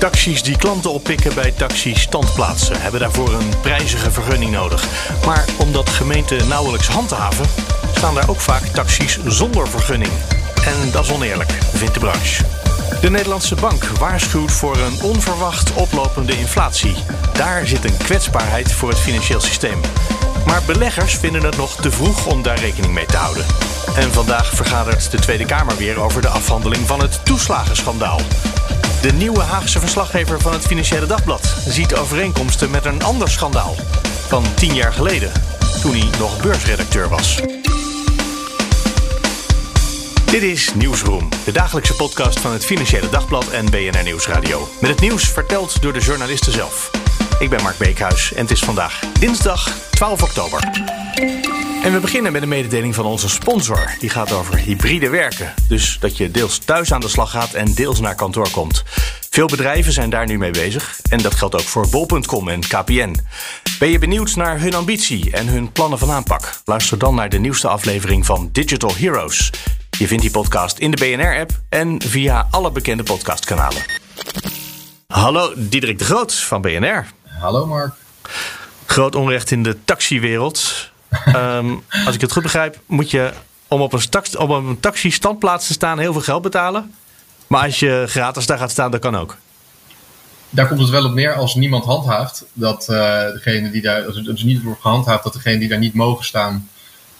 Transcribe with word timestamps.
Taxis 0.00 0.42
die 0.42 0.56
klanten 0.56 0.90
oppikken 0.92 1.34
bij 1.34 1.50
taxi-standplaatsen 1.50 2.80
hebben 2.80 3.00
daarvoor 3.00 3.32
een 3.32 3.60
prijzige 3.60 4.10
vergunning 4.10 4.50
nodig. 4.50 4.84
Maar 5.26 5.44
omdat 5.58 5.90
gemeenten 5.90 6.48
nauwelijks 6.48 6.88
handhaven, 6.88 7.46
staan 7.96 8.14
daar 8.14 8.28
ook 8.28 8.40
vaak 8.40 8.62
taxis 8.62 9.18
zonder 9.26 9.68
vergunning. 9.68 10.10
En 10.64 10.90
dat 10.90 11.04
is 11.04 11.10
oneerlijk, 11.10 11.50
vindt 11.72 11.94
de 11.94 12.00
branche. 12.00 12.44
De 13.00 13.10
Nederlandse 13.10 13.54
Bank 13.54 13.84
waarschuwt 13.84 14.52
voor 14.52 14.76
een 14.76 15.02
onverwacht 15.02 15.72
oplopende 15.72 16.38
inflatie. 16.38 16.94
Daar 17.32 17.66
zit 17.66 17.84
een 17.84 17.96
kwetsbaarheid 17.96 18.72
voor 18.72 18.88
het 18.88 18.98
financieel 18.98 19.40
systeem. 19.40 19.80
Maar 20.46 20.62
beleggers 20.66 21.14
vinden 21.14 21.42
het 21.42 21.56
nog 21.56 21.76
te 21.76 21.90
vroeg 21.90 22.26
om 22.26 22.42
daar 22.42 22.58
rekening 22.58 22.92
mee 22.92 23.06
te 23.06 23.16
houden. 23.16 23.46
En 23.96 24.12
vandaag 24.12 24.50
vergadert 24.54 25.10
de 25.10 25.18
Tweede 25.18 25.44
Kamer 25.44 25.76
weer 25.76 26.00
over 26.00 26.22
de 26.22 26.28
afhandeling 26.28 26.86
van 26.86 27.00
het 27.00 27.24
toeslagenschandaal. 27.24 28.20
De 29.00 29.12
nieuwe 29.12 29.40
Haagse 29.40 29.80
verslaggever 29.80 30.40
van 30.40 30.52
het 30.52 30.66
Financiële 30.66 31.06
Dagblad 31.06 31.54
ziet 31.66 31.94
overeenkomsten 31.94 32.70
met 32.70 32.84
een 32.84 33.02
ander 33.02 33.28
schandaal 33.28 33.74
van 34.28 34.44
tien 34.54 34.74
jaar 34.74 34.92
geleden, 34.92 35.32
toen 35.82 35.92
hij 35.92 36.18
nog 36.18 36.42
beursredacteur 36.42 37.08
was. 37.08 37.40
Dit 40.24 40.42
is 40.42 40.74
Nieuwsroom, 40.74 41.28
de 41.44 41.52
dagelijkse 41.52 41.94
podcast 41.94 42.40
van 42.40 42.52
het 42.52 42.64
Financiële 42.64 43.08
Dagblad 43.08 43.50
en 43.50 43.64
BNR 43.64 44.02
Nieuwsradio. 44.02 44.68
Met 44.80 44.90
het 44.90 45.00
nieuws 45.00 45.28
verteld 45.28 45.82
door 45.82 45.92
de 45.92 46.00
journalisten 46.00 46.52
zelf. 46.52 46.90
Ik 47.40 47.50
ben 47.50 47.62
Mark 47.62 47.78
Beekhuis 47.78 48.32
en 48.32 48.42
het 48.42 48.50
is 48.50 48.60
vandaag 48.60 49.00
dinsdag 49.18 49.68
12 49.90 50.22
oktober. 50.22 50.60
En 51.82 51.92
we 51.92 51.98
beginnen 52.00 52.32
met 52.32 52.42
een 52.42 52.48
mededeling 52.48 52.94
van 52.94 53.04
onze 53.04 53.28
sponsor. 53.28 53.94
Die 53.98 54.10
gaat 54.10 54.32
over 54.32 54.56
hybride 54.56 55.08
werken. 55.08 55.54
Dus 55.68 55.96
dat 56.00 56.16
je 56.16 56.30
deels 56.30 56.58
thuis 56.58 56.92
aan 56.92 57.00
de 57.00 57.08
slag 57.08 57.30
gaat 57.30 57.52
en 57.52 57.74
deels 57.74 58.00
naar 58.00 58.14
kantoor 58.14 58.50
komt. 58.50 58.82
Veel 59.30 59.46
bedrijven 59.46 59.92
zijn 59.92 60.10
daar 60.10 60.26
nu 60.26 60.38
mee 60.38 60.50
bezig. 60.50 61.00
En 61.10 61.22
dat 61.22 61.34
geldt 61.34 61.54
ook 61.54 61.60
voor 61.60 61.88
bol.com 61.88 62.48
en 62.48 62.60
KPN. 62.60 63.16
Ben 63.78 63.90
je 63.90 63.98
benieuwd 63.98 64.36
naar 64.36 64.60
hun 64.60 64.74
ambitie 64.74 65.30
en 65.30 65.46
hun 65.46 65.72
plannen 65.72 65.98
van 65.98 66.10
aanpak? 66.10 66.60
Luister 66.64 66.98
dan 66.98 67.14
naar 67.14 67.28
de 67.28 67.38
nieuwste 67.38 67.68
aflevering 67.68 68.26
van 68.26 68.48
Digital 68.52 68.96
Heroes. 68.96 69.50
Je 69.98 70.06
vindt 70.06 70.22
die 70.22 70.32
podcast 70.32 70.78
in 70.78 70.90
de 70.90 70.96
BNR-app 70.96 71.50
en 71.68 72.02
via 72.02 72.46
alle 72.50 72.70
bekende 72.70 73.02
podcastkanalen. 73.02 73.82
Hallo, 75.06 75.52
Diederik 75.56 75.98
de 75.98 76.04
Groot 76.04 76.34
van 76.34 76.60
BNR. 76.60 77.06
Hallo 77.40 77.66
Mark. 77.66 77.94
Groot 78.86 79.14
onrecht 79.14 79.50
in 79.50 79.62
de 79.62 79.76
taxiwereld. 79.84 80.90
um, 81.36 81.82
als 82.06 82.14
ik 82.14 82.20
het 82.20 82.32
goed 82.32 82.42
begrijp, 82.42 82.80
moet 82.86 83.10
je 83.10 83.32
om 83.68 83.80
op 83.80 83.92
een, 83.92 84.08
tax, 84.08 84.36
op 84.36 84.50
een 84.50 84.80
taxi-standplaats 84.80 85.66
te 85.66 85.72
staan 85.72 85.98
heel 85.98 86.12
veel 86.12 86.22
geld 86.22 86.42
betalen. 86.42 86.94
Maar 87.46 87.64
als 87.64 87.78
je 87.80 88.04
gratis 88.06 88.46
daar 88.46 88.58
gaat 88.58 88.70
staan, 88.70 88.90
dat 88.90 89.00
kan 89.00 89.16
ook. 89.16 89.36
Daar 90.50 90.68
komt 90.68 90.80
het 90.80 90.88
wel 90.88 91.04
op 91.04 91.14
neer 91.14 91.34
als 91.34 91.54
niemand 91.54 91.84
handhaaft. 91.84 92.44
Dat 92.52 92.86
uh, 92.90 92.96
degene 93.32 93.70
die 93.70 93.82
daar, 93.82 94.06
als 94.06 94.16
het 94.16 94.24
dus 94.24 94.42
niet 94.42 94.62
wordt 94.62 94.80
gehandhaafd, 94.80 95.24
dat 95.24 95.32
degene 95.32 95.58
die 95.58 95.68
daar 95.68 95.78
niet 95.78 95.94
mogen 95.94 96.24
staan, 96.24 96.68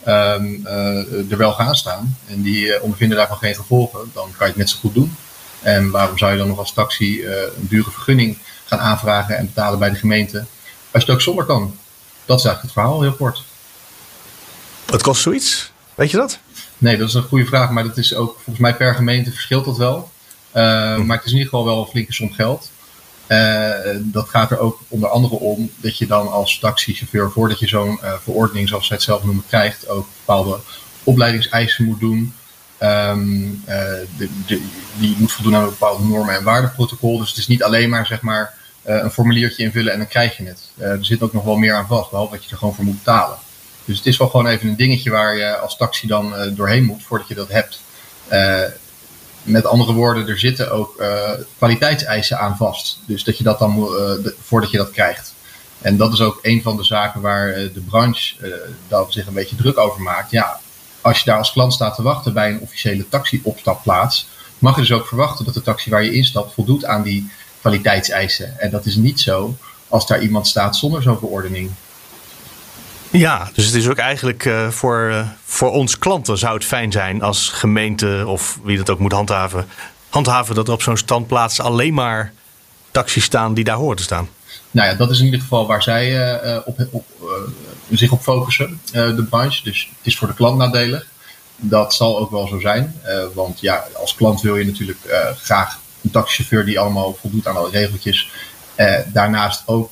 um, 0.07 0.61
uh, 0.65 1.31
er 1.31 1.37
wel 1.37 1.53
gaan 1.53 1.75
staan. 1.75 2.17
En 2.27 2.43
die 2.43 2.67
uh, 2.67 2.83
ondervinden 2.83 3.17
daarvan 3.17 3.39
geen 3.39 3.55
gevolgen. 3.55 4.11
Dan 4.15 4.29
kan 4.37 4.47
je 4.47 4.53
het 4.53 4.57
net 4.57 4.71
zo 4.71 4.79
goed 4.81 4.95
doen. 4.95 5.17
En 5.61 5.91
waarom 5.91 6.19
zou 6.19 6.33
je 6.33 6.39
dan 6.39 6.49
nog 6.49 6.59
als 6.59 6.73
taxi 6.73 7.25
een 7.27 7.69
dure 7.69 7.91
vergunning 7.91 8.37
gaan 8.71 8.81
aanvragen 8.81 9.37
en 9.37 9.47
betalen 9.47 9.79
bij 9.79 9.91
de 9.91 9.97
gemeente? 9.97 10.39
Als 10.91 11.03
je 11.03 11.09
het 11.09 11.11
ook 11.11 11.21
zonder 11.21 11.45
kan. 11.45 11.77
Dat 12.25 12.39
is 12.39 12.45
eigenlijk 12.45 12.63
het 12.63 12.73
verhaal, 12.73 13.01
heel 13.03 13.13
kort. 13.13 13.43
Wat 14.87 15.03
kost 15.03 15.23
zoiets? 15.23 15.73
Weet 15.95 16.11
je 16.11 16.17
dat? 16.17 16.39
Nee, 16.79 16.97
dat 16.97 17.09
is 17.09 17.15
een 17.15 17.23
goede 17.23 17.47
vraag. 17.47 17.71
Maar 17.71 17.85
dat 17.85 17.97
is 17.97 18.15
ook 18.15 18.35
volgens 18.35 18.59
mij 18.59 18.75
per 18.75 18.95
gemeente 18.95 19.31
verschilt 19.31 19.65
dat 19.65 19.77
wel. 19.77 20.11
Uh, 20.55 20.95
hm. 20.95 21.07
Maar 21.07 21.17
het 21.17 21.27
is 21.27 21.33
in 21.33 21.39
ieder 21.39 21.51
geval 21.51 21.65
wel 21.65 21.81
een 21.81 21.91
flinke 21.91 22.13
som 22.13 22.33
geld. 22.33 22.71
Uh, 23.29 23.71
dat 23.99 24.29
gaat 24.29 24.51
er 24.51 24.59
ook 24.59 24.81
onder 24.89 25.09
andere 25.09 25.35
om 25.35 25.71
dat 25.77 25.99
je 25.99 26.07
dan 26.07 26.31
als 26.31 26.59
taxichauffeur, 26.59 27.31
voordat 27.31 27.59
je 27.59 27.69
zo'n 27.69 27.99
uh, 28.03 28.13
verordening, 28.23 28.69
zoals 28.69 28.87
zij 28.87 28.97
het 28.97 29.05
zelf 29.05 29.25
noemen, 29.25 29.45
krijgt, 29.49 29.89
ook 29.89 30.07
bepaalde 30.17 30.61
opleidingseisen 31.05 31.85
moet 31.85 32.01
doen. 32.01 32.35
Um, 32.83 33.63
de, 33.67 34.29
de, 34.47 34.63
die 34.99 35.17
moet 35.19 35.33
voldoen 35.33 35.55
aan 35.55 35.63
een 35.63 35.69
bepaalde 35.69 36.05
normen- 36.05 36.35
en 36.35 36.45
waardeprotocol. 36.45 37.19
Dus 37.19 37.29
het 37.29 37.39
is 37.39 37.47
niet 37.47 37.63
alleen 37.63 37.91
maar, 37.91 38.07
zeg 38.07 38.21
maar 38.21 38.55
een 38.91 39.11
formuliertje 39.11 39.63
invullen 39.63 39.93
en 39.93 39.99
dan 39.99 40.09
krijg 40.09 40.37
je 40.37 40.45
het. 40.45 40.71
er 40.79 41.05
zit 41.05 41.23
ook 41.23 41.33
nog 41.33 41.45
wel 41.45 41.57
meer 41.57 41.75
aan 41.75 41.87
vast, 41.87 42.11
behalve 42.11 42.35
dat 42.35 42.45
je 42.45 42.51
er 42.51 42.57
gewoon 42.57 42.75
voor 42.75 42.85
moet 42.85 43.05
betalen. 43.05 43.37
Dus 43.91 43.99
het 43.99 44.07
is 44.07 44.17
wel 44.17 44.29
gewoon 44.29 44.47
even 44.47 44.69
een 44.69 44.77
dingetje 44.77 45.11
waar 45.11 45.37
je 45.37 45.59
als 45.59 45.77
taxi 45.77 46.07
dan 46.07 46.35
uh, 46.35 46.57
doorheen 46.57 46.85
moet 46.85 47.03
voordat 47.03 47.29
je 47.29 47.35
dat 47.35 47.49
hebt. 47.49 47.81
Uh, 48.33 48.63
met 49.43 49.67
andere 49.67 49.93
woorden, 49.93 50.29
er 50.29 50.39
zitten 50.39 50.71
ook 50.71 51.01
uh, 51.01 51.31
kwaliteitseisen 51.57 52.39
aan 52.39 52.57
vast. 52.57 52.99
Dus 53.07 53.25
dat 53.25 53.39
je 53.39 53.45
dat 53.45 53.59
dan 53.59 53.75
de, 53.75 54.35
voordat 54.43 54.71
je 54.71 54.77
dat 54.77 54.91
krijgt. 54.91 55.35
En 55.81 55.97
dat 55.97 56.13
is 56.13 56.21
ook 56.21 56.39
een 56.43 56.63
van 56.63 56.77
de 56.77 56.85
zaken 56.85 57.21
waar 57.21 57.55
de 57.55 57.83
branche 57.89 58.35
dat 58.89 59.13
zich 59.13 59.27
een 59.27 59.35
beetje 59.35 59.57
druk 59.57 59.79
over 59.79 60.01
maakt. 60.01 60.31
Ja, 60.31 60.61
als 61.01 61.19
je 61.19 61.25
daar 61.25 61.39
als 61.39 61.53
klant 61.53 61.73
staat 61.73 61.95
te 61.95 62.03
wachten 62.03 62.33
bij 62.33 62.51
een 62.51 62.61
officiële 62.61 63.09
taxi-opstapplaats, 63.09 64.29
mag 64.59 64.75
je 64.75 64.81
dus 64.81 64.93
ook 64.93 65.07
verwachten 65.07 65.45
dat 65.45 65.55
de 65.55 65.63
taxi 65.63 65.91
waar 65.91 66.05
je 66.05 66.13
instapt 66.13 66.55
voldoet 66.55 66.85
aan 66.85 67.03
die 67.03 67.31
kwaliteitseisen. 67.61 68.61
En 68.61 68.71
dat 68.71 68.87
is 68.87 68.97
niet 68.97 69.21
zo 69.21 69.57
als 69.89 70.07
daar 70.07 70.23
iemand 70.23 70.47
staat 70.47 70.77
zonder 70.77 71.03
zo'n 71.03 71.19
verordening. 71.19 71.71
Ja, 73.11 73.51
dus 73.55 73.67
het 73.67 73.75
is 73.75 73.89
ook 73.89 73.97
eigenlijk 73.97 74.45
uh, 74.45 74.69
voor, 74.69 75.09
uh, 75.11 75.29
voor 75.45 75.71
ons 75.71 75.99
klanten 75.99 76.39
zou 76.39 76.55
het 76.55 76.65
fijn 76.65 76.93
zijn 76.93 77.23
als 77.23 77.49
gemeente 77.49 78.23
of 78.27 78.59
wie 78.63 78.77
dat 78.77 78.91
ook 78.91 78.99
moet 78.99 79.13
handhaven, 79.13 79.67
handhaven 80.09 80.55
dat 80.55 80.67
er 80.69 80.75
op 80.75 80.83
zo'n 80.83 80.97
standplaats 80.97 81.61
alleen 81.61 81.95
maar 81.95 82.33
taxis 82.91 83.25
staan 83.25 83.55
die 83.55 83.65
daar 83.65 83.77
horen 83.77 83.97
te 83.97 84.03
staan. 84.03 84.29
Nou 84.71 84.89
ja, 84.89 84.95
dat 84.95 85.11
is 85.11 85.19
in 85.19 85.25
ieder 85.25 85.41
geval 85.41 85.67
waar 85.67 85.83
zij 85.83 86.37
uh, 86.45 86.59
op, 86.65 86.87
op, 86.91 87.05
zich 87.91 88.11
op 88.11 88.23
focussen, 88.23 88.81
de 88.93 89.27
branche. 89.31 89.63
Dus 89.63 89.91
het 89.99 90.07
is 90.07 90.19
voor 90.19 90.29
de 90.29 90.35
klant 90.35 90.59
nadelig. 90.59 91.07
Dat 91.57 91.95
zal 91.95 92.19
ook 92.19 92.31
wel 92.31 92.47
zo 92.47 92.61
zijn. 92.61 93.01
want 93.35 93.61
ja, 93.61 93.85
als 93.95 94.15
klant 94.15 94.41
wil 94.41 94.57
je 94.57 94.65
natuurlijk 94.65 94.99
graag 95.37 95.80
een 96.03 96.11
taxichauffeur 96.11 96.65
die 96.65 96.79
allemaal 96.79 97.17
voldoet 97.21 97.47
aan 97.47 97.57
alle 97.57 97.71
regeltjes. 97.71 98.31
daarnaast 99.13 99.63
ook 99.67 99.91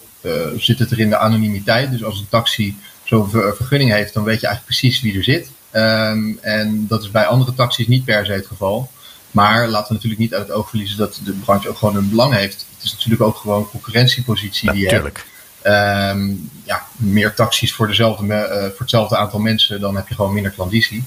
zit 0.57 0.79
het 0.79 0.91
er 0.91 1.01
in 1.01 1.09
de 1.09 1.19
anonimiteit. 1.19 1.91
Dus 1.91 2.05
als 2.05 2.19
een 2.19 2.29
taxi 2.29 2.77
zo'n 3.05 3.31
vergunning 3.31 3.91
heeft, 3.91 4.15
dan 4.15 4.25
weet 4.25 4.41
je 4.41 4.47
eigenlijk 4.47 4.79
precies 4.79 5.01
wie 5.01 5.17
er 5.17 5.25
zit. 5.25 5.51
Um, 5.73 6.39
en 6.41 6.87
dat 6.89 7.03
is 7.03 7.11
bij 7.11 7.27
andere 7.27 7.55
taxis 7.55 7.87
niet 7.87 8.05
per 8.05 8.27
se 8.27 8.33
het 8.33 8.47
geval. 8.47 8.91
Maar 9.31 9.69
laten 9.69 9.89
we 9.89 9.95
natuurlijk 9.95 10.21
niet 10.21 10.35
uit 10.35 10.47
het 10.47 10.57
oog 10.57 10.69
verliezen 10.69 10.99
dat 10.99 11.21
de 11.25 11.33
branche 11.33 11.69
ook 11.69 11.77
gewoon 11.77 11.97
een 11.97 12.09
belang 12.09 12.35
heeft. 12.35 12.67
Het 12.75 12.85
is 12.85 12.93
natuurlijk 12.93 13.23
ook 13.23 13.37
gewoon 13.37 13.59
een 13.59 13.71
concurrentiepositie 13.71 14.73
die 14.73 14.83
je 14.83 14.89
hebt. 14.89 15.25
Um, 16.17 16.51
ja, 16.65 16.87
meer 16.97 17.35
taxis 17.35 17.73
voor, 17.73 17.87
dezelfde, 17.87 18.25
uh, 18.25 18.63
voor 18.63 18.79
hetzelfde 18.79 19.17
aantal 19.17 19.39
mensen, 19.41 19.81
dan 19.81 19.97
heb 19.97 20.09
je 20.09 20.15
gewoon 20.15 20.33
minder 20.33 20.53
klanditie. 20.53 21.05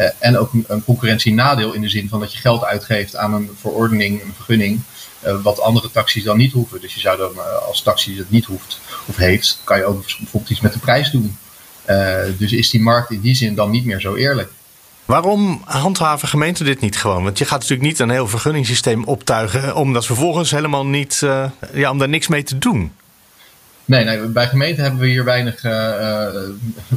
Uh, 0.00 0.06
en 0.18 0.38
ook 0.38 0.52
een, 0.52 0.64
een 0.68 0.84
concurrentienadeel 0.84 1.72
in 1.72 1.80
de 1.80 1.88
zin 1.88 2.08
van 2.08 2.20
dat 2.20 2.32
je 2.32 2.38
geld 2.38 2.64
uitgeeft 2.64 3.16
aan 3.16 3.34
een 3.34 3.50
verordening, 3.60 4.22
een 4.22 4.34
vergunning, 4.34 4.80
uh, 5.26 5.42
wat 5.42 5.60
andere 5.60 5.90
taxis 5.90 6.24
dan 6.24 6.36
niet 6.36 6.52
hoeven. 6.52 6.80
Dus 6.80 6.94
je 6.94 7.00
zou 7.00 7.18
dan 7.18 7.62
als 7.66 7.82
taxi 7.82 8.18
het 8.18 8.30
niet 8.30 8.44
hoeft 8.44 8.80
of 9.06 9.16
heeft, 9.16 9.60
kan 9.64 9.78
je 9.78 9.84
ook 9.84 10.00
bijvoorbeeld 10.00 10.50
iets 10.50 10.60
met 10.60 10.72
de 10.72 10.78
prijs 10.78 11.10
doen. 11.10 11.38
Dus 12.38 12.52
is 12.52 12.70
die 12.70 12.80
markt 12.80 13.10
in 13.10 13.20
die 13.20 13.34
zin 13.34 13.54
dan 13.54 13.70
niet 13.70 13.84
meer 13.84 14.00
zo 14.00 14.14
eerlijk. 14.14 14.50
Waarom 15.04 15.62
handhaven 15.64 16.28
gemeenten 16.28 16.64
dit 16.64 16.80
niet 16.80 16.96
gewoon? 16.96 17.24
Want 17.24 17.38
je 17.38 17.44
gaat 17.44 17.60
natuurlijk 17.60 17.88
niet 17.88 17.98
een 17.98 18.10
heel 18.10 18.28
vergunningssysteem 18.28 19.04
optuigen, 19.04 19.76
omdat 19.76 20.06
vervolgens 20.06 20.50
helemaal 20.50 20.86
niet, 20.86 21.22
ja, 21.72 21.90
om 21.90 21.98
daar 21.98 22.08
niks 22.08 22.28
mee 22.28 22.42
te 22.42 22.58
doen. 22.58 22.92
Nee, 23.84 24.04
nee 24.04 24.18
bij 24.18 24.48
gemeenten 24.48 24.82
hebben 24.82 25.00
we 25.00 25.06
hier 25.06 25.24
weinig 25.24 25.64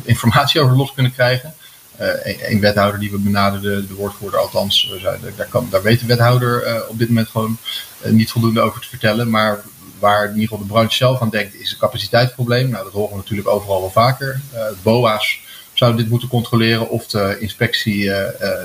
informatie 0.04 0.62
over 0.62 0.76
los 0.76 0.94
kunnen 0.94 1.14
krijgen. 1.14 1.54
Een 1.98 2.60
wethouder 2.60 3.00
die 3.00 3.12
we 3.12 3.18
benaderden, 3.18 3.88
de 3.88 3.94
woordvoerder 3.94 4.40
althans, 4.40 4.94
zei, 5.02 5.18
daar, 5.36 5.48
kan, 5.48 5.68
daar 5.70 5.82
weet 5.82 6.00
de 6.00 6.06
wethouder 6.06 6.86
op 6.90 7.00
dit 7.00 7.08
moment 7.08 7.28
gewoon 7.28 7.58
niet 8.04 8.32
voldoende 8.32 8.62
over 8.62 8.82
te 8.82 8.88
vertellen. 8.88 9.30
Maar 9.30 9.64
waar 10.00 10.24
in 10.24 10.34
ieder 10.34 10.48
geval 10.48 10.66
de 10.66 10.74
branche 10.74 10.96
zelf 10.96 11.22
aan 11.22 11.30
denkt, 11.30 11.56
is 11.56 11.72
een 11.72 11.78
capaciteitsprobleem. 11.78 12.70
Nou, 12.70 12.84
dat 12.84 12.94
horen 12.94 13.12
we 13.12 13.18
natuurlijk 13.18 13.48
overal 13.48 13.80
wel 13.80 13.92
vaker. 13.92 14.42
BOA's 14.82 15.40
zouden 15.74 16.02
dit 16.02 16.10
moeten 16.10 16.30
controleren 16.30 16.90
of 16.90 17.08
de 17.08 17.38
inspectie 17.40 18.12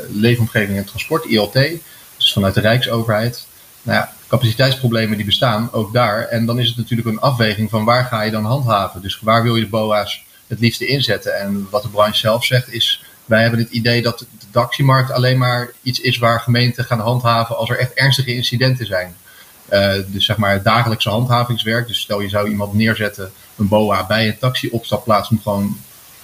leefomgeving 0.08 0.79
en 0.79 0.84
transport, 0.84 1.25
ILT, 1.25 1.52
dus 2.17 2.32
vanuit 2.32 2.55
de 2.55 2.61
Rijksoverheid. 2.61 3.46
Nou 3.82 3.99
ja, 3.99 4.12
capaciteitsproblemen 4.29 5.17
die 5.17 5.26
bestaan, 5.26 5.69
ook 5.73 5.93
daar. 5.93 6.29
En 6.29 6.46
dan 6.46 6.58
is 6.58 6.69
het 6.69 6.76
natuurlijk 6.76 7.08
een 7.08 7.20
afweging 7.20 7.70
van 7.70 7.84
waar 7.84 8.05
ga 8.05 8.23
je 8.23 8.31
dan 8.31 8.44
handhaven. 8.44 9.02
Dus 9.02 9.20
waar 9.20 9.43
wil 9.43 9.56
je 9.56 9.62
de 9.62 9.69
BOA's 9.69 10.25
het 10.46 10.61
liefste 10.61 10.87
inzetten? 10.87 11.38
En 11.38 11.67
wat 11.70 11.82
de 11.82 11.88
branche 11.88 12.19
zelf 12.19 12.44
zegt 12.44 12.73
is, 12.73 13.05
wij 13.24 13.42
hebben 13.42 13.60
het 13.60 13.70
idee 13.70 14.02
dat 14.02 14.19
de 14.19 14.26
taximarkt 14.50 15.10
alleen 15.10 15.38
maar 15.38 15.70
iets 15.82 16.00
is 16.00 16.19
waar 16.19 16.40
gemeenten 16.40 16.84
gaan 16.84 17.00
handhaven 17.00 17.56
als 17.56 17.70
er 17.70 17.78
echt 17.78 17.92
ernstige 17.92 18.34
incidenten 18.34 18.86
zijn. 18.86 19.16
Uh, 19.72 19.94
dus 20.06 20.24
zeg 20.24 20.36
maar 20.36 20.52
het 20.52 20.64
dagelijkse 20.64 21.08
handhavingswerk. 21.08 21.86
Dus 21.86 22.00
stel 22.00 22.20
je 22.20 22.28
zou 22.28 22.48
iemand 22.48 22.72
neerzetten, 22.72 23.32
een 23.56 23.69
BOA 23.69 24.06
bij 24.06 24.26
een 24.26 24.38
taxi-opstapplaats, 24.38 25.28
moet 25.28 25.42
gewoon 25.42 25.76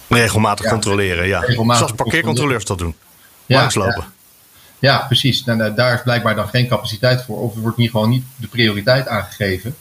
regelmatig 0.07 0.69
controleren. 0.69 1.27
Ja, 1.27 1.39
regelmatig 1.39 1.77
zoals 1.77 2.01
parkeercontroleurs 2.03 2.65
dat 2.65 2.77
doen. 2.77 2.95
Ja, 3.45 3.59
Langslopen. 3.59 4.05
Ja. 4.79 4.99
ja 4.99 5.05
precies. 5.05 5.43
Nou, 5.43 5.57
nou, 5.57 5.73
daar 5.73 5.93
is 5.93 6.01
blijkbaar 6.01 6.35
dan 6.35 6.47
geen 6.47 6.67
capaciteit 6.67 7.23
voor, 7.23 7.41
of 7.41 7.55
er 7.55 7.61
wordt 7.61 7.77
hier 7.77 7.89
gewoon 7.89 8.09
niet 8.09 8.25
de 8.35 8.47
prioriteit 8.47 9.07
aangegeven. 9.07 9.75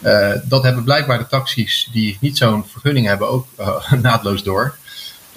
Uh, 0.00 0.32
dat 0.44 0.62
hebben 0.62 0.84
blijkbaar 0.84 1.18
de 1.18 1.26
taxis 1.26 1.88
die 1.92 2.18
niet 2.20 2.36
zo'n 2.36 2.64
vergunning 2.66 3.06
hebben 3.06 3.28
ook 3.28 3.46
uh, 3.60 3.92
naadloos 4.02 4.42
door. 4.42 4.76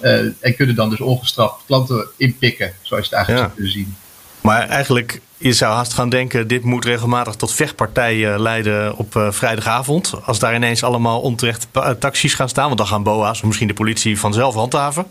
Uh, 0.00 0.20
en 0.40 0.56
kunnen 0.56 0.74
dan 0.74 0.90
dus 0.90 1.00
ongestraft 1.00 1.54
klanten 1.66 2.06
inpikken, 2.16 2.72
zoals 2.82 3.08
je 3.08 3.16
het 3.16 3.26
eigenlijk 3.26 3.44
zou 3.44 3.54
kunnen 3.54 3.72
zien. 3.72 3.96
Maar 4.40 4.68
eigenlijk, 4.68 5.20
je 5.36 5.52
zou 5.52 5.74
haast 5.74 5.92
gaan 5.92 6.08
denken, 6.08 6.48
dit 6.48 6.64
moet 6.64 6.84
regelmatig 6.84 7.34
tot 7.34 7.52
vechtpartijen 7.52 8.40
leiden 8.40 8.96
op 8.96 9.14
uh, 9.14 9.30
vrijdagavond. 9.30 10.12
Als 10.24 10.38
daar 10.38 10.54
ineens 10.54 10.82
allemaal 10.82 11.20
onterecht 11.20 11.66
taxis 11.98 12.34
gaan 12.34 12.48
staan, 12.48 12.66
want 12.66 12.78
dan 12.78 12.86
gaan 12.86 13.02
BOA's 13.02 13.38
of 13.38 13.44
misschien 13.44 13.68
de 13.68 13.74
politie 13.74 14.18
vanzelf 14.18 14.54
handhaven. 14.54 15.06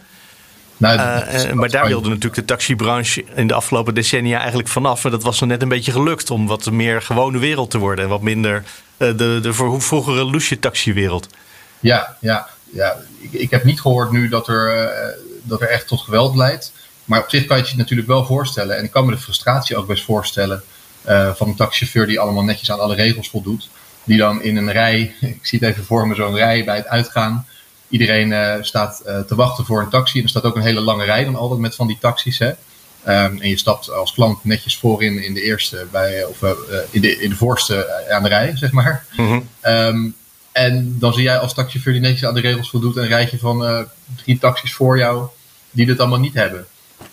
Nou, 0.77 0.99
uh, 0.99 1.51
maar 1.51 1.69
daar 1.69 1.87
wilde 1.87 2.09
natuurlijk 2.09 2.35
de 2.35 2.45
taxibranche 2.45 3.25
in 3.35 3.47
de 3.47 3.53
afgelopen 3.53 3.93
decennia 3.93 4.37
eigenlijk 4.37 4.67
vanaf. 4.67 5.05
En 5.05 5.11
dat 5.11 5.23
was 5.23 5.37
zo 5.37 5.45
net 5.45 5.61
een 5.61 5.69
beetje 5.69 5.91
gelukt 5.91 6.31
om 6.31 6.47
wat 6.47 6.71
meer 6.71 7.01
gewone 7.01 7.37
wereld 7.37 7.71
te 7.71 7.77
worden. 7.77 8.03
En 8.03 8.09
wat 8.09 8.21
minder 8.21 8.63
uh, 8.97 9.17
de, 9.17 9.39
de 9.41 9.53
vroegere 9.79 10.23
loesje 10.23 10.59
taxiwereld. 10.59 11.27
Ja, 11.79 12.17
ja, 12.19 12.47
ja. 12.71 12.95
Ik, 13.23 13.39
ik, 13.39 13.51
heb 13.51 13.63
niet 13.63 13.81
gehoord 13.81 14.11
nu 14.11 14.29
dat 14.29 14.47
er, 14.47 14.93
dat 15.43 15.61
er 15.61 15.69
echt 15.69 15.87
tot 15.87 16.01
geweld 16.01 16.35
leidt. 16.35 16.71
Maar 17.05 17.21
op 17.21 17.29
zich 17.29 17.45
kan 17.45 17.57
je 17.57 17.63
het 17.63 17.71
je 17.71 17.77
natuurlijk 17.77 18.07
wel 18.07 18.25
voorstellen. 18.25 18.77
En 18.77 18.83
ik 18.83 18.91
kan 18.91 19.05
me 19.05 19.11
de 19.11 19.17
frustratie 19.17 19.77
ook 19.77 19.87
best 19.87 20.03
voorstellen 20.03 20.63
uh, 21.09 21.33
van 21.33 21.47
een 21.47 21.55
taxichauffeur 21.55 22.07
die 22.07 22.19
allemaal 22.19 22.43
netjes 22.43 22.71
aan 22.71 22.79
alle 22.79 22.95
regels 22.95 23.29
voldoet. 23.29 23.69
Die 24.03 24.17
dan 24.17 24.41
in 24.41 24.57
een 24.57 24.71
rij, 24.71 25.15
ik 25.21 25.45
zie 25.45 25.59
het 25.59 25.69
even 25.69 25.85
voor 25.85 26.07
me, 26.07 26.15
zo'n 26.15 26.35
rij 26.35 26.63
bij 26.63 26.75
het 26.75 26.87
uitgaan. 26.87 27.47
Iedereen 27.89 28.31
uh, 28.31 28.53
staat 28.61 29.01
uh, 29.05 29.19
te 29.19 29.35
wachten 29.35 29.65
voor 29.65 29.81
een 29.81 29.89
taxi. 29.89 30.17
En 30.17 30.23
er 30.23 30.29
staat 30.29 30.43
ook 30.43 30.55
een 30.55 30.61
hele 30.61 30.81
lange 30.81 31.03
rij 31.03 31.23
dan 31.23 31.35
altijd 31.35 31.59
met 31.59 31.75
van 31.75 31.87
die 31.87 31.97
taxis. 31.99 32.39
Hè? 32.39 32.47
Um, 32.47 33.41
en 33.41 33.49
je 33.49 33.57
stapt 33.57 33.91
als 33.91 34.13
klant 34.13 34.43
netjes 34.43 34.77
voorin 34.77 35.23
in 35.23 35.33
de 35.33 35.41
eerste, 35.41 35.87
bij, 35.91 36.25
of 36.25 36.41
in, 36.89 37.01
de, 37.01 37.21
in 37.21 37.29
de 37.29 37.35
voorste 37.35 38.07
aan 38.09 38.23
de 38.23 38.29
rij, 38.29 38.51
zeg 38.55 38.71
maar. 38.71 39.05
Mm 39.15 39.27
-hmm. 39.27 39.47
um, 39.63 40.15
en 40.53 40.95
dan 40.99 41.13
zie 41.13 41.23
jij 41.23 41.37
als 41.37 41.53
taxichauffeur 41.53 41.93
die 41.93 42.01
netjes 42.01 42.25
aan 42.25 42.33
de 42.33 42.41
regels 42.41 42.69
voldoet 42.69 42.95
een 42.95 43.07
rijtje 43.07 43.37
van 43.37 43.87
drie 44.15 44.37
taxis 44.37 44.73
voor 44.73 44.97
jou 44.97 45.27
die 45.71 45.85
dit 45.85 45.99
allemaal 45.99 46.19
niet 46.19 46.33
hebben 46.33 46.67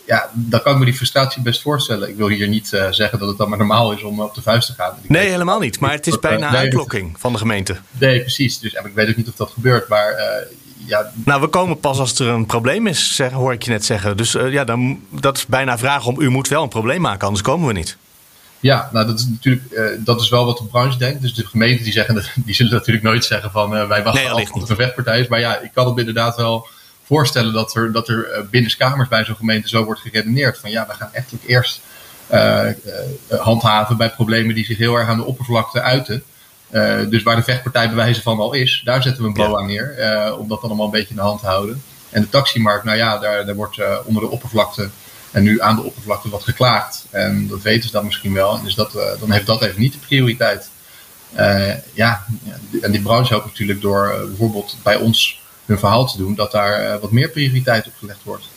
ja, 0.06 0.30
dan 0.32 0.62
kan 0.62 0.72
ik 0.72 0.78
me 0.78 0.84
die 0.84 0.94
frustratie 0.94 1.42
best 1.42 1.62
voorstellen. 1.62 2.08
Ik 2.08 2.16
wil 2.16 2.28
hier 2.28 2.48
niet 2.48 2.72
uh, 2.72 2.86
zeggen 2.90 3.18
dat 3.18 3.28
het 3.28 3.38
dan 3.38 3.48
maar 3.48 3.58
normaal 3.58 3.92
is 3.92 4.02
om 4.02 4.20
op 4.20 4.34
de 4.34 4.42
vuist 4.42 4.66
te 4.66 4.72
gaan. 4.72 4.94
nee, 5.06 5.28
helemaal 5.28 5.58
niet. 5.58 5.80
Maar 5.80 5.92
het 5.92 6.06
is 6.06 6.18
bijna 6.18 6.52
uh, 6.52 6.58
uitlokking 6.58 7.14
van 7.18 7.32
de 7.32 7.38
gemeente. 7.38 7.76
Nee, 7.98 8.20
precies. 8.20 8.58
Dus 8.58 8.72
ik 8.72 8.94
weet 8.94 9.08
ook 9.08 9.16
niet 9.16 9.28
of 9.28 9.34
dat 9.34 9.50
gebeurt. 9.50 9.88
Maar 9.88 10.14
ja. 10.86 11.12
Nou, 11.24 11.40
we 11.40 11.46
komen 11.46 11.80
pas 11.80 11.98
als 11.98 12.18
er 12.18 12.28
een 12.28 12.46
probleem 12.46 12.86
is, 12.86 13.14
zeg, 13.14 13.30
hoor 13.30 13.52
ik 13.52 13.62
je 13.62 13.70
net 13.70 13.84
zeggen. 13.84 14.16
Dus 14.16 14.32
ja, 14.32 14.64
dan, 14.64 15.00
dat 15.08 15.36
is 15.36 15.46
bijna 15.46 15.78
vraag 15.78 16.06
om, 16.06 16.20
u 16.20 16.28
moet 16.28 16.48
wel 16.48 16.62
een 16.62 16.68
probleem 16.68 17.00
maken, 17.00 17.26
anders 17.26 17.42
komen 17.42 17.66
we 17.66 17.72
niet. 17.72 17.96
Ja, 18.60 18.88
nou 18.92 19.06
dat 19.06 19.18
is 19.18 19.26
natuurlijk 19.26 19.98
dat 20.04 20.20
is 20.20 20.28
wel 20.28 20.44
wat 20.44 20.58
de 20.58 20.64
branche 20.64 20.98
denkt. 20.98 21.22
Dus 21.22 21.34
de 21.34 21.46
gemeenten 21.46 21.84
die, 21.84 21.92
zeggen, 21.92 22.24
die 22.46 22.54
zullen 22.54 22.72
natuurlijk 22.72 23.04
nooit 23.04 23.24
zeggen 23.24 23.50
van 23.50 23.70
wij 23.70 24.02
wachten 24.02 24.34
nee, 24.34 24.52
op 24.52 24.68
een 24.68 24.76
vechtpartij 24.76 25.20
is. 25.20 25.28
Maar 25.28 25.40
ja, 25.40 25.58
ik 25.58 25.70
kan 25.72 25.88
het 25.88 25.98
inderdaad 25.98 26.36
wel 26.36 26.68
voorstellen 27.10 27.52
dat 27.52 27.74
er, 27.74 27.92
dat 27.92 28.08
er 28.08 28.30
eh, 28.30 28.42
binnenskamers 28.50 29.08
bij 29.08 29.24
zo'n 29.24 29.36
gemeente 29.36 29.68
zo 29.68 29.84
wordt 29.84 30.00
geredeneerd. 30.00 30.58
Van 30.58 30.70
ja, 30.70 30.86
we 30.86 30.94
gaan 30.94 31.08
echt 31.12 31.32
eerst 31.46 31.80
uh, 32.32 32.66
handhaven 33.28 33.96
bij 33.96 34.10
problemen 34.10 34.54
die 34.54 34.64
zich 34.64 34.78
heel 34.78 34.94
erg 34.94 35.08
aan 35.08 35.16
de 35.16 35.24
oppervlakte 35.24 35.80
uiten. 35.80 36.22
Dus 37.10 37.22
waar 37.22 37.36
de 37.36 37.42
vechtpartij 37.42 37.88
bewijzen 37.88 38.22
van 38.22 38.38
al 38.38 38.52
is, 38.52 38.82
daar 38.84 39.02
zetten 39.02 39.22
we 39.22 39.28
een 39.28 39.34
BOA 39.34 39.62
neer. 39.62 39.94
Uh, 39.98 40.38
om 40.38 40.48
dat 40.48 40.60
dan 40.60 40.68
allemaal 40.68 40.86
een 40.86 40.92
beetje 40.92 41.08
in 41.08 41.16
de 41.16 41.22
hand 41.22 41.40
te 41.40 41.46
houden. 41.46 41.82
En 42.10 42.22
de 42.22 42.28
taximarkt, 42.28 42.84
nou 42.84 42.96
ja, 42.96 43.18
daar, 43.18 43.46
daar 43.46 43.54
wordt 43.54 43.78
onder 44.04 44.22
de 44.22 44.28
oppervlakte 44.28 44.90
en 45.30 45.42
nu 45.42 45.60
aan 45.60 45.76
de 45.76 45.82
oppervlakte 45.82 46.28
wat 46.28 46.42
geklaagd. 46.42 47.06
En 47.10 47.48
dat 47.48 47.62
weten 47.62 47.86
ze 47.86 47.92
dan 47.92 48.04
misschien 48.04 48.32
wel. 48.32 48.56
En 48.56 48.64
dus 48.64 48.74
dat, 48.74 48.92
dan 49.20 49.30
heeft 49.30 49.46
dat 49.46 49.62
even 49.62 49.80
niet 49.80 49.92
de 49.92 49.98
prioriteit. 49.98 50.70
ja, 51.92 52.24
en 52.80 52.92
die 52.92 53.02
branche 53.02 53.32
helpt 53.32 53.46
natuurlijk 53.46 53.80
door 53.80 54.24
bijvoorbeeld 54.28 54.76
bij 54.82 54.96
ons 54.96 55.40
hun 55.70 55.78
verhaal 55.78 56.06
te 56.06 56.16
doen, 56.16 56.34
dat 56.34 56.52
daar 56.52 56.84
uh, 56.84 57.00
wat 57.00 57.10
meer 57.10 57.28
prioriteit 57.28 57.86
op 57.86 57.92
gelegd 57.98 58.18
wordt. 58.22 58.48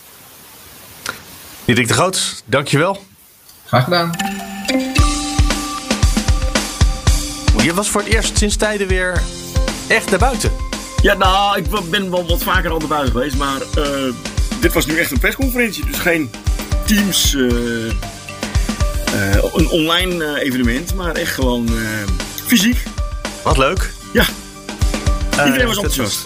Diederik 1.65 1.89
de 1.89 1.95
Groot, 1.95 2.43
dankjewel. 2.45 3.03
Graag 3.65 3.83
gedaan. 3.83 4.11
Je 7.63 7.73
was 7.73 7.89
voor 7.89 8.01
het 8.01 8.13
eerst 8.13 8.37
sinds 8.37 8.55
tijden 8.55 8.87
weer 8.87 9.21
echt 9.87 10.09
naar 10.09 10.19
buiten. 10.19 10.51
Ja, 11.01 11.13
nou, 11.13 11.57
ik 11.57 11.89
ben 11.89 12.11
wel 12.11 12.27
wat 12.27 12.43
vaker 12.43 12.71
al 12.71 12.79
naar 12.79 12.87
buiten 12.87 13.11
geweest, 13.11 13.35
maar 13.35 13.61
uh, 13.77 14.13
dit 14.61 14.73
was 14.73 14.85
nu 14.85 14.99
echt 14.99 15.11
een 15.11 15.19
persconferentie, 15.19 15.85
dus 15.85 15.99
geen 15.99 16.31
Teams, 16.85 17.33
uh, 17.33 17.93
een 19.53 19.69
online 19.69 20.41
evenement, 20.41 20.95
maar 20.95 21.15
echt 21.15 21.33
gewoon 21.33 21.69
fysiek. 22.45 22.83
Wat 23.43 23.57
leuk. 23.57 23.93
Ja, 24.13 24.25
iedereen 25.45 25.67
was 25.67 25.77
enthousiast. 25.77 26.25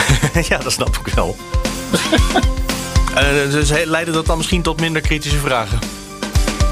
ja, 0.48 0.58
dat 0.58 0.72
snap 0.72 0.96
ik 0.96 1.14
wel. 1.14 1.36
uh, 3.14 3.52
dus 3.52 3.70
leidde 3.84 4.12
dat 4.12 4.26
dan 4.26 4.36
misschien 4.36 4.62
tot 4.62 4.80
minder 4.80 5.02
kritische 5.02 5.38
vragen? 5.38 5.78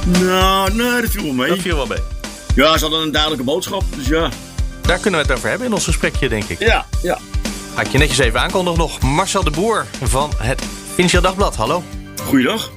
Nou, 0.06 0.74
nee, 0.74 1.00
dat 1.00 1.10
viel 1.10 1.22
wel 1.22 1.32
mee. 1.32 1.48
Dat 1.48 1.58
viel 1.58 1.76
wel 1.76 1.86
mee. 1.86 1.98
Ja, 2.54 2.76
ze 2.76 2.84
hadden 2.84 3.02
een 3.02 3.10
duidelijke 3.12 3.44
boodschap, 3.44 3.82
dus 3.96 4.06
ja. 4.06 4.28
Daar 4.80 4.98
kunnen 4.98 5.20
we 5.20 5.26
het 5.26 5.36
over 5.36 5.48
hebben 5.48 5.66
in 5.66 5.72
ons 5.72 5.84
gesprekje, 5.84 6.28
denk 6.28 6.44
ik. 6.44 6.58
Ja, 6.58 6.86
ja. 7.02 7.18
Ga 7.74 7.80
ik 7.80 7.88
je 7.92 7.98
netjes 7.98 8.18
even 8.18 8.40
aankondigen 8.40 8.78
nog. 8.78 9.00
Marcel 9.00 9.44
de 9.44 9.50
Boer 9.50 9.86
van 10.02 10.32
het 10.36 10.62
Financieel 10.94 11.22
Dagblad. 11.22 11.56
Hallo. 11.56 11.82
Goeiedag. 12.22 12.70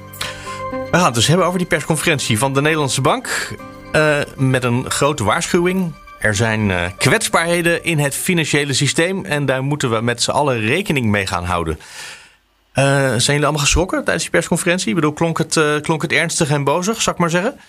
We 0.73 0.99
gaan 0.99 1.05
het 1.05 1.15
dus 1.15 1.27
hebben 1.27 1.45
over 1.45 1.59
die 1.59 1.67
persconferentie 1.67 2.37
van 2.37 2.53
de 2.53 2.61
Nederlandse 2.61 3.01
Bank. 3.01 3.55
Uh, 3.95 4.19
met 4.37 4.63
een 4.63 4.91
grote 4.91 5.23
waarschuwing. 5.23 5.93
Er 6.19 6.35
zijn 6.35 6.69
uh, 6.69 6.85
kwetsbaarheden 6.97 7.83
in 7.83 7.99
het 7.99 8.15
financiële 8.15 8.73
systeem 8.73 9.25
en 9.25 9.45
daar 9.45 9.63
moeten 9.63 9.89
we 9.89 10.01
met 10.01 10.21
z'n 10.21 10.31
allen 10.31 10.59
rekening 10.59 11.05
mee 11.05 11.27
gaan 11.27 11.44
houden. 11.44 11.77
Uh, 11.80 12.83
zijn 12.95 13.21
jullie 13.25 13.44
allemaal 13.44 13.61
geschrokken 13.61 14.03
tijdens 14.03 14.23
die 14.23 14.31
persconferentie? 14.31 14.89
Ik 14.89 14.95
bedoel, 14.95 15.13
klonk 15.13 15.37
het, 15.37 15.81
klonk 15.81 16.01
het 16.01 16.11
ernstig 16.11 16.49
en 16.49 16.63
bozig, 16.63 17.01
zal 17.01 17.13
ik 17.13 17.19
maar 17.19 17.30
zeggen? 17.30 17.59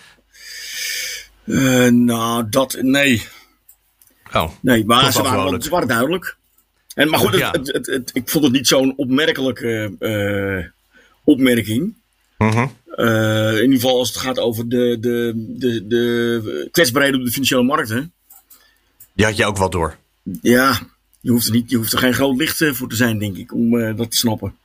nou, 2.05 2.49
dat, 2.49 2.77
nee. 2.81 3.27
Oh, 4.33 4.51
nee, 4.61 4.85
maar 4.85 5.11
ze 5.11 5.21
waren, 5.21 5.61
ze 5.61 5.69
waren, 5.69 5.87
duidelijk. 5.87 6.37
En, 6.95 7.09
maar 7.09 7.19
goed, 7.19 7.35
ja. 7.35 7.51
het, 7.51 8.09
ik 8.13 8.29
vond 8.29 8.43
het 8.43 8.53
niet 8.53 8.67
zo'n 8.67 8.93
opmerkelijke 8.97 9.91
opmerking. 11.23 11.95
Uh 12.95 13.05
-huh. 13.05 13.55
in 13.55 13.63
ieder 13.63 13.79
geval 13.79 13.97
als 13.97 14.07
het 14.07 14.17
gaat 14.17 14.39
over 14.39 14.69
de, 14.69 14.97
de, 14.99 15.33
de, 15.57 15.87
de 15.87 16.67
kwetsbaarheden 16.71 17.19
op 17.19 17.25
de 17.25 17.31
financiële 17.31 17.63
markten. 17.63 18.13
Die 19.13 19.25
had 19.25 19.37
je 19.37 19.45
ook 19.45 19.57
wel 19.57 19.69
door. 19.69 19.97
Ja, 20.41 20.79
je 21.21 21.31
hoeft 21.31 21.47
er, 21.47 21.53
niet, 21.53 21.69
je 21.69 21.77
hoeft 21.77 21.93
er 21.93 21.99
geen 21.99 22.13
groot 22.13 22.37
licht 22.37 22.61
eh, 22.61 22.73
voor 22.73 22.89
te 22.89 22.95
zijn, 22.95 23.19
denk 23.19 23.37
ik, 23.37 23.53
om 23.53 23.73
uh, 23.73 23.97
dat 23.97 24.11
te 24.11 24.17
snappen. 24.17 24.55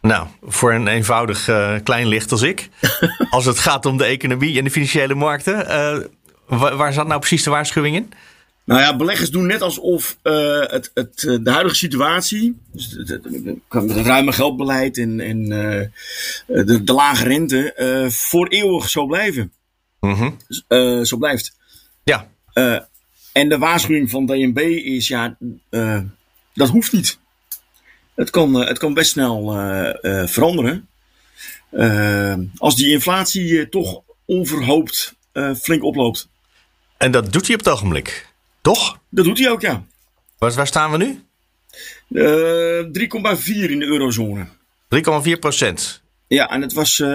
Nou, 0.00 0.26
voor 0.42 0.72
een 0.72 0.86
eenvoudig 0.86 1.48
uh, 1.48 1.74
klein 1.82 2.06
licht 2.06 2.32
als 2.32 2.42
ik. 2.42 2.68
als 3.30 3.44
het 3.44 3.58
gaat 3.58 3.86
om 3.86 3.96
de 3.96 4.04
economie 4.04 4.58
en 4.58 4.64
de 4.64 4.70
financiële 4.70 5.14
markten. 5.14 5.66
Waar, 6.46 6.76
waar, 6.76 6.92
zat 6.92 7.06
nou 7.06 7.18
precies 7.18 7.42
de 7.42 7.50
waarschuwing 7.50 7.96
in? 7.96 8.12
Nou 8.70 8.82
ja, 8.82 8.96
beleggers 8.96 9.30
doen 9.30 9.46
net 9.46 9.62
alsof 9.62 10.18
het, 10.22 10.90
het, 10.94 11.20
de 11.20 11.50
huidige 11.50 11.74
situatie, 11.74 12.60
dus 12.72 12.90
het, 12.90 13.08
het, 13.08 13.24
het 13.68 14.06
ruime 14.06 14.32
geldbeleid 14.32 14.98
en, 14.98 15.20
en 15.20 15.48
de, 16.46 16.82
de, 16.84 16.92
lage 16.92 17.24
rente, 17.24 17.74
voor 18.10 18.48
eeuwig 18.48 18.88
zo 18.88 19.06
blijven. 19.06 19.52
Mm 20.00 20.14
-hmm. 20.14 21.04
zo 21.04 21.16
blijft. 21.16 21.56
Ja. 22.04 22.28
En 23.32 23.48
de 23.48 23.58
waarschuwing 23.58 24.10
van 24.10 24.26
DNB 24.26 24.58
is, 24.84 25.08
ja, 25.08 25.36
dat 26.54 26.68
hoeft 26.68 26.92
niet. 26.92 27.18
Het 28.14 28.30
kan, 28.30 28.54
het 28.54 28.78
kan 28.78 28.94
best 28.94 29.10
snel 29.10 29.44
veranderen. 30.26 30.88
als 32.56 32.76
die 32.76 32.90
inflatie 32.92 33.68
toch 33.68 34.02
onverhoopt 34.24 35.14
flink 35.60 35.84
oploopt. 35.84 36.28
En 36.96 37.10
dat 37.10 37.32
doet 37.32 37.46
hij 37.46 37.54
op 37.54 37.64
het 37.64 37.72
ogenblik, 37.72 38.29
toch? 38.60 38.98
Dat 39.08 39.24
doet 39.24 39.38
hij 39.38 39.50
ook, 39.50 39.60
ja. 39.60 39.84
Waar, 40.38 40.52
waar 40.52 40.66
staan 40.66 40.90
we 40.90 40.96
nu? 40.96 41.24
3,4 42.12 43.70
in 43.70 43.78
de 43.78 43.86
eurozone. 43.86 44.46
3,4 44.88 45.38
procent. 45.40 46.02
Ja, 46.26 46.50
en 46.50 46.62
het 46.62 46.72
was 46.72 47.02
3,0 47.02 47.06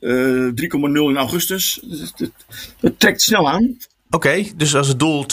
in 0.00 1.16
augustus. 1.16 1.80
Het, 1.90 2.12
het, 2.16 2.32
het, 2.80 3.00
trekt 3.00 3.22
snel 3.22 3.50
aan. 3.50 3.76
Oké, 4.10 4.44
dus 4.56 4.74
als 4.74 4.88
het 4.88 4.98
doel 4.98 5.26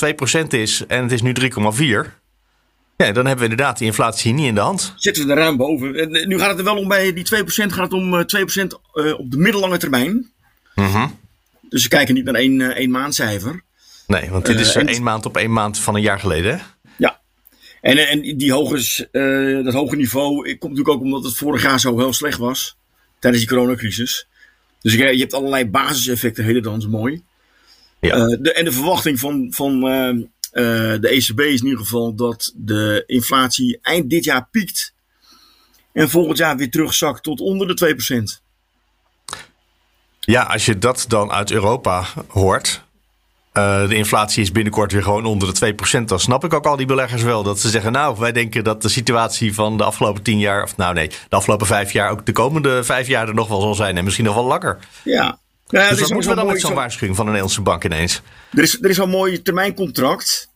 2% 0.43 0.48
is 0.48 0.86
en 0.88 1.03
het 1.03 1.12
is 1.12 1.22
nu 1.22 1.34
3,4, 1.41 1.48
ja, 2.98 3.12
dan 3.12 3.25
hebben 3.25 3.46
we 3.46 3.51
inderdaad 3.51 3.77
die 3.77 3.88
inflatie 3.88 4.34
niet 4.34 4.48
in 4.48 4.55
de 4.55 4.62
hand. 4.62 4.93
Zitten 4.98 5.25
we 5.25 5.32
er 5.32 5.38
ruim 5.38 5.58
boven. 5.58 5.96
En 5.96 6.27
nu 6.27 6.39
gaat 6.39 6.50
het 6.50 6.58
er 6.58 6.63
wel 6.63 6.77
om 6.77 6.88
bij 6.88 7.13
die 7.13 7.43
2%, 7.43 7.46
gaat 7.46 7.91
het 7.91 7.93
om 7.93 8.12
2% 8.12 8.17
op 9.17 9.32
de 9.32 9.38
middellange 9.38 9.77
termijn. 9.77 10.32
Mhm. 10.75 11.08
Dus 11.62 11.84
we 11.84 11.89
kijken 11.89 12.13
niet 12.13 12.25
naar 12.25 12.36
één, 12.36 12.75
één 12.75 12.91
maandcijfer. 12.91 13.63
Nee, 14.07 14.29
want 14.29 14.45
dit 14.45 14.60
is 14.60 14.75
één 14.75 15.03
maand 15.03 15.25
op 15.25 15.38
één 15.38 15.53
maand 15.53 15.79
van 15.79 15.95
een 15.95 16.01
jaar 16.01 16.19
geleden. 16.19 16.57
Hè? 16.57 16.63
Ja. 16.98 17.19
En, 17.81 17.98
en 17.98 18.38
die 18.38 18.51
hoge, 18.51 19.07
dat 19.63 19.74
hoge 19.74 19.95
niveau 19.95 20.36
komt 20.57 20.62
natuurlijk 20.75 20.89
ook 20.89 21.01
omdat 21.01 21.24
het 21.24 21.36
vorig 21.36 21.63
jaar 21.63 21.79
zo 21.79 21.98
heel 21.98 22.13
slecht 22.13 22.38
was. 22.38 22.77
Tijdens 23.19 23.43
die 23.43 23.53
coronacrisis. 23.53 24.27
Dus 24.81 24.93
je 24.93 25.03
hebt 25.03 25.33
allerlei 25.33 25.65
basiseffecten, 25.65 26.43
hele 26.43 26.62
dans 26.62 26.88
mooi. 26.88 27.24
Ja. 28.00 28.27
de, 28.27 28.53
en 28.53 28.65
de 28.65 28.72
verwachting 28.72 29.19
van, 29.19 29.48
van 29.50 29.79
de 29.81 31.10
ECB 31.10 31.39
is 31.39 31.60
in 31.60 31.65
ieder 31.65 31.79
geval 31.79 32.15
dat 32.15 32.53
de 32.55 33.03
inflatie 33.05 33.79
eind 33.81 34.10
dit 34.10 34.24
jaar 34.24 34.48
piekt. 34.51 34.93
En 35.93 36.10
volgend 36.10 36.38
jaar 36.38 36.57
weer 36.57 36.72
terugzakt 36.72 37.24
tot 37.24 37.39
onder 37.39 37.75
de 37.75 37.95
2%. 38.38 38.41
Ja, 40.19 40.43
als 40.43 40.65
je 40.65 40.77
dat 40.77 41.05
dan 41.07 41.31
uit 41.31 41.51
Europa 41.51 42.07
hoort. 42.27 42.83
Uh, 43.53 43.88
de 43.88 43.95
inflatie 43.95 44.41
is 44.41 44.51
binnenkort 44.51 44.91
weer 44.91 45.03
gewoon 45.03 45.25
onder 45.25 45.53
de 45.53 45.74
2%. 46.01 46.03
Dan 46.03 46.19
snap 46.19 46.43
ik 46.43 46.53
ook 46.53 46.65
al 46.65 46.75
die 46.75 46.86
beleggers 46.86 47.22
wel. 47.22 47.43
Dat 47.43 47.60
ze 47.60 47.69
zeggen, 47.69 47.91
nou, 47.91 48.19
wij 48.19 48.31
denken 48.31 48.63
dat 48.63 48.81
de 48.81 48.89
situatie 48.89 49.53
van 49.53 49.77
de 49.77 49.83
afgelopen 49.83 50.24
10 50.24 50.39
jaar... 50.39 50.63
of 50.63 50.77
nou 50.77 50.93
nee, 50.93 51.07
de 51.07 51.36
afgelopen 51.36 51.67
vijf 51.67 51.91
jaar... 51.91 52.10
ook 52.10 52.25
de 52.25 52.31
komende 52.31 52.83
vijf 52.83 53.07
jaar 53.07 53.27
er 53.27 53.33
nog 53.33 53.48
wel 53.48 53.62
zal 53.62 53.75
zijn. 53.75 53.98
En 53.98 54.03
misschien 54.03 54.25
nog 54.25 54.36
wel 54.36 54.45
langer. 54.45 54.77
Ja. 55.03 55.38
ja 55.67 55.89
dus 55.89 56.00
wat 56.00 56.10
moeten 56.10 56.29
we 56.29 56.36
dan 56.36 56.48
met 56.48 56.62
zo'n 56.62 56.74
waarschuwing 56.74 57.15
van 57.15 57.25
een 57.25 57.31
Nederlandse 57.31 57.62
bank 57.62 57.83
ineens? 57.83 58.22
Er 58.51 58.63
is, 58.63 58.81
er 58.81 58.89
is 58.89 58.98
een 58.98 59.10
mooi 59.10 59.41
termijncontract... 59.41 60.51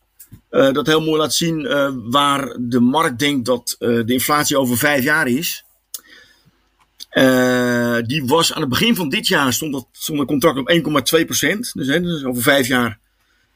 Uh, 0.51 0.71
dat 0.71 0.87
heel 0.87 1.01
mooi 1.01 1.17
laat 1.17 1.33
zien 1.33 1.59
uh, 1.59 1.89
waar 2.09 2.55
de 2.59 2.79
markt 2.79 3.19
denkt 3.19 3.45
dat 3.45 3.75
de 3.79 4.13
inflatie 4.13 4.59
over 4.59 4.77
vijf 4.77 5.03
jaar 5.03 5.27
is. 5.27 5.65
Uh, 7.17 7.97
die 8.01 8.25
was 8.25 8.53
aan 8.53 8.61
het 8.61 8.69
begin 8.69 8.95
van 8.95 9.09
dit 9.09 9.27
jaar 9.27 9.53
stond, 9.53 9.73
dat, 9.73 9.87
stond 9.91 10.19
het 10.19 10.27
contract 10.27 10.57
op 10.57 10.71
1,2 11.19 11.25
procent. 11.25 11.71
Dus, 11.73 11.87
hè, 11.87 12.01
dus, 12.01 12.23
over 12.23 12.41
vijf 12.41 12.67
jaar 12.67 12.99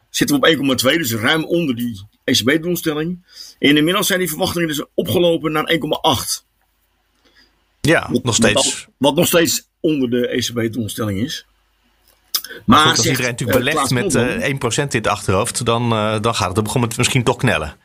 zitten 0.10 0.40
we 0.40 0.48
op 0.48 0.80
1,2, 0.82 0.98
dus 0.98 1.14
ruim 1.14 1.44
onder 1.44 1.76
die 1.76 2.02
ECB-doelstelling. 2.24 3.26
En 3.60 3.78
inmiddels 3.78 4.08
zijn 4.08 4.20
die 4.20 4.30
verwachtingen 4.30 4.68
dus 4.68 4.84
opgelopen 4.94 5.52
naar 5.52 5.72
1,8. 5.72 6.46
Ja, 7.82 8.10
wat, 8.12 8.24
nog 8.24 8.36
steeds. 8.36 8.54
Wat, 8.54 8.88
wat, 8.98 9.16
nog 9.16 9.28
steeds 9.28 9.68
onder 9.80 10.10
de 10.10 10.28
ECB-doelstelling 10.28 11.20
is. 11.20 11.46
Maar, 12.42 12.62
maar 12.66 12.80
goed, 12.80 12.98
als 12.98 13.08
iedereen 13.08 13.30
natuurlijk 13.30 13.60
uh, 13.60 13.66
belegt 13.66 13.92
met 13.92 14.16
uh, 14.16 14.78
1% 14.78 14.78
in 14.78 14.88
het 14.92 15.08
achterhoofd, 15.08 15.66
dan, 15.66 15.94
uh, 15.94 16.22
dan 16.22 16.36
gaat 16.36 16.48
het 16.48 16.58
een 16.58 16.72
moment 16.74 16.98
misschien 16.98 17.24
toch 17.24 17.38
knellen. 17.38 17.76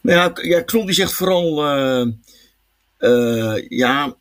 Nou 0.00 0.18
ja, 0.18 0.56
ja 0.56 0.60
Knol 0.60 0.84
die 0.84 0.94
zegt 0.94 1.12
vooral, 1.12 1.64
ja, 3.68 4.16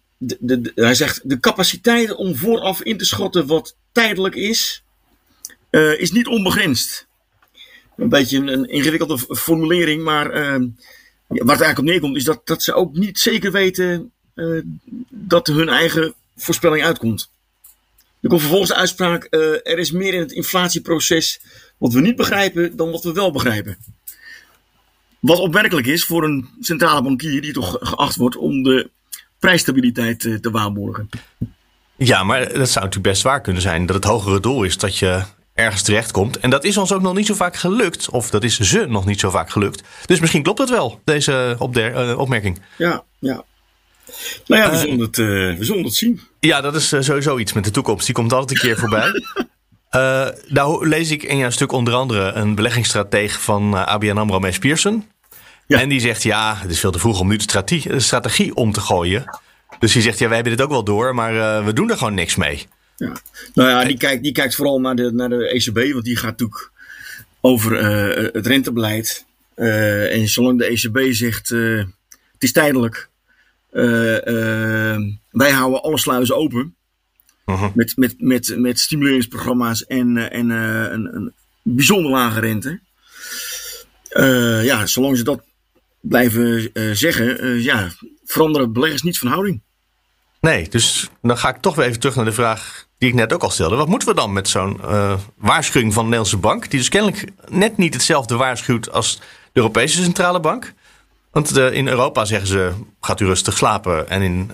hij 0.75 0.95
zegt, 0.95 1.29
de 1.29 1.39
capaciteit 1.39 2.15
om 2.15 2.35
vooraf 2.35 2.81
in 2.81 2.97
te 2.97 3.05
schatten 3.05 3.47
wat 3.47 3.75
tijdelijk 3.91 4.35
is, 4.35 4.83
uh, 5.71 5.99
is 5.99 6.11
niet 6.11 6.27
onbegrensd. 6.27 7.07
Een 7.97 8.09
beetje 8.09 8.37
een, 8.37 8.47
een 8.47 8.65
ingewikkelde 8.65 9.17
formulering, 9.17 10.03
maar 10.03 10.25
uh, 10.25 10.35
waar 10.35 10.57
het 11.27 11.47
eigenlijk 11.47 11.79
op 11.79 11.85
neerkomt, 11.85 12.15
is 12.15 12.23
dat, 12.23 12.41
dat 12.43 12.63
ze 12.63 12.73
ook 12.73 12.93
niet 12.93 13.19
zeker 13.19 13.51
weten 13.51 14.11
uh, 14.35 14.61
dat 15.09 15.47
hun 15.47 15.69
eigen 15.69 16.13
voorspelling 16.35 16.83
uitkomt. 16.83 17.31
Er 18.21 18.29
komt 18.29 18.41
vervolgens 18.41 18.71
de 18.71 18.77
uitspraak: 18.77 19.27
er 19.63 19.79
is 19.79 19.91
meer 19.91 20.13
in 20.13 20.19
het 20.19 20.31
inflatieproces 20.31 21.39
wat 21.77 21.93
we 21.93 22.01
niet 22.01 22.15
begrijpen 22.15 22.75
dan 22.75 22.91
wat 22.91 23.03
we 23.03 23.13
wel 23.13 23.31
begrijpen. 23.31 23.77
Wat 25.19 25.39
opmerkelijk 25.39 25.87
is 25.87 26.05
voor 26.05 26.23
een 26.23 26.49
centrale 26.59 27.01
bankier 27.01 27.41
die 27.41 27.53
toch 27.53 27.77
geacht 27.81 28.15
wordt 28.15 28.37
om 28.37 28.63
de 28.63 28.89
prijsstabiliteit 29.43 30.19
te 30.19 30.51
waarborgen. 30.51 31.09
Ja, 31.95 32.23
maar 32.23 32.39
dat 32.39 32.69
zou 32.69 32.85
natuurlijk 32.85 33.13
best 33.13 33.21
waar 33.21 33.41
kunnen 33.41 33.61
zijn. 33.61 33.85
Dat 33.85 33.95
het 33.95 34.05
hogere 34.05 34.39
doel 34.39 34.63
is 34.63 34.77
dat 34.77 34.97
je 34.97 35.21
ergens 35.53 35.81
terechtkomt. 35.81 36.37
En 36.37 36.49
dat 36.49 36.63
is 36.63 36.77
ons 36.77 36.93
ook 36.93 37.01
nog 37.01 37.15
niet 37.15 37.25
zo 37.25 37.33
vaak 37.33 37.55
gelukt. 37.55 38.09
Of 38.09 38.29
dat 38.29 38.43
is 38.43 38.59
ze 38.59 38.85
nog 38.87 39.05
niet 39.05 39.19
zo 39.19 39.29
vaak 39.29 39.49
gelukt. 39.49 39.83
Dus 40.05 40.19
misschien 40.19 40.43
klopt 40.43 40.59
het 40.59 40.69
wel, 40.69 41.01
deze 41.03 41.57
uh, 41.59 42.19
opmerking. 42.19 42.61
Ja, 42.77 43.03
ja. 43.19 43.43
Nou 44.47 44.61
ja, 44.61 44.69
we, 44.69 44.75
uh, 44.75 44.81
zullen, 44.81 44.99
het, 44.99 45.17
uh, 45.17 45.57
we 45.57 45.65
zullen 45.65 45.83
het 45.83 45.95
zien. 45.95 46.21
Ja, 46.39 46.61
dat 46.61 46.75
is 46.75 46.87
sowieso 46.87 47.37
iets 47.37 47.53
met 47.53 47.63
de 47.63 47.71
toekomst. 47.71 48.05
Die 48.05 48.15
komt 48.15 48.33
altijd 48.33 48.51
een 48.51 48.67
keer 48.67 48.77
voorbij. 48.77 49.11
nou 50.57 50.87
lees 50.87 51.11
ik 51.11 51.23
in 51.23 51.37
jouw 51.37 51.49
stuk 51.49 51.71
onder 51.71 51.93
andere 51.93 52.31
een 52.31 52.55
beleggingsstratege 52.55 53.39
van 53.39 53.87
ABN 53.87 54.17
AMRO, 54.17 54.39
Mees 54.39 54.59
Pierson. 54.59 55.05
Ja. 55.67 55.79
En 55.79 55.89
die 55.89 55.99
zegt, 55.99 56.23
ja, 56.23 56.55
het 56.57 56.71
is 56.71 56.79
veel 56.79 56.91
te 56.91 56.99
vroeg 56.99 57.19
om 57.19 57.27
nu 57.27 57.35
de 57.35 57.41
strategie, 57.41 57.91
de 57.91 57.99
strategie 57.99 58.55
om 58.55 58.71
te 58.71 58.79
gooien. 58.79 59.39
Dus 59.79 59.93
die 59.93 60.01
zegt, 60.01 60.19
ja, 60.19 60.25
wij 60.25 60.35
hebben 60.35 60.55
dit 60.55 60.65
ook 60.65 60.71
wel 60.71 60.83
door, 60.83 61.15
maar 61.15 61.33
uh, 61.33 61.65
we 61.65 61.73
doen 61.73 61.89
er 61.89 61.97
gewoon 61.97 62.13
niks 62.13 62.35
mee. 62.35 62.65
Ja. 62.97 63.15
Nou 63.53 63.69
ja, 63.69 63.85
die 63.85 63.97
kijkt, 63.97 64.23
die 64.23 64.31
kijkt 64.31 64.55
vooral 64.55 64.79
naar 64.79 64.95
de, 64.95 65.11
naar 65.11 65.29
de 65.29 65.47
ECB, 65.47 65.93
want 65.93 66.03
die 66.03 66.15
gaat 66.15 66.29
natuurlijk 66.29 66.71
over 67.41 67.71
uh, 67.71 68.31
het 68.33 68.47
rentebeleid. 68.47 69.25
Uh, 69.55 70.15
en 70.15 70.27
zolang 70.27 70.59
de 70.59 70.65
ECB 70.65 71.13
zegt, 71.13 71.49
het 71.49 71.87
is 72.39 72.51
tijdelijk, 72.51 73.09
wij 75.29 75.51
houden 75.51 75.81
alle 75.81 75.97
sluizen 75.97 76.35
open. 76.35 76.75
Uh-huh. 77.45 77.73
Met, 77.73 77.97
met, 77.97 78.15
met, 78.17 78.53
met 78.57 78.79
stimuleringsprogramma's 78.79 79.85
en, 79.85 80.31
en 80.31 80.49
een, 80.49 81.15
een 81.15 81.33
bijzonder 81.61 82.11
lage 82.11 82.39
rente. 82.39 82.79
ja, 84.63 84.85
zolang 84.85 85.17
ze 85.17 85.23
dat 85.23 85.43
blijven 86.07 86.69
uh, 86.73 86.91
zeggen, 86.91 87.45
uh, 87.45 87.63
ja, 87.63 87.91
veranderen 88.25 88.73
beleggers 88.73 89.01
niet 89.01 89.19
van 89.19 89.27
houding. 89.27 89.61
Nee, 90.39 90.69
dus 90.69 91.09
dan 91.21 91.37
ga 91.37 91.49
ik 91.49 91.61
toch 91.61 91.75
weer 91.75 91.85
even 91.85 91.99
terug 91.99 92.15
naar 92.15 92.25
de 92.25 92.31
vraag 92.31 92.87
die 92.97 93.09
ik 93.09 93.15
net 93.15 93.33
ook 93.33 93.43
al 93.43 93.49
stelde. 93.49 93.75
Wat 93.75 93.87
moeten 93.87 94.07
we 94.07 94.13
dan 94.13 94.33
met 94.33 94.49
zo'n 94.49 94.79
uh, 94.81 95.13
waarschuwing 95.37 95.93
van 95.93 96.03
de 96.03 96.09
Nederlandse 96.09 96.37
bank, 96.37 96.69
die 96.69 96.79
dus 96.79 96.89
kennelijk 96.89 97.25
net 97.47 97.77
niet 97.77 97.93
hetzelfde 97.93 98.35
waarschuwt 98.35 98.91
als 98.91 99.17
de 99.17 99.23
Europese 99.53 100.03
Centrale 100.03 100.39
Bank? 100.39 100.73
Want 101.31 101.57
in 101.57 101.87
Europa 101.87 102.25
zeggen 102.25 102.47
ze, 102.47 102.71
gaat 103.01 103.19
u 103.19 103.25
rustig 103.25 103.57
slapen. 103.57 104.09
En 104.09 104.21
in 104.21 104.51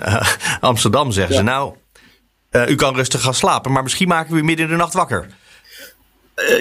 Amsterdam 0.59 1.11
zeggen 1.11 1.35
ja. 1.35 1.39
ze, 1.39 1.45
nou, 1.45 1.75
u 2.71 2.75
kan 2.75 2.95
rustig 2.95 3.21
gaan 3.21 3.33
slapen, 3.33 3.71
maar 3.71 3.83
misschien 3.83 4.07
maken 4.07 4.33
we 4.33 4.39
u 4.39 4.43
midden 4.43 4.65
in 4.65 4.71
de 4.71 4.77
nacht 4.77 4.93
wakker. 4.93 5.27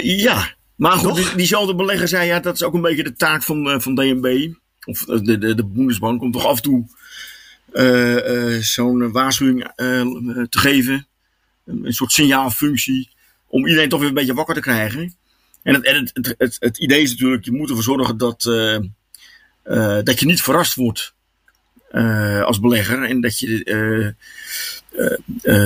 ja, 0.02 0.54
maar 0.76 0.92
goed, 0.92 1.14
die, 1.14 1.34
diezelfde 1.36 1.74
belegger 1.74 2.08
zei, 2.08 2.26
ja, 2.26 2.40
dat 2.40 2.54
is 2.54 2.62
ook 2.62 2.74
een 2.74 2.80
beetje 2.80 3.02
de 3.02 3.14
taak 3.14 3.42
van, 3.42 3.80
van 3.80 3.94
DNB 3.94 4.54
of 4.88 5.04
de, 5.04 5.38
de, 5.38 5.54
de 5.54 5.64
Bundesbank, 5.64 6.22
om 6.22 6.32
toch 6.32 6.46
af 6.46 6.56
en 6.56 6.62
toe 6.62 6.86
uh, 7.72 8.54
uh, 8.54 8.62
zo'n 8.62 9.12
waarschuwing 9.12 9.70
uh, 9.76 10.00
te 10.48 10.58
geven. 10.58 11.06
Een 11.64 11.92
soort 11.92 12.12
signaalfunctie. 12.12 13.10
Om 13.46 13.66
iedereen 13.66 13.88
toch 13.88 13.98
weer 13.98 14.08
een 14.08 14.14
beetje 14.14 14.34
wakker 14.34 14.54
te 14.54 14.60
krijgen. 14.60 15.16
En 15.62 15.74
het, 15.74 15.86
het, 15.86 16.10
het, 16.12 16.34
het, 16.38 16.56
het 16.60 16.78
idee 16.78 17.02
is 17.02 17.10
natuurlijk, 17.10 17.44
je 17.44 17.52
moet 17.52 17.68
ervoor 17.68 17.82
zorgen 17.82 18.16
dat, 18.16 18.42
dat 20.04 20.20
je 20.20 20.26
niet 20.26 20.42
verrast 20.42 20.74
wordt 20.74 21.14
als 22.44 22.60
belegger. 22.60 23.02
En 23.02 23.20
dat 23.20 23.38
je 23.38 24.14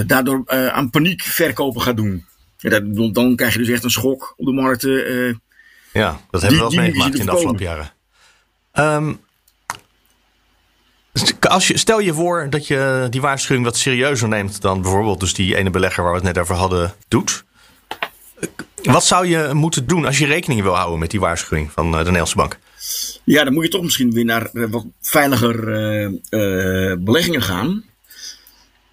daardoor 0.06 0.48
aan 0.72 0.90
paniekverkopen 0.90 1.82
gaat 1.82 1.96
doen. 1.96 2.24
Ja, 2.56 2.70
dat, 2.70 3.14
dan 3.14 3.36
krijg 3.36 3.52
je 3.52 3.58
dus 3.58 3.68
echt 3.68 3.84
een 3.84 3.90
schok 3.90 4.34
op 4.36 4.46
de 4.46 4.52
markten. 4.52 5.40
ja, 5.92 6.20
dat 6.30 6.42
hebben 6.42 6.50
we 6.60 6.64
wel 6.64 6.72
eens 6.72 6.74
meegemaakt 6.74 7.18
in 7.18 7.24
de 7.24 7.30
afgelopen 7.30 7.64
jaren. 7.64 7.92
Um, 8.74 9.20
als 11.40 11.68
je, 11.68 11.78
stel 11.78 12.00
je 12.00 12.14
voor 12.14 12.46
dat 12.50 12.66
je 12.66 13.06
die 13.10 13.20
waarschuwing 13.20 13.64
wat 13.64 13.76
serieuzer 13.76 14.28
neemt 14.28 14.60
dan 14.60 14.82
bijvoorbeeld 14.82 15.20
dus 15.20 15.34
die 15.34 15.56
ene 15.56 15.70
belegger 15.70 16.02
waar 16.02 16.12
we 16.12 16.18
het 16.18 16.34
net 16.34 16.38
over 16.38 16.54
hadden 16.54 16.94
doet. 17.08 17.44
Wat 18.82 19.04
zou 19.04 19.26
je 19.26 19.50
moeten 19.52 19.86
doen 19.86 20.04
als 20.04 20.18
je 20.18 20.26
rekening 20.26 20.62
wil 20.62 20.74
houden 20.74 20.98
met 20.98 21.10
die 21.10 21.20
waarschuwing 21.20 21.72
van 21.72 21.90
de 21.90 21.96
Nederlandse 21.96 22.36
bank? 22.36 22.58
Ja, 23.24 23.44
dan 23.44 23.52
moet 23.52 23.64
je 23.64 23.70
toch 23.70 23.82
misschien 23.82 24.12
weer 24.12 24.24
naar 24.24 24.50
wat 24.52 24.86
veiliger 25.00 25.68
uh, 25.68 26.18
uh, 26.30 26.96
beleggingen 26.98 27.42
gaan. 27.42 27.84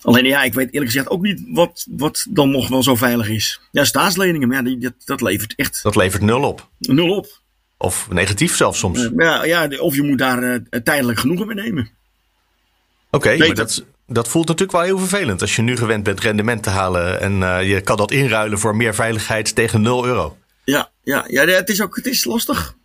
Alleen 0.02 0.26
ja, 0.26 0.44
ik 0.44 0.54
weet 0.54 0.74
eerlijk 0.74 0.92
gezegd 0.92 1.10
ook 1.10 1.22
niet 1.22 1.42
wat, 1.48 1.86
wat 1.90 2.26
dan 2.30 2.52
nog 2.52 2.68
wel 2.68 2.84
zo 2.84 2.96
veilig 2.96 3.30
is. 3.30 3.62
Ja, 3.72 3.84
staatsleningen, 3.84 4.48
maar 4.48 4.58
ja, 4.58 4.64
die, 4.64 4.78
dat, 4.78 4.94
dat 5.06 5.22
levert 5.22 5.54
echt. 5.56 5.84
Dat 5.84 5.96
levert 5.96 6.22
nul 6.22 6.44
op. 6.44 6.70
Nul 6.78 7.10
op. 7.10 7.39
Of 7.82 8.08
negatief 8.10 8.56
zelfs 8.56 8.80
soms. 8.80 9.00
Uh, 9.04 9.10
ja, 9.16 9.44
ja, 9.44 9.68
of 9.78 9.96
je 9.96 10.04
moet 10.04 10.18
daar 10.18 10.44
uh, 10.44 10.60
tijdelijk 10.84 11.20
genoegen 11.20 11.48
mee 11.48 11.56
nemen. 11.56 11.90
Oké, 13.12 13.28
okay, 13.28 13.38
maar 13.38 13.56
dat, 13.56 13.86
dat 14.08 14.28
voelt 14.28 14.48
natuurlijk 14.48 14.78
wel 14.78 14.88
heel 14.88 14.98
vervelend 14.98 15.42
als 15.42 15.56
je 15.56 15.62
nu 15.62 15.78
gewend 15.78 16.04
bent 16.04 16.20
rendement 16.20 16.64
te 16.64 16.70
halen 16.70 17.22
en 17.22 17.42
uh, 17.42 17.70
je 17.70 17.82
kan 17.82 17.98
dat 17.98 18.12
inruilen 18.12 18.60
voor 18.60 18.76
meer 18.76 18.96
veiligheid 18.96 19.56
tegen 19.56 19.82
0 19.82 20.06
euro. 20.06 20.38
Ja, 20.64 20.92
ja, 21.04 21.24
ja 21.28 21.46
het 21.46 21.70
is 21.70 21.82
ook 21.82 21.96
het 21.96 22.06
is 22.06 22.26
lastig. 22.26 22.76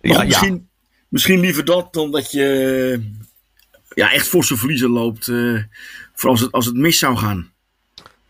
Ja, 0.00 0.24
misschien, 0.24 0.54
ja. 0.54 0.82
misschien 1.08 1.40
liever 1.40 1.64
dat 1.64 1.92
dan 1.92 2.10
dat 2.10 2.30
je 2.30 3.10
ja, 3.94 4.12
echt 4.12 4.28
forse 4.28 4.56
verliezen 4.56 4.90
loopt 4.90 5.24
voor 6.14 6.30
als 6.30 6.40
het, 6.40 6.52
als 6.52 6.66
het 6.66 6.76
mis 6.76 6.98
zou 6.98 7.16
gaan. 7.16 7.51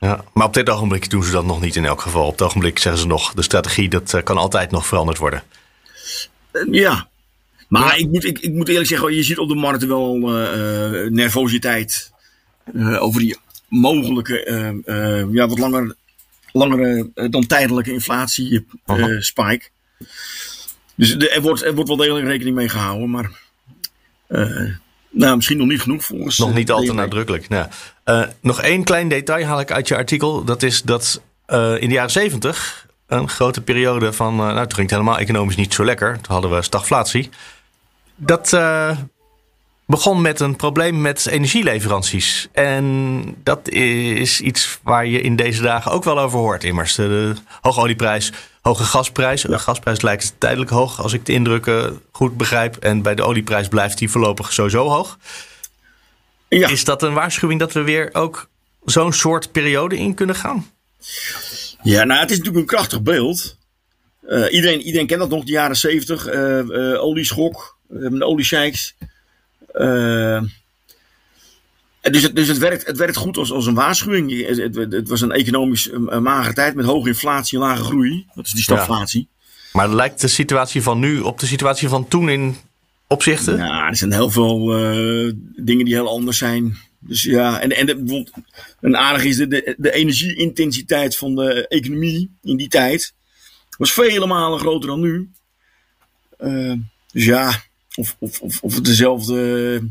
Ja, 0.02 0.24
maar 0.32 0.46
op 0.46 0.54
dit 0.54 0.70
ogenblik 0.70 1.10
doen 1.10 1.24
ze 1.24 1.32
dat 1.32 1.44
nog 1.44 1.60
niet 1.60 1.76
in 1.76 1.84
elk 1.84 2.00
geval. 2.00 2.26
Op 2.26 2.32
het 2.32 2.42
ogenblik 2.42 2.78
zeggen 2.78 3.00
ze 3.00 3.06
nog, 3.06 3.34
de 3.34 3.42
strategie 3.42 3.88
dat 3.88 4.22
kan 4.24 4.36
altijd 4.36 4.70
nog 4.70 4.86
veranderd 4.86 5.18
worden. 5.18 5.42
ja, 6.70 7.08
maar 7.68 7.98
ik, 7.98 8.08
moet, 8.08 8.24
ik, 8.24 8.38
ik 8.38 8.52
moet 8.52 8.68
eerlijk 8.68 8.88
zeggen, 8.88 9.14
je 9.14 9.22
ziet 9.22 9.38
op 9.38 9.48
de 9.48 9.54
markt 9.54 9.84
wel 9.86 10.16
nervositeit 11.08 12.12
over 12.98 13.20
die 13.20 13.36
mogelijke, 13.68 14.44
ja, 15.32 15.48
wat 15.48 15.58
langer, 15.58 15.96
langere 16.52 17.10
dan 17.30 17.46
tijdelijke 17.46 17.92
inflatie 17.92 18.66
spike. 19.18 19.68
Dus 20.94 21.16
er, 21.16 21.40
wordt, 21.40 21.62
er 21.62 21.74
wordt 21.74 21.88
wel 21.88 21.98
degelijk 21.98 22.26
rekening 22.26 22.56
mee 22.56 22.68
gehouden, 22.68 23.10
maar 23.10 23.30
nou, 25.10 25.36
misschien 25.36 25.58
nog 25.58 25.68
niet 25.68 25.80
genoeg 25.80 26.04
volgens. 26.04 26.38
Nog 26.38 26.54
niet 26.54 26.70
al 26.70 26.82
te 26.82 26.92
nadrukkelijk. 26.92 27.48
Nou, 27.48 27.68
uh, 28.04 28.22
nog 28.40 28.60
één 28.60 28.84
klein 28.84 29.08
detail 29.08 29.46
haal 29.46 29.60
ik 29.60 29.72
uit 29.72 29.88
je 29.88 29.96
artikel. 29.96 30.44
Dat 30.44 30.62
is 30.62 30.82
dat 30.82 31.20
uh, 31.48 31.80
in 31.80 31.88
de 31.88 31.94
jaren 31.94 32.10
zeventig, 32.10 32.86
een 33.06 33.28
grote 33.28 33.60
periode 33.60 34.12
van. 34.12 34.36
nou, 34.36 34.54
toen 34.54 34.74
ging 34.74 34.90
het 34.90 34.90
helemaal 34.90 35.18
economisch 35.18 35.56
niet 35.56 35.74
zo 35.74 35.84
lekker. 35.84 36.14
Toen 36.14 36.32
hadden 36.32 36.50
we 36.50 36.62
stagflatie. 36.62 37.30
Dat 38.16 38.52
begon 39.86 40.20
met 40.20 40.40
een 40.40 40.56
probleem 40.56 41.00
met 41.00 41.26
energieleveranties. 41.26 42.48
En 42.52 43.22
dat 43.42 43.68
is 43.68 44.40
iets 44.40 44.78
waar 44.82 45.06
je 45.06 45.20
in 45.20 45.36
deze 45.36 45.62
dagen 45.62 45.92
ook 45.92 46.04
wel 46.04 46.18
over 46.20 46.38
hoort, 46.38 46.64
immers. 46.64 46.94
De 46.94 47.34
hoge 47.60 47.80
olieprijs, 47.80 48.32
hoge 48.62 48.84
gasprijs. 48.84 49.42
De 49.42 49.58
gasprijs 49.58 50.00
lijkt 50.00 50.34
tijdelijk 50.38 50.70
hoog, 50.70 51.02
als 51.02 51.12
ik 51.12 51.26
de 51.26 51.32
indrukken 51.32 52.00
goed 52.12 52.36
begrijp. 52.36 52.76
En 52.76 53.02
bij 53.02 53.14
de 53.14 53.22
olieprijs 53.22 53.68
blijft 53.68 53.98
die 53.98 54.10
voorlopig 54.10 54.52
sowieso 54.52 54.88
hoog. 54.88 55.18
Ja. 56.58 56.68
Is 56.68 56.84
dat 56.84 57.02
een 57.02 57.12
waarschuwing 57.12 57.60
dat 57.60 57.72
we 57.72 57.82
weer 57.82 58.08
ook 58.12 58.48
zo'n 58.84 59.12
soort 59.12 59.52
periode 59.52 59.96
in 59.96 60.14
kunnen 60.14 60.36
gaan? 60.36 60.66
Ja, 61.82 62.04
nou, 62.04 62.20
het 62.20 62.30
is 62.30 62.36
natuurlijk 62.36 62.62
een 62.62 62.76
krachtig 62.76 63.02
beeld. 63.02 63.56
Uh, 64.28 64.52
iedereen, 64.52 64.80
iedereen 64.80 65.06
kent 65.06 65.20
dat 65.20 65.30
nog, 65.30 65.44
de 65.44 65.52
jaren 65.52 65.76
zeventig. 65.76 66.34
Uh, 66.34 66.58
uh, 66.58 67.02
olieschok, 67.02 67.78
uh, 67.90 68.28
oliesheiks. 68.28 68.94
Dus 72.00 72.22
het, 72.22 72.36
dus 72.36 72.48
het, 72.48 72.58
werkt, 72.58 72.86
het 72.86 72.96
werkt 72.96 73.16
goed 73.16 73.36
als, 73.36 73.52
als 73.52 73.66
een 73.66 73.74
waarschuwing. 73.74 74.46
Het, 74.46 74.92
het, 74.92 75.08
was 75.08 75.20
een 75.20 75.32
economisch 75.32 75.90
een 75.92 76.22
magere 76.22 76.54
tijd 76.54 76.74
met 76.74 76.84
hoge 76.84 77.08
inflatie 77.08 77.58
en 77.58 77.64
lage 77.64 77.84
groei. 77.84 78.26
Dat 78.34 78.46
is 78.46 78.52
die 78.52 78.62
stagflatie. 78.62 79.28
Maar 79.72 79.88
lijkt 79.88 80.20
de 80.20 80.28
situatie 80.28 80.82
van 80.82 80.98
nu 80.98 81.20
op 81.20 81.38
de 81.38 81.46
situatie 81.46 81.88
van 81.88 82.08
toen 82.08 82.28
in 82.28 82.56
opzichten? 83.12 83.56
Ja, 83.56 83.88
er 83.88 83.96
zijn 83.96 84.12
heel 84.12 84.30
veel 84.30 84.78
uh, 84.78 85.32
dingen 85.56 85.84
die 85.84 85.94
heel 85.94 86.08
anders 86.08 86.38
zijn. 86.38 86.76
Dus 86.98 87.22
ja, 87.22 87.60
en, 87.60 87.76
en 87.76 87.86
de, 87.86 88.26
een 88.80 88.96
aardig 88.96 89.24
is 89.24 89.36
de, 89.36 89.48
de, 89.48 89.74
de 89.78 89.92
energieintensiteit 89.92 91.16
van 91.16 91.34
de 91.34 91.68
economie 91.68 92.30
in 92.42 92.56
die 92.56 92.68
tijd. 92.68 93.14
Was 93.78 93.92
vele 93.92 94.26
malen 94.26 94.58
groter 94.58 94.88
dan 94.88 95.00
nu. 95.00 95.30
Uh, 96.40 96.74
dus 97.12 97.24
ja, 97.24 97.62
of, 97.94 98.16
of, 98.18 98.40
of, 98.40 98.62
of 98.62 98.80
dezelfde. 98.80 99.90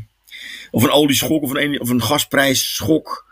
Of 0.70 0.82
een 0.82 0.90
olieschok 0.90 1.42
of 1.42 1.54
een, 1.54 1.80
of 1.80 1.88
een 1.88 2.02
gasprijsschok. 2.02 3.26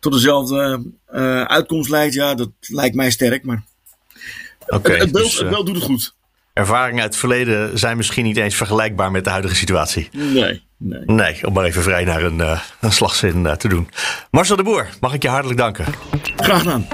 tot 0.00 0.12
dezelfde 0.12 0.82
uh, 1.12 1.42
uitkomst 1.42 1.90
leidt. 1.90 2.14
Ja, 2.14 2.34
dat 2.34 2.50
lijkt 2.60 2.94
mij 2.94 3.10
sterk. 3.10 3.44
Maar 3.44 3.62
okay, 4.66 4.92
het, 4.92 5.02
het, 5.02 5.12
beeld, 5.12 5.24
dus, 5.24 5.38
het 5.38 5.48
beeld 5.48 5.66
doet 5.66 5.74
het 5.74 5.84
goed. 5.84 6.14
Ervaringen 6.58 7.02
uit 7.02 7.10
het 7.10 7.16
verleden 7.16 7.78
zijn 7.78 7.96
misschien 7.96 8.24
niet 8.24 8.36
eens 8.36 8.54
vergelijkbaar 8.56 9.10
met 9.10 9.24
de 9.24 9.30
huidige 9.30 9.54
situatie. 9.54 10.08
Nee. 10.12 10.66
Nee. 10.78 11.02
nee 11.06 11.46
om 11.46 11.52
maar 11.52 11.64
even 11.64 11.82
vrij 11.82 12.04
naar 12.04 12.22
een, 12.22 12.38
uh, 12.38 12.60
een 12.80 12.92
slagzin 12.92 13.56
te 13.56 13.68
doen. 13.68 13.88
Marcel 14.30 14.56
de 14.56 14.62
Boer, 14.62 14.88
mag 15.00 15.14
ik 15.14 15.22
je 15.22 15.28
hartelijk 15.28 15.58
danken. 15.58 15.84
Graag 16.36 16.58
gedaan. 16.58 16.86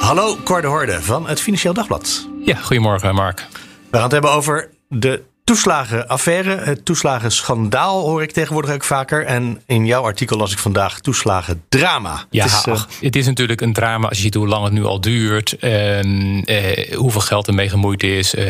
Hallo, 0.00 0.36
Cor 0.44 0.60
de 0.60 0.66
Horde 0.66 1.02
van 1.02 1.28
het 1.28 1.40
Financieel 1.40 1.74
Dagblad. 1.74 2.28
Ja, 2.44 2.56
goedemorgen 2.56 3.14
Mark. 3.14 3.46
We 3.90 3.96
gaan 3.96 4.02
het 4.02 4.12
hebben 4.12 4.30
over 4.30 4.70
de 4.88 5.22
toeslagenaffaire. 5.44 6.56
Het 6.56 6.84
toeslagenschandaal 6.84 8.00
hoor 8.00 8.22
ik 8.22 8.32
tegenwoordig 8.32 8.74
ook 8.74 8.84
vaker. 8.84 9.24
En 9.24 9.62
in 9.66 9.86
jouw 9.86 10.02
artikel 10.02 10.36
las 10.36 10.52
ik 10.52 10.58
vandaag 10.58 11.00
toeslagendrama. 11.00 12.24
Ja, 12.30 12.44
het 12.44 12.52
is, 12.52 12.66
ach, 12.66 12.88
het 13.00 13.16
is 13.16 13.26
natuurlijk 13.26 13.60
een 13.60 13.72
drama 13.72 14.08
als 14.08 14.16
je 14.16 14.22
ziet 14.22 14.34
hoe 14.34 14.48
lang 14.48 14.64
het 14.64 14.72
nu 14.72 14.84
al 14.84 15.00
duurt. 15.00 15.56
Uh, 15.60 16.02
uh, 16.02 16.94
hoeveel 16.94 17.20
geld 17.20 17.46
ermee 17.46 17.68
gemoeid 17.68 18.02
is. 18.02 18.34
Uh, 18.34 18.46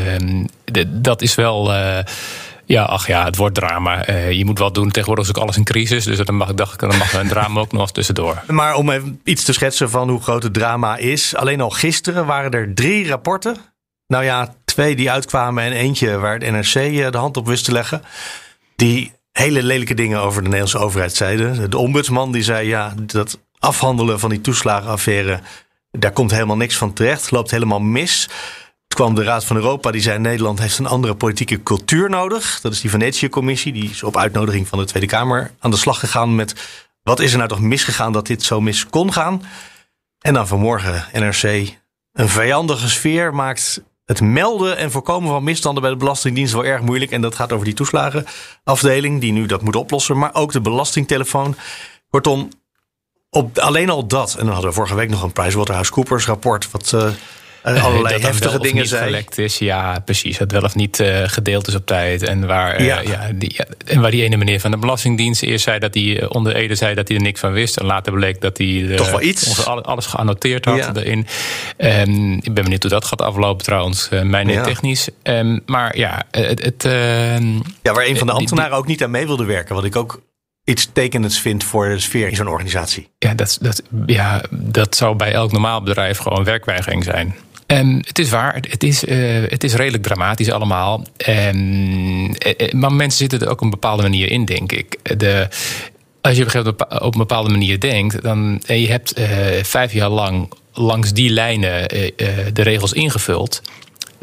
dat 0.88 1.22
is 1.22 1.34
wel... 1.34 1.74
Uh, 1.74 1.98
ja, 2.66 2.82
ach 2.82 3.06
ja, 3.06 3.24
het 3.24 3.36
wordt 3.36 3.54
drama. 3.54 4.08
Uh, 4.08 4.32
je 4.32 4.44
moet 4.44 4.58
wat 4.58 4.74
doen. 4.74 4.90
Tegenwoordig 4.90 5.24
is 5.24 5.34
ook 5.34 5.42
alles 5.42 5.56
een 5.56 5.64
crisis. 5.64 6.04
Dus 6.04 6.18
dan 6.18 6.34
mag, 6.34 6.54
dacht 6.54 6.72
ik, 6.72 6.78
dan 6.78 6.96
mag 6.96 7.12
een 7.12 7.28
drama 7.28 7.60
ook 7.60 7.72
nog 7.72 7.92
tussendoor. 7.92 8.42
Maar 8.48 8.74
om 8.74 8.90
even 8.90 9.20
iets 9.24 9.44
te 9.44 9.52
schetsen 9.52 9.90
van 9.90 10.08
hoe 10.08 10.22
groot 10.22 10.42
het 10.42 10.54
drama 10.54 10.96
is. 10.96 11.34
Alleen 11.36 11.60
al 11.60 11.70
gisteren 11.70 12.26
waren 12.26 12.50
er 12.50 12.74
drie 12.74 13.08
rapporten. 13.08 13.56
Nou 14.14 14.26
ja, 14.26 14.54
twee 14.64 14.96
die 14.96 15.10
uitkwamen 15.10 15.64
en 15.64 15.72
eentje 15.72 16.18
waar 16.18 16.32
het 16.32 16.50
NRC 16.50 16.74
eh, 16.74 17.10
de 17.10 17.18
hand 17.18 17.36
op 17.36 17.46
wist 17.46 17.64
te 17.64 17.72
leggen. 17.72 18.02
Die 18.76 19.12
hele 19.32 19.62
lelijke 19.62 19.94
dingen 19.94 20.20
over 20.20 20.42
de 20.42 20.48
Nederlandse 20.48 20.78
overheid 20.78 21.14
zeiden. 21.14 21.70
De 21.70 21.78
ombudsman 21.78 22.32
die 22.32 22.42
zei 22.42 22.68
ja, 22.68 22.94
dat 22.96 23.38
afhandelen 23.58 24.20
van 24.20 24.30
die 24.30 24.40
toeslagenaffaire... 24.40 25.40
daar 25.90 26.12
komt 26.12 26.30
helemaal 26.30 26.56
niks 26.56 26.76
van 26.76 26.92
terecht. 26.92 27.30
Loopt 27.30 27.50
helemaal 27.50 27.80
mis 27.80 28.28
kwam 28.86 29.14
de 29.14 29.22
Raad 29.22 29.44
van 29.44 29.56
Europa, 29.56 29.90
die 29.90 30.00
zei 30.00 30.18
Nederland 30.18 30.58
heeft 30.58 30.78
een 30.78 30.86
andere 30.86 31.14
politieke 31.14 31.62
cultuur 31.62 32.10
nodig. 32.10 32.60
Dat 32.60 32.72
is 32.72 32.80
die 32.80 32.90
Venetië-commissie, 32.90 33.72
die 33.72 33.90
is 33.90 34.02
op 34.02 34.16
uitnodiging 34.16 34.68
van 34.68 34.78
de 34.78 34.84
Tweede 34.84 35.08
Kamer 35.08 35.54
aan 35.58 35.70
de 35.70 35.76
slag 35.76 35.98
gegaan 35.98 36.34
met 36.34 36.54
wat 37.02 37.20
is 37.20 37.30
er 37.30 37.36
nou 37.36 37.48
toch 37.48 37.60
misgegaan 37.60 38.12
dat 38.12 38.26
dit 38.26 38.42
zo 38.42 38.60
mis 38.60 38.86
kon 38.86 39.12
gaan. 39.12 39.42
En 40.20 40.34
dan 40.34 40.46
vanmorgen 40.46 41.04
NRC, 41.12 41.42
een 42.12 42.28
vijandige 42.28 42.88
sfeer 42.88 43.34
maakt 43.34 43.82
het 44.04 44.20
melden 44.20 44.76
en 44.76 44.90
voorkomen 44.90 45.30
van 45.30 45.44
misstanden 45.44 45.82
bij 45.82 45.90
de 45.90 45.96
Belastingdienst 45.96 46.52
wel 46.52 46.64
erg 46.64 46.80
moeilijk. 46.80 47.10
En 47.10 47.20
dat 47.20 47.34
gaat 47.34 47.52
over 47.52 47.64
die 47.64 47.74
toeslagenafdeling, 47.74 49.20
die 49.20 49.32
nu 49.32 49.46
dat 49.46 49.62
moet 49.62 49.76
oplossen, 49.76 50.18
maar 50.18 50.34
ook 50.34 50.52
de 50.52 50.60
belastingtelefoon. 50.60 51.56
Kortom, 52.08 52.48
op, 53.30 53.58
alleen 53.58 53.90
al 53.90 54.06
dat. 54.06 54.34
En 54.34 54.44
dan 54.44 54.52
hadden 54.52 54.70
we 54.70 54.76
vorige 54.76 54.94
week 54.94 55.10
nog 55.10 55.22
een 55.22 55.32
PricewaterhouseCoopers 55.32 56.26
rapport. 56.26 56.70
Wat 56.70 56.92
uh, 56.94 57.08
allerlei 57.64 58.20
heftige 58.20 58.58
dingen 58.58 58.86
zijn. 58.86 59.04
gelekt 59.04 59.38
is, 59.38 59.58
ja, 59.58 59.98
precies. 60.04 60.38
Het 60.38 60.52
wel 60.52 60.62
of 60.62 60.74
niet 60.74 61.00
uh, 61.00 61.22
gedeeld 61.24 61.66
is 61.66 61.74
op 61.74 61.86
tijd. 61.86 62.22
En 62.22 62.46
waar, 62.46 62.80
uh, 62.80 62.86
ja. 62.86 63.00
ja, 63.00 63.30
die, 63.34 63.52
ja, 63.56 63.64
en 63.86 64.00
waar 64.00 64.10
die 64.10 64.22
ene 64.22 64.36
meneer 64.36 64.60
van 64.60 64.70
de 64.70 64.76
Belastingdienst 64.76 65.42
eerst 65.42 65.64
zei 65.64 65.78
dat 65.78 65.94
hij 65.94 66.28
onder 66.28 66.54
Ede 66.54 66.74
zei 66.74 66.94
dat 66.94 67.08
hij 67.08 67.16
er 67.16 67.22
niks 67.22 67.40
van 67.40 67.52
wist. 67.52 67.76
En 67.76 67.86
later 67.86 68.12
bleek 68.12 68.40
dat 68.40 68.58
hij 68.58 68.92
Toch 68.96 69.10
wel 69.10 69.22
iets. 69.22 69.66
alles 69.66 70.06
geannoteerd 70.06 70.64
had 70.64 70.76
ja. 70.76 70.92
erin. 70.94 71.26
Um, 71.78 72.32
ik 72.32 72.54
ben 72.54 72.62
benieuwd 72.62 72.82
hoe 72.82 72.90
dat 72.90 73.04
gaat 73.04 73.22
aflopen 73.22 73.64
trouwens. 73.64 74.08
mij 74.22 74.44
niet 74.44 74.64
technisch. 74.64 75.08
Um, 75.22 75.60
maar 75.66 75.96
ja, 75.96 76.22
het. 76.30 76.64
het 76.64 76.82
ja, 77.82 77.92
waar 77.92 78.06
een 78.06 78.16
van 78.16 78.26
de 78.26 78.32
ambtenaren 78.32 78.70
die, 78.70 78.78
ook 78.78 78.86
niet 78.86 79.02
aan 79.02 79.10
mee 79.10 79.26
wilde 79.26 79.44
werken. 79.44 79.74
Wat 79.74 79.84
ik 79.84 79.96
ook 79.96 80.22
iets 80.64 80.88
tekenends 80.92 81.40
vindt 81.40 81.64
voor 81.64 81.88
de 81.88 81.98
sfeer 81.98 82.28
in 82.28 82.36
zo'n 82.36 82.48
organisatie. 82.48 83.08
Ja 83.18 83.34
dat, 83.34 83.58
dat, 83.60 83.82
ja, 84.06 84.42
dat 84.50 84.96
zou 84.96 85.16
bij 85.16 85.32
elk 85.32 85.52
normaal 85.52 85.82
bedrijf 85.82 86.18
gewoon 86.18 86.44
werkweigering 86.44 87.04
zijn. 87.04 87.34
Um, 87.74 88.00
het 88.06 88.18
is 88.18 88.30
waar, 88.30 88.54
het 88.54 88.82
is, 88.82 89.04
uh, 89.04 89.42
het 89.48 89.64
is 89.64 89.74
redelijk 89.74 90.02
dramatisch 90.02 90.50
allemaal. 90.50 91.04
Um, 91.28 92.34
maar 92.70 92.92
mensen 92.92 93.18
zitten 93.18 93.40
er 93.40 93.48
ook 93.48 93.52
op 93.52 93.62
een 93.62 93.70
bepaalde 93.70 94.02
manier 94.02 94.30
in, 94.30 94.44
denk 94.44 94.72
ik. 94.72 94.98
De, 95.18 95.48
als 96.20 96.36
je 96.36 96.74
op 97.00 97.14
een 97.14 97.18
bepaalde 97.18 97.50
manier 97.50 97.80
denkt, 97.80 98.22
dan 98.22 98.62
en 98.66 98.80
je 98.80 98.88
hebt 98.88 99.20
vijf 99.62 99.92
jaar 99.92 100.08
lang 100.08 100.52
langs 100.72 101.12
die 101.12 101.30
lijnen 101.30 101.88
de 102.52 102.62
regels 102.62 102.92
ingevuld 102.92 103.62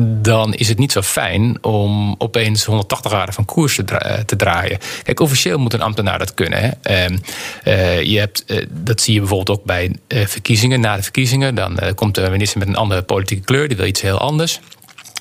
dan 0.04 0.54
is 0.54 0.68
het 0.68 0.78
niet 0.78 0.92
zo 0.92 1.02
fijn 1.02 1.64
om 1.64 2.16
opeens 2.18 2.66
180 2.66 3.12
graden 3.12 3.34
van 3.34 3.46
koers 3.46 3.76
te, 3.76 3.84
dra 3.84 4.24
te 4.26 4.36
draaien. 4.36 4.78
Kijk, 5.04 5.20
officieel 5.20 5.58
moet 5.58 5.74
een 5.74 5.82
ambtenaar 5.82 6.20
dat 6.20 6.34
kunnen. 6.34 6.60
Hè. 6.62 7.10
Uh, 7.10 8.02
je 8.02 8.20
hebt, 8.20 8.44
uh, 8.48 8.66
dat 8.70 9.02
zie 9.02 9.14
je 9.14 9.20
bijvoorbeeld 9.20 9.60
ook 9.60 9.66
bij 9.66 9.96
uh, 10.08 10.26
verkiezingen. 10.26 10.80
Na 10.80 10.96
de 10.96 11.04
verkiezingen 11.04 11.56
dan 11.56 11.80
komt 11.96 12.16
de 12.16 12.30
minister 12.30 12.60
met 12.60 12.68
een 12.68 12.76
andere 12.76 13.02
politieke 13.02 13.44
kleur, 13.44 13.68
die 13.68 13.78
wil 13.78 13.86
iets 13.86 14.02
heel 14.02 14.20
anders. 14.20 14.60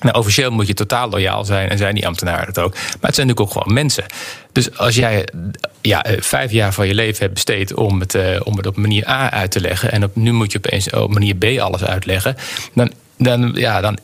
Nou, 0.01 0.17
officieel 0.17 0.51
moet 0.51 0.67
je 0.67 0.73
totaal 0.73 1.09
loyaal 1.09 1.45
zijn 1.45 1.69
en 1.69 1.77
zijn 1.77 1.95
die 1.95 2.07
ambtenaren 2.07 2.45
het 2.45 2.59
ook. 2.59 2.73
Maar 2.73 2.81
het 2.83 3.15
zijn 3.15 3.27
natuurlijk 3.27 3.39
ook 3.39 3.51
gewoon 3.51 3.73
mensen. 3.73 4.05
Dus 4.51 4.77
als 4.77 4.95
jij 4.95 5.27
ja, 5.81 6.05
vijf 6.19 6.51
jaar 6.51 6.73
van 6.73 6.87
je 6.87 6.93
leven 6.93 7.19
hebt 7.19 7.33
besteed 7.33 7.73
om 7.73 7.99
het, 7.99 8.43
om 8.43 8.57
het 8.57 8.65
op 8.65 8.77
manier 8.77 9.09
A 9.09 9.31
uit 9.31 9.51
te 9.51 9.61
leggen. 9.61 9.91
en 9.91 10.03
op, 10.03 10.15
nu 10.15 10.31
moet 10.31 10.51
je 10.51 10.57
opeens 10.57 10.89
op 10.89 11.13
manier 11.13 11.35
B 11.35 11.59
alles 11.59 11.83
uitleggen. 11.83 12.35
dan, 12.73 12.91
dan, 13.17 13.51
ja, 13.55 13.81
dan 13.81 13.97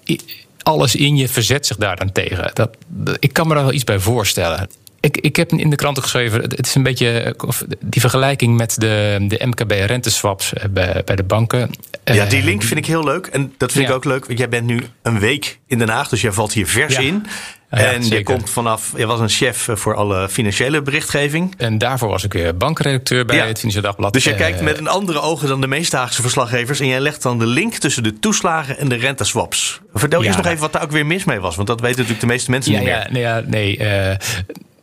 alles 0.67 0.95
in 0.95 1.17
je 1.17 1.27
verzet 1.27 1.65
zich 1.65 1.77
daar 1.77 1.95
dan 1.95 2.11
tegen. 2.11 2.51
Dat, 2.53 2.77
ik 3.19 3.33
kan 3.33 3.47
me 3.47 3.53
daar 3.53 3.63
wel 3.63 3.73
iets 3.73 3.83
bij 3.83 3.99
voorstellen. 3.99 4.69
Ik, 4.99 5.17
ik 5.17 5.35
heb 5.35 5.51
in 5.51 5.69
de 5.69 5.75
kranten 5.75 6.03
geschreven, 6.03 6.41
het 6.41 6.67
is 6.67 6.75
een 6.75 6.83
beetje 6.83 7.35
die 7.79 8.01
vergelijking 8.01 8.57
met 8.57 8.75
de, 8.79 9.25
de 9.27 9.45
MKB-renteswaps 9.45 10.53
bij, 10.69 11.01
bij 11.05 11.15
de 11.15 11.23
banken. 11.23 11.71
Ja, 12.03 12.25
die 12.25 12.43
link 12.43 12.63
vind 12.63 12.79
ik 12.79 12.85
heel 12.85 13.03
leuk. 13.03 13.27
En 13.27 13.53
dat 13.57 13.71
vind 13.71 13.89
ik 13.89 13.95
ook 13.95 14.05
leuk. 14.05 14.25
Want 14.25 14.39
jij 14.39 14.49
bent 14.49 14.65
nu 14.65 14.81
een 15.01 15.19
week 15.19 15.59
in 15.67 15.77
Den 15.77 15.89
Haag, 15.89 16.09
dus 16.09 16.21
jij 16.21 16.31
valt 16.31 16.53
hier 16.53 16.67
vers 16.67 16.95
in. 16.97 17.25
en 17.69 18.07
je 18.07 18.23
komt 18.23 18.49
vanaf, 18.49 18.93
je 18.95 19.05
was 19.05 19.19
een 19.19 19.29
chef 19.29 19.69
voor 19.73 19.95
alle 19.95 20.29
financiële 20.29 20.81
berichtgeving. 20.81 21.53
En 21.57 21.77
daarvoor 21.77 22.09
was 22.09 22.23
ik 22.23 22.33
weer 22.33 22.57
bankredacteur 22.57 23.25
bij 23.25 23.47
het 23.47 23.57
Financiële 23.57 23.85
Dagblad. 23.85 24.13
Dus 24.13 24.23
jij 24.23 24.35
kijkt 24.35 24.61
met 24.61 24.77
een 24.77 24.87
andere 24.87 25.19
ogen 25.19 25.47
dan 25.47 25.61
de 25.61 25.67
meeste 25.67 25.97
Haagse 25.97 26.21
verslaggevers. 26.21 26.79
En 26.79 26.87
jij 26.87 26.99
legt 26.99 27.21
dan 27.21 27.39
de 27.39 27.45
link 27.45 27.73
tussen 27.73 28.03
de 28.03 28.19
toeslagen 28.19 28.77
en 28.77 28.89
de 28.89 28.95
renteswaps. 28.95 29.81
Vertel 29.93 30.23
eerst 30.23 30.37
nog 30.37 30.45
even 30.45 30.59
wat 30.59 30.73
daar 30.73 30.83
ook 30.83 30.91
weer 30.91 31.05
mis 31.05 31.23
mee 31.23 31.39
was. 31.39 31.55
Want 31.55 31.67
dat 31.67 31.79
weten 31.79 31.97
natuurlijk 31.97 32.21
de 32.21 32.33
meeste 32.33 32.51
mensen 32.51 32.71
niet 32.71 32.81
meer. 32.81 32.89
Ja, 32.89 33.07
nee, 33.09 33.21
ja, 33.21 33.43
nee 33.45 33.77
uh, 33.79 34.15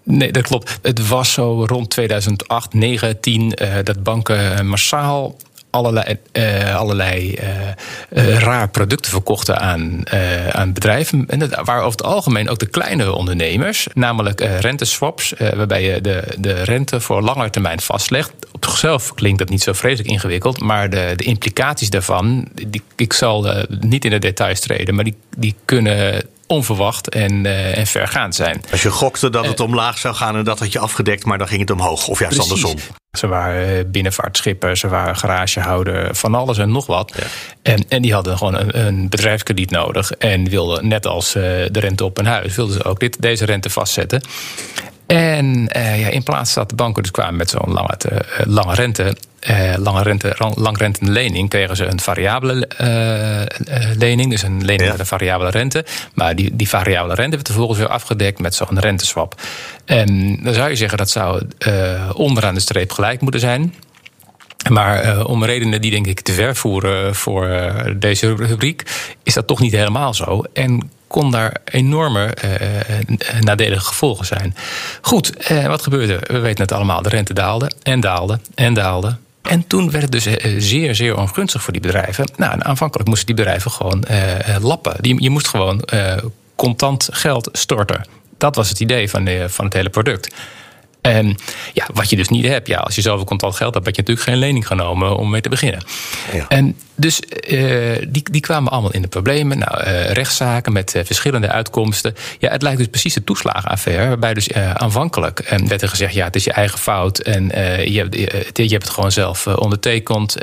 Nee, 0.05 0.33
dat 0.33 0.43
klopt. 0.43 0.79
Het 0.83 1.09
was 1.09 1.33
zo 1.33 1.65
rond 1.67 1.91
2008, 1.91 2.75
9, 2.75 3.21
10 3.21 3.53
uh, 3.63 3.75
dat 3.83 4.03
banken 4.03 4.67
massaal 4.67 5.37
allerlei, 5.71 6.19
uh, 6.33 6.77
allerlei 6.77 7.39
uh, 8.13 8.39
raar 8.39 8.69
producten 8.69 9.11
verkochten 9.11 9.61
aan, 9.61 10.03
aan 10.53 10.73
bedrijven. 10.73 11.25
En 11.29 11.39
dat 11.39 11.51
waren 11.51 11.85
over 11.85 11.99
het 11.99 12.03
algemeen 12.03 12.49
ook 12.49 12.59
de 12.59 12.67
kleine 12.67 13.13
ondernemers, 13.13 13.87
namelijk 13.95 14.41
renteswaps, 14.41 15.35
waarbij 15.39 15.83
je 15.83 16.01
de, 16.01 16.25
de 16.39 16.63
rente 16.63 17.01
voor 17.01 17.23
langer 17.23 17.51
termijn 17.51 17.81
vastlegt. 17.81 18.33
Op 18.53 18.65
zichzelf 18.65 19.15
klinkt 19.15 19.39
dat 19.39 19.49
niet 19.49 19.63
zo 19.63 19.73
vreselijk 19.73 20.11
ingewikkeld, 20.11 20.61
maar 20.61 20.91
de, 20.91 21.13
de 21.17 21.25
implicaties 21.25 21.91
daarvan, 21.91 22.49
die, 22.67 22.83
ik 22.97 23.13
zal 23.13 23.67
niet 23.81 24.05
in 24.05 24.11
de 24.11 24.19
details 24.19 24.61
treden, 24.61 24.95
maar 24.95 25.05
die, 25.05 25.17
die 25.37 25.55
kunnen 25.65 26.23
onverwacht 26.47 27.09
en, 27.09 27.45
uh, 27.45 27.79
en 27.79 27.87
vergaand 27.87 28.35
zijn. 28.35 28.63
Als 28.71 28.83
je 28.83 28.91
gokte 28.91 29.31
dat 29.31 29.47
het 29.47 29.61
omlaag 29.61 29.99
zou 29.99 30.15
gaan 30.15 30.37
en 30.37 30.45
dat 30.45 30.59
had 30.59 30.73
je 30.73 30.79
afgedekt, 30.79 31.25
maar 31.25 31.39
dan 31.39 31.49
ging 31.49 31.61
het 31.61 31.71
omhoog. 31.71 32.09
Of 32.09 32.19
juist 32.19 32.37
Precies. 32.37 32.65
andersom. 32.65 32.97
Ze 33.19 33.27
waren 33.27 33.91
binnenvaartschippers, 33.91 34.81
ze 34.81 34.89
waren 34.89 35.17
garagehouder, 35.17 36.15
van 36.15 36.35
alles 36.35 36.59
en 36.59 36.73
nog 36.73 36.87
wat. 36.87 37.13
Ja. 37.17 37.23
En, 37.63 37.85
en 37.89 38.03
die 38.03 38.13
hadden 38.13 38.39
gewoon 38.39 38.59
een, 38.59 38.87
een, 38.87 39.09
bedrijfskrediet 39.09 39.71
nodig. 39.71 40.11
En 40.11 40.49
wilden, 40.49 40.89
net 40.89 41.07
als 41.07 41.33
de 41.33 41.69
rente 41.73 42.05
op 42.05 42.19
een 42.19 42.27
huis, 42.27 42.55
wilden 42.55 42.75
ze 42.75 42.85
ook 42.85 43.01
dit, 43.01 43.23
deze 43.23 43.45
rente 43.45 43.71
vastzetten. 43.71 44.23
En 45.15 45.69
uh, 45.77 46.01
ja, 46.01 46.09
in 46.09 46.23
plaats 46.23 46.55
dat 46.55 46.69
de 46.69 46.75
banken 46.75 47.03
dus 47.03 47.11
kwamen 47.13 47.37
met 47.37 47.51
zo'n 47.51 47.73
lange, 47.73 47.99
uh, 48.13 48.19
lange 48.47 48.75
rente, 48.75 49.17
uh, 49.51 49.75
lange 49.77 50.03
rente, 50.03 50.35
langrentende 50.55 51.13
lening, 51.13 51.49
kregen 51.49 51.77
ze 51.77 51.85
een 51.85 52.01
variabele 52.01 52.69
lening, 53.97 54.31
dus 54.31 54.43
een 54.43 54.65
lening 54.65 54.83
ja. 54.83 54.91
met 54.91 54.99
een 54.99 55.07
variabele 55.07 55.51
rente. 55.51 55.85
Maar 56.15 56.37
die, 56.37 56.57
die 56.57 56.69
variabele 56.69 57.15
rente 57.15 57.37
werd 57.37 57.47
vervolgens 57.47 57.79
weer 57.79 57.89
afgedekt 57.89 58.39
met 58.39 58.55
zo'n 58.55 58.81
renteswap. 58.81 59.41
En 59.85 60.39
dan 60.43 60.55
zou 60.55 60.69
je 60.69 60.77
zeggen 60.77 60.99
dat 60.99 61.11
zou 61.11 61.43
onderaan 62.13 62.55
de 62.55 62.61
streep 62.61 62.93
gelijk 62.93 63.21
moeten 63.21 63.41
zijn. 63.41 63.75
Maar 64.71 65.25
om 65.27 65.45
redenen 65.45 65.81
die 65.81 65.91
denk 65.91 66.07
ik 66.07 66.21
te 66.21 66.33
ver 66.33 66.57
voeren 66.57 67.15
voor 67.15 67.73
deze 67.97 68.35
rubriek, 68.35 68.83
is 69.23 69.35
dat 69.35 69.47
toch 69.47 69.61
niet 69.61 69.73
helemaal 69.73 70.15
zo. 70.15 70.43
En 70.53 70.91
kon 71.15 71.31
daar 71.31 71.57
enorme 71.65 72.37
uh, 72.45 73.41
nadelige 73.41 73.85
gevolgen 73.85 74.27
zijn. 74.27 74.57
Goed, 75.01 75.51
uh, 75.51 75.67
wat 75.67 75.83
gebeurde? 75.83 76.19
We 76.27 76.39
weten 76.39 76.63
het 76.63 76.73
allemaal. 76.73 77.03
De 77.03 77.09
rente 77.09 77.35
daalde 77.35 77.71
en 77.83 78.01
daalde 78.01 78.39
en 78.55 78.75
daalde. 78.75 79.17
En 79.43 79.67
toen 79.67 79.91
werd 79.91 80.03
het 80.03 80.13
dus 80.13 80.29
zeer, 80.69 80.95
zeer 80.95 81.17
ongunstig 81.17 81.63
voor 81.63 81.73
die 81.73 81.83
bedrijven. 81.83 82.29
Nou, 82.37 82.57
aanvankelijk 82.59 83.09
moesten 83.09 83.27
die 83.27 83.35
bedrijven 83.35 83.71
gewoon 83.71 84.05
lappen. 84.61 84.97
Die, 85.01 85.23
je 85.23 85.31
moest 85.31 85.49
gewoon 85.49 85.85
contant 86.57 87.09
geld 87.13 87.49
storten. 87.53 88.07
Dat 88.39 88.57
was 88.57 88.69
het 88.69 88.81
idee 88.81 89.11
van, 89.11 89.25
de, 89.25 89.49
van 89.49 89.65
het 89.65 89.75
hele 89.75 89.91
product. 89.91 90.35
En 91.07 91.37
ja, 91.73 91.89
wat 91.93 92.11
je 92.11 92.17
dus 92.17 92.29
niet 92.29 92.47
hebt, 92.47 92.69
ja, 92.69 92.79
als 92.79 92.95
je 92.95 93.01
zoveel 93.01 93.25
contant 93.25 93.55
geld 93.55 93.75
hebt, 93.75 93.87
had 93.87 93.97
je 93.97 94.01
natuurlijk 94.01 94.29
geen 94.29 94.39
lening 94.39 94.67
genomen 94.67 95.17
om 95.17 95.31
mee 95.31 95.41
te 95.41 95.49
beginnen. 95.49 95.83
Ja. 96.33 96.49
En 96.49 96.77
dus 96.95 97.21
uh, 97.49 97.97
die, 98.09 98.23
die 98.31 98.41
kwamen 98.41 98.73
allemaal 98.73 98.93
in 98.93 99.03
de 99.03 99.09
problemen. 99.09 99.59
Nou, 99.59 99.85
uh, 99.85 100.11
rechtszaken 100.11 100.73
met 100.73 100.95
uh, 100.95 101.05
verschillende 101.05 101.49
uitkomsten. 101.49 102.15
Ja, 102.39 102.51
het 102.51 102.63
lijkt 102.63 102.79
dus 102.79 102.87
precies 102.87 103.15
de 103.15 103.25
toeslagenaffaire, 103.25 104.09
waarbij 104.09 104.35
dus 104.35 104.53
aanvankelijk 104.53 105.55
werd 105.67 105.83
er 105.83 105.89
gezegd: 105.89 106.15
ja, 106.15 106.25
het 106.25 106.37
is 106.37 106.45
je 106.45 106.53
eigen 106.53 106.79
fout 106.79 107.19
en 107.19 107.45
je, 107.93 108.07
je, 108.11 108.53
je, 108.53 108.69
hebt 108.69 108.83
het 108.83 108.91
gewoon 108.91 109.13
zelf 109.13 109.47
ondertekend. 109.47 110.37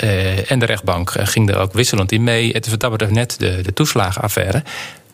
en 0.48 0.60
de 0.60 0.66
rechtbank 0.66 1.14
ging 1.18 1.50
er 1.50 1.58
ook 1.58 1.74
wisselend 1.74 2.12
in 2.12 2.24
mee. 2.24 2.52
Het 2.52 2.66
is 2.66 2.72
wat 2.72 2.80
dat 2.80 2.92
betreft 2.92 3.14
net 3.14 3.36
de, 3.40 3.62
de 3.62 3.74
toeslagenaffaire. 3.74 4.64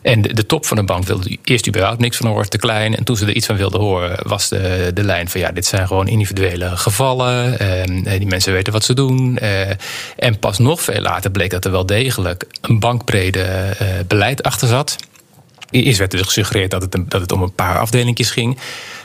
En 0.01 0.21
de, 0.21 0.45
top 0.45 0.65
van 0.65 0.77
de 0.77 0.83
bank 0.83 1.03
wilde 1.03 1.37
eerst 1.43 1.67
überhaupt 1.67 1.99
niks 1.99 2.17
van 2.17 2.27
horen, 2.27 2.49
te 2.49 2.57
klein. 2.57 2.95
En 2.95 3.03
toen 3.03 3.17
ze 3.17 3.25
er 3.25 3.35
iets 3.35 3.45
van 3.45 3.57
wilden 3.57 3.79
horen, 3.79 4.19
was 4.27 4.49
de, 4.49 4.91
de 4.93 5.03
lijn 5.03 5.29
van 5.29 5.41
ja, 5.41 5.51
dit 5.51 5.65
zijn 5.65 5.87
gewoon 5.87 6.07
individuele 6.07 6.77
gevallen. 6.77 7.59
En, 7.59 8.05
eh, 8.05 8.17
die 8.17 8.27
mensen 8.27 8.53
weten 8.53 8.73
wat 8.73 8.83
ze 8.83 8.93
doen. 8.93 9.37
Eh, 9.37 9.69
en 10.15 10.39
pas 10.39 10.57
nog 10.57 10.81
veel 10.81 11.01
later 11.01 11.31
bleek 11.31 11.51
dat 11.51 11.65
er 11.65 11.71
wel 11.71 11.85
degelijk 11.85 12.45
een 12.61 12.79
bankbrede 12.79 13.41
eh, 13.41 13.87
beleid 14.07 14.43
achter 14.43 14.67
zat. 14.67 14.95
Eerst 15.69 15.99
werd 15.99 16.11
er 16.11 16.17
dus 16.17 16.27
gesuggereerd 16.27 16.71
dat 16.71 16.81
het, 16.81 16.97
dat 17.07 17.21
het 17.21 17.31
om 17.31 17.41
een 17.41 17.53
paar 17.53 17.79
afdelingjes 17.79 18.31
ging. 18.31 18.57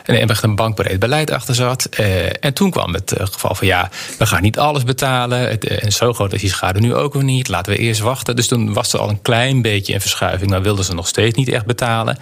En 0.05 0.20
er 0.20 0.31
echt 0.31 0.42
een 0.42 0.57
bankbreed 0.57 0.98
beleid 0.98 1.31
achter 1.31 1.55
zat. 1.55 1.88
Uh, 2.01 2.27
en 2.44 2.55
toen 2.55 2.70
kwam 2.70 2.94
het 2.94 3.18
uh, 3.18 3.27
geval 3.27 3.55
van 3.55 3.66
ja, 3.66 3.90
we 4.18 4.27
gaan 4.27 4.42
niet 4.42 4.59
alles 4.59 4.85
betalen. 4.85 5.59
Uh, 5.64 5.85
en 5.85 5.92
zo 5.92 6.12
groot 6.12 6.33
is 6.33 6.40
die 6.40 6.51
schade 6.51 6.81
nu 6.81 6.94
ook 6.94 7.14
weer 7.14 7.25
niet. 7.25 7.48
Laten 7.48 7.72
we 7.72 7.79
eerst 7.79 8.01
wachten. 8.01 8.37
Dus 8.37 8.46
toen 8.46 8.72
was 8.72 8.92
er 8.92 9.01
al 9.01 9.09
een 9.09 9.22
klein 9.22 9.62
beetje 9.62 9.94
een 9.94 10.01
verschuiving. 10.01 10.51
Maar 10.51 10.62
wilden 10.62 10.85
ze 10.85 10.94
nog 10.94 11.09
steeds 11.09 11.37
niet 11.37 11.48
echt 11.48 11.66
betalen. 11.66 12.18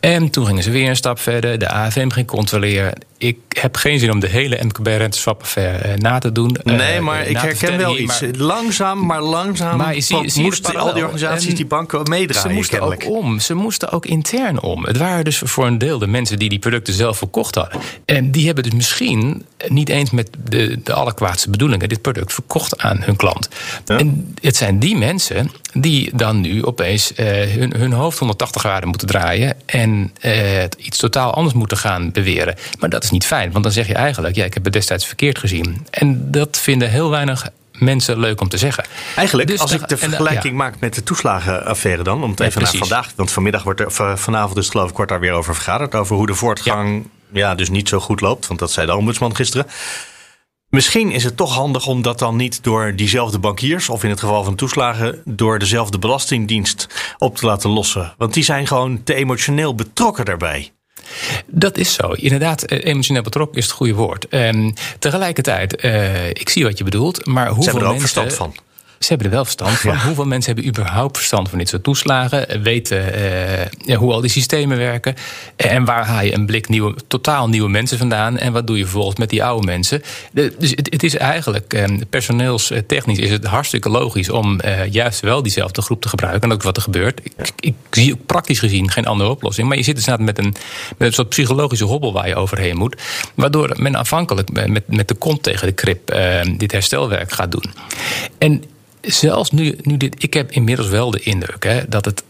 En 0.00 0.30
toen 0.30 0.46
gingen 0.46 0.62
ze 0.62 0.70
weer 0.70 0.88
een 0.88 0.96
stap 0.96 1.18
verder. 1.18 1.58
De 1.58 1.68
AFM 1.68 2.08
ging 2.08 2.26
controleren. 2.26 2.92
Ik 3.24 3.38
heb 3.48 3.76
geen 3.76 3.98
zin 3.98 4.10
om 4.10 4.20
de 4.20 4.28
hele 4.28 4.58
MKB-renteswapaffaire 4.62 5.78
eh, 5.78 5.96
na 5.96 6.18
te 6.18 6.32
doen. 6.32 6.56
Nee, 6.62 7.00
maar 7.00 7.26
ik 7.26 7.36
herken 7.36 7.76
wel 7.76 7.98
iets. 7.98 8.22
langzaam, 8.36 9.06
maar 9.06 9.22
langzaam 9.22 9.76
maar 9.76 9.94
zie, 9.94 10.30
zie 10.30 10.42
moesten 10.42 10.76
al 10.76 10.92
die 10.92 11.02
organisaties, 11.02 11.54
die 11.54 11.66
banken 11.66 12.02
meedraaien. 12.02 12.48
Ze 12.50 12.54
moesten 12.54 12.80
ook 12.80 13.08
om. 13.08 13.40
Ze 13.40 13.54
moesten 13.54 13.90
ook 13.92 14.06
intern 14.06 14.60
om. 14.60 14.84
Het 14.84 14.96
waren 14.96 15.24
dus 15.24 15.38
voor 15.44 15.66
een 15.66 15.78
deel 15.78 15.98
de 15.98 16.06
mensen 16.06 16.38
die 16.38 16.48
die 16.48 16.58
producten 16.58 16.94
zelf 16.94 17.18
verkocht 17.18 17.54
hadden. 17.54 17.80
En 18.04 18.30
die 18.30 18.46
hebben 18.46 18.64
dus 18.64 18.72
misschien 18.72 19.44
niet 19.68 19.88
eens 19.88 20.10
met 20.10 20.30
de, 20.44 20.80
de 20.82 20.92
allerkwaadste 20.92 21.50
bedoelingen 21.50 21.88
dit 21.88 22.02
product 22.02 22.32
verkocht 22.32 22.78
aan 22.78 23.02
hun 23.02 23.16
klant. 23.16 23.48
En 23.86 24.34
het 24.40 24.56
zijn 24.56 24.78
die 24.78 24.96
mensen 24.96 25.50
die 25.72 26.10
dan 26.14 26.40
nu 26.40 26.64
opeens 26.64 27.12
uh, 27.16 27.26
hun, 27.42 27.74
hun 27.76 27.92
hoofd 27.92 28.18
180 28.18 28.62
graden 28.62 28.88
moeten 28.88 29.06
draaien 29.06 29.56
en 29.66 30.12
uh, 30.22 30.62
iets 30.76 30.98
totaal 30.98 31.34
anders 31.34 31.54
moeten 31.54 31.76
gaan 31.76 32.12
beweren. 32.12 32.54
Maar 32.78 32.90
dat 32.90 33.04
is 33.04 33.10
niet 33.14 33.26
fijn, 33.26 33.52
want 33.52 33.64
dan 33.64 33.72
zeg 33.72 33.86
je 33.86 33.94
eigenlijk: 33.94 34.36
ja, 34.36 34.44
ik 34.44 34.54
heb 34.54 34.64
het 34.64 34.72
destijds 34.72 35.06
verkeerd 35.06 35.38
gezien. 35.38 35.86
En 35.90 36.30
dat 36.30 36.58
vinden 36.58 36.90
heel 36.90 37.10
weinig 37.10 37.48
mensen 37.72 38.18
leuk 38.18 38.40
om 38.40 38.48
te 38.48 38.58
zeggen. 38.58 38.84
Eigenlijk, 39.16 39.48
dus 39.48 39.60
als 39.60 39.72
ik 39.72 39.88
de 39.88 39.96
vergelijking 39.96 40.56
maak 40.56 40.80
met 40.80 40.94
de 40.94 41.02
toeslagenaffaire 41.02 42.02
dan, 42.02 42.22
om 42.22 42.30
het 42.30 42.40
even 42.40 42.62
naar 42.62 42.74
vandaag, 42.74 43.12
want 43.16 43.32
vanmiddag 43.32 43.62
wordt 43.62 43.80
er, 43.80 44.18
vanavond 44.18 44.54
dus 44.54 44.68
geloof 44.68 44.90
ik 44.90 44.96
wordt 44.96 45.10
daar 45.10 45.20
weer 45.20 45.32
over 45.32 45.54
vergaderd, 45.54 45.94
over 45.94 46.16
hoe 46.16 46.26
de 46.26 46.34
voortgang 46.34 47.08
ja. 47.32 47.54
dus 47.54 47.70
niet 47.70 47.88
zo 47.88 48.00
goed 48.00 48.20
loopt, 48.20 48.46
want 48.46 48.60
dat 48.60 48.70
zei 48.72 48.86
de 48.86 48.96
ombudsman 48.96 49.36
gisteren. 49.36 49.66
Misschien 50.68 51.10
is 51.10 51.24
het 51.24 51.36
toch 51.36 51.54
handig 51.54 51.86
om 51.86 52.02
dat 52.02 52.18
dan 52.18 52.36
niet 52.36 52.62
door 52.62 52.96
diezelfde 52.96 53.38
bankiers, 53.38 53.88
of 53.88 54.04
in 54.04 54.10
het 54.10 54.20
geval 54.20 54.44
van 54.44 54.54
toeslagen, 54.54 55.22
door 55.24 55.58
dezelfde 55.58 55.98
belastingdienst 55.98 57.14
op 57.18 57.36
te 57.36 57.46
laten 57.46 57.70
lossen. 57.70 58.14
Want 58.18 58.34
die 58.34 58.44
zijn 58.44 58.66
gewoon 58.66 59.02
te 59.02 59.14
emotioneel 59.14 59.74
betrokken 59.74 60.24
daarbij. 60.24 60.72
Dat 61.46 61.78
is 61.78 61.94
zo. 61.94 62.12
Inderdaad, 62.12 62.62
eh, 62.62 62.84
emotioneel 62.84 63.22
betrokken 63.22 63.58
is 63.58 63.64
het 63.64 63.74
goede 63.74 63.94
woord. 63.94 64.26
Um, 64.30 64.74
tegelijkertijd, 64.98 65.84
uh, 65.84 66.28
ik 66.28 66.48
zie 66.48 66.64
wat 66.64 66.78
je 66.78 66.84
bedoelt, 66.84 67.26
maar 67.26 67.46
hoeveel 67.46 67.62
Ze 67.62 67.70
hebben 67.70 67.88
er 67.88 67.94
ook 67.94 68.00
verstand 68.00 68.34
van. 68.34 68.54
Ze 68.98 69.08
hebben 69.08 69.26
er 69.26 69.32
wel 69.32 69.44
verstand 69.44 69.78
van. 69.78 69.98
Hoeveel 69.98 70.26
mensen 70.26 70.54
hebben 70.54 70.70
überhaupt 70.70 71.16
verstand 71.16 71.48
van 71.48 71.58
dit 71.58 71.68
soort 71.68 71.82
toeslagen? 71.82 72.62
Weten 72.62 73.04
uh, 73.86 73.96
hoe 73.96 74.12
al 74.12 74.20
die 74.20 74.30
systemen 74.30 74.78
werken? 74.78 75.14
En 75.56 75.84
waar 75.84 76.06
haal 76.06 76.24
je 76.24 76.34
een 76.34 76.46
blik 76.46 76.68
nieuwe, 76.68 76.94
totaal 77.06 77.48
nieuwe 77.48 77.68
mensen 77.68 77.98
vandaan? 77.98 78.38
En 78.38 78.52
wat 78.52 78.66
doe 78.66 78.76
je 78.76 78.82
vervolgens 78.82 79.18
met 79.18 79.30
die 79.30 79.44
oude 79.44 79.66
mensen? 79.66 80.02
Dus 80.32 80.70
het, 80.70 80.92
het, 80.92 81.02
is 81.02 81.16
eigenlijk, 81.16 81.74
uh, 81.74 81.84
personeelstechnisch 82.10 83.18
is 83.18 83.30
het 83.30 83.44
hartstikke 83.44 83.88
logisch 83.88 84.30
om 84.30 84.60
juist 84.90 85.20
wel 85.20 85.42
diezelfde 85.42 85.82
groep 85.82 86.02
te 86.02 86.08
gebruiken. 86.08 86.42
En 86.48 86.54
ook 86.54 86.62
wat 86.62 86.76
er 86.76 86.82
gebeurt. 86.82 87.20
Ik, 87.22 87.50
ik, 87.60 87.74
zie 87.90 88.12
ook 88.12 88.26
praktisch 88.26 88.58
gezien 88.58 88.90
geen 88.90 89.06
andere 89.06 89.30
oplossing. 89.30 89.68
Maar 89.68 89.76
je 89.76 89.82
zit 89.82 89.94
dus 89.94 90.16
met 90.18 90.38
een, 90.38 90.54
met 90.98 91.08
een 91.08 91.12
soort 91.12 91.28
psychologische 91.28 91.84
hobbel 91.84 92.12
waar 92.12 92.28
je 92.28 92.36
overheen 92.36 92.76
moet. 92.76 93.02
Waardoor 93.34 93.74
men 93.76 93.94
afhankelijk 93.94 94.68
met, 94.68 94.88
met 94.88 95.08
de 95.08 95.14
kont 95.14 95.42
tegen 95.42 95.66
de 95.66 95.72
krip 95.72 96.16
dit 96.56 96.72
herstelwerk 96.72 97.32
gaat 97.32 97.50
doen. 97.50 97.64
En 98.38 98.64
zelfs 99.06 99.50
nu, 99.50 99.78
nu 99.82 99.96
dit, 99.96 100.22
ik 100.22 100.34
heb 100.34 100.50
inmiddels 100.50 100.88
wel 100.88 101.10
de 101.10 101.20
indruk 101.20 101.64
hè, 101.64 101.88
dat 101.88 102.04
het 102.04 102.22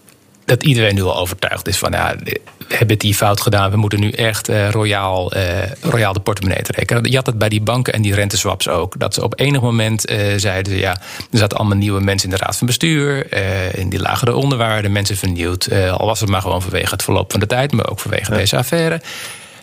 dat 0.45 0.63
iedereen 0.63 0.95
nu 0.95 1.03
al 1.03 1.17
overtuigd 1.17 1.69
is 1.69 1.79
van 1.79 1.93
ja, 1.93 2.15
we 2.25 2.41
hebben 2.69 2.99
die 2.99 3.15
fout 3.15 3.41
gedaan. 3.41 3.71
We 3.71 3.77
moeten 3.77 4.01
nu 4.01 4.11
echt 4.11 4.49
uh, 4.49 4.71
royaal, 4.71 5.37
uh, 5.37 5.43
royaal 5.81 6.13
de 6.13 6.21
portemonnee 6.21 6.63
trekken. 6.63 7.11
Je 7.11 7.17
had 7.17 7.27
het 7.27 7.39
bij 7.39 7.49
die 7.49 7.61
banken 7.61 7.93
en 7.93 8.03
die 8.03 8.15
renteswaps 8.15 8.69
ook. 8.69 8.99
Dat 8.99 9.15
ze 9.15 9.23
op 9.23 9.41
enig 9.41 9.61
moment 9.61 10.11
uh, 10.11 10.19
zeiden 10.37 10.77
ja, 10.77 10.91
er 11.31 11.39
zaten 11.39 11.59
allemaal 11.59 11.77
nieuwe 11.77 12.01
mensen 12.01 12.31
in 12.31 12.37
de 12.37 12.45
raad 12.45 12.57
van 12.57 12.67
bestuur. 12.67 13.33
in 13.77 13.89
die 13.89 14.01
lagere 14.01 14.35
onderwaarden, 14.35 14.93
mensen 14.93 15.17
vernieuwd. 15.17 15.73
al 15.73 16.07
was 16.07 16.21
het 16.21 16.29
maar 16.29 16.41
gewoon 16.41 16.63
vanwege 16.63 16.91
het 16.91 17.03
verloop 17.03 17.31
van 17.31 17.41
de 17.41 17.47
tijd, 17.47 17.73
maar 17.73 17.91
ook 17.91 18.01
vanwege 18.01 18.35
deze 18.35 18.57
affaire. 18.57 19.01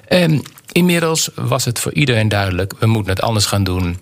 Um, 0.10 0.42
inmiddels 0.72 1.30
was 1.36 1.66
het 1.66 1.80
voor 1.80 1.94
iedereen 1.94 2.30
duidelijk: 2.30 2.74
we 2.80 2.86
moeten 2.86 3.14
het 3.14 3.22
anders 3.22 3.46
gaan 3.46 3.64
doen. 3.64 3.98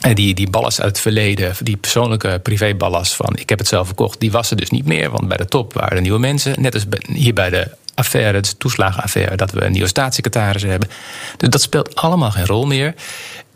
Die, 0.00 0.34
die 0.34 0.50
ballast 0.50 0.80
uit 0.80 0.88
het 0.88 1.00
verleden, 1.00 1.54
die 1.60 1.76
persoonlijke 1.76 2.40
privéballast 2.42 3.14
van 3.14 3.36
ik 3.36 3.48
heb 3.48 3.58
het 3.58 3.68
zelf 3.68 3.86
verkocht, 3.86 4.20
die 4.20 4.30
was 4.30 4.50
er 4.50 4.56
dus 4.56 4.70
niet 4.70 4.86
meer. 4.86 5.10
Want 5.10 5.28
bij 5.28 5.36
de 5.36 5.46
top 5.46 5.72
waren 5.72 5.96
er 5.96 6.02
nieuwe 6.02 6.18
mensen. 6.18 6.62
Net 6.62 6.74
als 6.74 6.84
hier 7.06 7.34
bij 7.34 7.50
de 7.50 7.68
affaire, 7.94 8.40
de 8.40 8.56
toeslagenaffaire, 8.56 9.36
dat 9.36 9.50
we 9.50 9.64
een 9.64 9.72
nieuwe 9.72 9.88
staatssecretaris 9.88 10.62
hebben. 10.62 10.88
Dus 11.36 11.48
dat 11.48 11.62
speelt 11.62 11.94
allemaal 11.94 12.30
geen 12.30 12.46
rol 12.46 12.66
meer. 12.66 12.94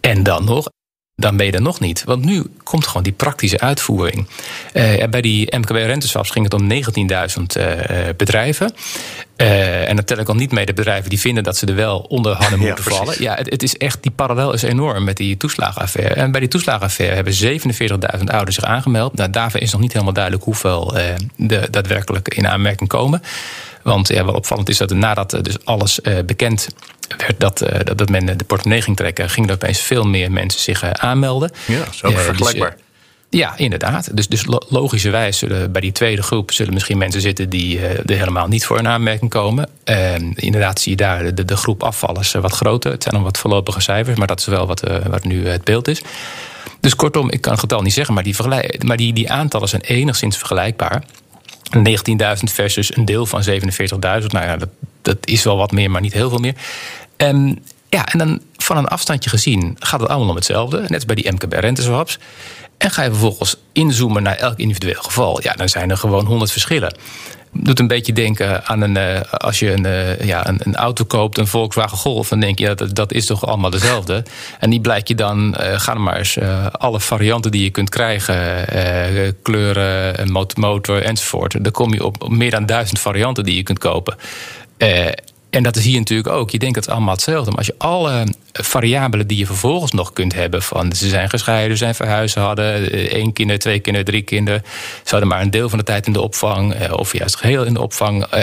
En 0.01 0.23
dan 0.23 0.45
nog, 0.45 0.69
dan 1.17 1.37
ben 1.37 1.47
je 1.47 1.53
er 1.53 1.63
nog 1.63 1.81
niet. 1.81 2.05
Want 2.05 2.25
nu 2.25 2.45
komt 2.63 2.87
gewoon 2.87 3.03
die 3.03 3.13
praktische 3.13 3.61
uitvoering. 3.61 4.27
Uh, 4.73 5.05
bij 5.05 5.21
die 5.21 5.57
MKB-renteswaps 5.57 6.31
ging 6.31 6.45
het 6.45 6.55
om 6.55 6.71
19.000 6.73 6.77
uh, 7.57 8.09
eh, 8.09 8.17
bedrijven. 8.17 8.73
Uh, 9.37 9.89
en 9.89 9.97
dan 9.97 10.05
tel 10.05 10.19
ik 10.19 10.29
al 10.29 10.35
niet 10.35 10.53
mee 10.53 10.67
de 10.67 10.73
bedrijven 10.73 11.11
die 11.11 11.21
vinden 11.21 11.45
dat 11.45 11.57
ze 11.57 11.67
er 11.67 11.75
wel 11.75 11.99
onder 11.99 12.37
hadden 12.43 12.59
moeten 12.59 12.85
ja, 12.85 12.97
vallen. 12.97 13.23
Ja, 13.23 13.35
het, 13.35 13.51
het, 13.51 13.63
is 13.63 13.77
echt, 13.77 14.03
die 14.03 14.11
parallel 14.11 14.53
is 14.53 14.63
enorm 14.63 15.05
met 15.05 15.17
die 15.17 15.37
toeslagenaffaire. 15.37 16.15
En 16.15 16.31
bij 16.31 16.41
die 16.41 16.49
toeslagenaffaire 16.49 17.15
hebben 17.15 17.35
47.000 18.19 18.25
ouders 18.25 18.55
zich 18.55 18.65
aangemeld. 18.65 19.17
Nou, 19.17 19.31
daarvoor 19.31 19.61
is 19.61 19.73
nog 19.73 19.81
niet 19.81 19.93
helemaal 19.93 20.13
duidelijk 20.13 20.45
hoeveel 20.45 20.95
de 21.37 21.69
daadwerkelijk 21.71 22.35
in 22.35 22.49
aanmerking 22.49 22.89
komen. 22.89 23.23
Want 23.83 24.09
ja, 24.09 24.25
wat 24.25 24.35
opvallend 24.35 24.69
is 24.69 24.79
dat 24.79 24.91
nadat 24.91 25.31
dus 25.43 25.65
alles 25.65 26.01
bekend 26.27 26.69
werd 27.17 27.41
dat, 27.41 27.63
uh, 27.63 27.69
dat, 27.97 28.09
men 28.09 28.27
de 28.27 28.45
portemonnee 28.45 28.83
ging 28.83 28.97
trekken, 28.97 29.31
gingen 29.31 29.49
er 29.49 29.55
opeens 29.55 29.81
veel 29.81 30.05
meer 30.05 30.33
mensen 30.33 30.61
zich 30.61 30.85
uh, 30.85 30.91
aanmelden. 30.91 31.51
Ja, 31.67 31.79
dat 31.79 31.95
is 31.95 32.05
ook 32.05 32.13
uh, 32.13 32.19
vergelijkbaar. 32.19 32.71
Dus, 32.71 33.41
ja, 33.41 33.57
inderdaad. 33.57 34.17
Dus, 34.17 34.29
dus 34.29 34.45
logischerwijs 34.69 35.39
zullen 35.39 35.73
bij 35.73 35.81
die 35.81 35.93
tweede 35.93 36.23
groep 36.23 36.53
zullen 36.53 36.75
misschien 36.75 36.99
mensen 36.99 37.21
zitten 37.21 37.49
die 37.49 37.81
er 37.81 38.17
helemaal 38.17 38.49
niet 38.49 38.67
voor 38.67 38.79
een 38.79 38.89
aanmerking 38.89 39.31
komen. 39.31 39.69
inderdaad 40.35 40.81
zie 40.81 40.91
je 40.91 40.97
daar 40.97 41.35
de, 41.35 41.45
de 41.45 41.57
groep 41.57 41.83
afvallers 41.83 42.33
wat 42.33 42.53
groter. 42.53 42.93
Het 42.93 43.03
zijn 43.03 43.15
nog 43.15 43.25
wat 43.25 43.39
voorlopige 43.39 43.81
cijfers, 43.81 44.19
maar 44.19 44.27
dat 44.27 44.39
is 44.39 44.47
wel 44.47 44.67
wat, 44.67 44.83
wat 45.09 45.25
nu 45.25 45.49
het 45.49 45.65
beeld 45.65 45.89
is. 45.89 46.03
Dus 46.81 46.97
kortom, 46.97 47.31
ik 47.31 47.41
kan 47.41 47.53
het 47.53 47.61
getal 47.61 47.83
niet 47.83 47.93
zeggen, 47.93 48.15
maar 48.15 48.23
die, 48.23 48.35
maar 48.85 48.97
die, 48.97 49.13
die 49.13 49.31
aantallen 49.31 49.69
zijn 49.69 49.83
enigszins 49.83 50.37
vergelijkbaar. 50.37 51.05
19.000 51.77 51.83
versus 52.45 52.97
een 52.97 53.05
deel 53.05 53.27
van 53.27 53.45
47.000. 53.51 53.97
Nou 54.01 54.47
ja, 54.47 54.57
dat, 54.57 54.69
dat 55.05 55.17
is 55.21 55.45
wel 55.45 55.57
wat 55.57 55.73
meer, 55.73 55.91
maar 55.91 56.01
niet 56.01 56.13
heel 56.13 56.29
veel 56.29 56.39
meer. 56.39 56.55
En 57.17 57.65
ja, 57.89 58.07
en 58.07 58.19
dan 58.19 58.41
van 58.57 58.77
een 58.77 58.89
afstandje 58.89 59.31
gezien 59.31 59.77
gaat 59.79 60.01
het 60.01 60.09
allemaal 60.09 60.29
om 60.29 60.35
hetzelfde. 60.35 60.81
Net 60.81 60.95
als 60.95 61.05
bij 61.05 61.15
die 61.15 61.33
MKB-renteswaps. 61.33 62.19
En 62.79 62.91
ga 62.91 63.03
je 63.03 63.11
vervolgens 63.11 63.57
inzoomen 63.73 64.23
naar 64.23 64.37
elk 64.37 64.59
individueel 64.59 65.03
geval. 65.03 65.43
Ja, 65.43 65.53
dan 65.53 65.69
zijn 65.69 65.91
er 65.91 65.97
gewoon 65.97 66.27
honderd 66.27 66.53
verschillen. 66.53 66.97
Doet 67.57 67.79
een 67.79 67.87
beetje 67.87 68.13
denken 68.13 68.67
aan 68.67 68.81
een. 68.81 68.97
Uh, 68.97 69.21
als 69.21 69.59
je 69.59 69.73
een, 69.73 69.85
uh, 69.85 70.21
ja, 70.21 70.49
een, 70.49 70.61
een, 70.63 70.77
auto 70.77 71.05
koopt, 71.05 71.39
een 71.39 71.47
Volkswagen 71.47 71.99
Golf. 71.99 72.29
dan 72.29 72.41
denk 72.41 72.59
je 72.59 72.65
ja, 72.65 72.75
dat, 72.75 72.95
dat 72.95 73.13
is 73.13 73.27
toch 73.27 73.47
allemaal 73.47 73.71
dezelfde. 73.71 74.23
En 74.61 74.71
die 74.71 74.81
blijkt 74.81 75.09
je 75.09 75.15
dan. 75.15 75.57
Uh, 75.61 75.79
ga 75.79 75.95
maar 75.95 76.17
eens 76.17 76.39
alle 76.73 77.01
varianten 77.01 77.51
die 77.51 77.63
je 77.63 77.71
kunt 77.71 77.89
krijgen. 77.89 78.65
kleuren, 79.43 80.33
motor, 80.33 80.61
motor 80.61 81.03
enzovoort. 81.03 81.65
Dan 81.65 81.73
kom 81.73 81.93
je 81.93 82.05
op 82.05 82.29
meer 82.29 82.51
dan 82.51 82.67
duizend 82.67 82.99
varianten 82.99 83.45
die 83.45 83.57
je 83.57 83.63
kunt 83.63 83.79
kopen. 83.79 84.17
En 85.55 85.63
dat 85.63 85.77
is 85.77 85.85
hier 85.85 85.99
natuurlijk 85.99 86.29
ook. 86.29 86.51
Je 86.51 86.59
denkt 86.59 86.75
dat 86.75 86.85
het 86.85 86.95
allemaal 86.95 87.15
hetzelfde. 87.15 87.51
Maar 87.51 87.59
als 87.59 87.67
je 87.67 87.75
alle 87.79 88.27
variabelen 88.53 89.27
die 89.27 89.39
je 89.39 89.47
vervolgens 89.47 89.93
nog 89.93 90.13
kunt 90.13 90.35
hebben... 90.35 90.63
van 90.63 90.93
ze 90.93 91.09
zijn 91.09 91.31
gescheiden, 91.31 91.77
zijn 91.77 91.95
verhuizen, 91.95 92.43
hadden 92.43 92.91
één 93.11 93.33
kinder, 93.33 93.59
twee 93.59 93.79
kinderen, 93.79 94.07
drie 94.07 94.23
kinderen... 94.23 94.63
ze 95.05 95.11
hadden 95.11 95.29
maar 95.29 95.41
een 95.41 95.51
deel 95.51 95.69
van 95.69 95.79
de 95.79 95.85
tijd 95.85 96.07
in 96.07 96.13
de 96.13 96.21
opvang... 96.21 96.75
Eh, 96.75 96.93
of 96.93 97.13
juist 97.19 97.37
geheel 97.37 97.65
in 97.65 97.75
de 97.75 97.81
opvang 97.81 98.25
eh, 98.25 98.43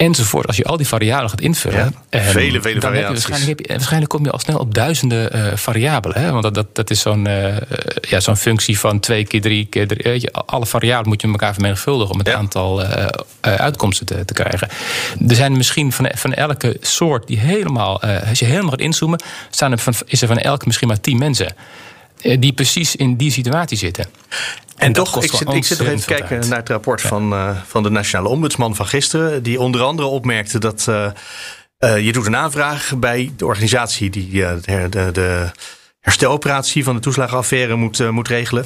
enzovoort. 0.00 0.46
Als 0.46 0.56
je 0.56 0.64
al 0.64 0.76
die 0.76 0.86
variabelen 0.86 1.30
gaat 1.30 1.40
invullen. 1.40 1.78
Ja, 1.78 1.90
ehm, 2.08 2.30
vele, 2.30 2.60
vele 2.60 2.80
variaties. 2.80 3.26
Waarschijnlijk, 3.26 3.68
waarschijnlijk, 3.68 4.10
kom 4.10 4.24
je 4.24 4.30
al 4.30 4.38
snel 4.38 4.58
op 4.58 4.74
duizenden 4.74 5.36
uh, 5.36 5.56
variabelen. 5.56 6.20
Hè? 6.20 6.30
Want 6.30 6.42
dat, 6.42 6.54
dat, 6.54 6.74
dat 6.74 6.90
is 6.90 7.00
zo'n 7.00 7.28
uh, 7.28 7.56
ja, 8.00 8.20
zo'n 8.20 8.36
functie 8.36 8.78
van 8.78 9.00
twee 9.00 9.24
keer 9.24 9.40
drie 9.40 9.66
keer 9.66 9.88
drie. 9.88 10.02
Weet 10.02 10.22
je, 10.22 10.32
alle 10.32 10.66
variabelen 10.66 11.08
moet 11.08 11.20
je 11.20 11.26
met 11.26 11.40
elkaar 11.40 11.54
vermenigvuldigen 11.54 12.12
om 12.12 12.18
het 12.18 12.28
aantal 12.32 12.82
uh, 12.82 13.06
uitkomsten 13.40 14.06
te, 14.06 14.24
te, 14.24 14.32
krijgen. 14.32 14.68
Er 15.28 15.34
zijn 15.34 15.56
misschien 15.56 15.92
van, 15.92 16.10
van 16.14 16.34
elke 16.34 16.76
soort 16.80 17.26
die 17.26 17.38
helemaal, 17.38 18.02
als 18.02 18.38
je 18.38 18.44
helemaal 18.44 18.70
gaat 18.70 18.80
inzoomen, 18.80 19.22
staan 19.50 19.72
er 19.72 19.78
van, 19.78 19.94
is 20.06 20.22
er 20.22 20.28
van 20.28 20.38
elke 20.38 20.66
misschien 20.66 20.88
maar 20.88 21.00
tien 21.00 21.18
mensen. 21.18 21.54
Die 22.22 22.52
precies 22.52 22.96
in 22.96 23.16
die 23.16 23.30
situatie 23.30 23.76
zitten. 23.76 24.06
En, 24.76 24.92
toch, 24.92 25.22
ik 25.22 25.30
zit, 25.30 25.52
ik 25.52 25.64
zit 25.64 25.78
nog 25.78 25.86
even 25.86 26.00
te 26.00 26.06
kijken 26.06 26.48
naar 26.48 26.58
het 26.58 26.68
rapport 26.68 27.00
van, 27.00 27.32
uh, 27.32 27.56
van 27.66 27.82
de 27.82 27.90
Nationale 27.90 28.28
Ombudsman 28.28 28.76
van 28.76 28.86
gisteren. 28.86 29.42
Die 29.42 29.60
onder 29.60 29.82
andere 29.82 30.08
opmerkte 30.08 30.58
dat 30.58 30.86
uh, 30.88 31.10
uh, 31.78 32.04
je 32.04 32.12
doet 32.12 32.26
een 32.26 32.36
aanvraag 32.36 32.92
bij 32.98 33.32
de 33.36 33.46
organisatie 33.46 34.10
die 34.10 34.30
de, 34.30 34.86
de, 34.90 35.08
de, 35.12 35.50
hersteloperatie 36.00 36.84
van 36.84 36.94
de 36.94 37.00
toeslagenaffaire 37.00 37.74
moet, 37.74 38.10
moet 38.10 38.28
regelen. 38.28 38.64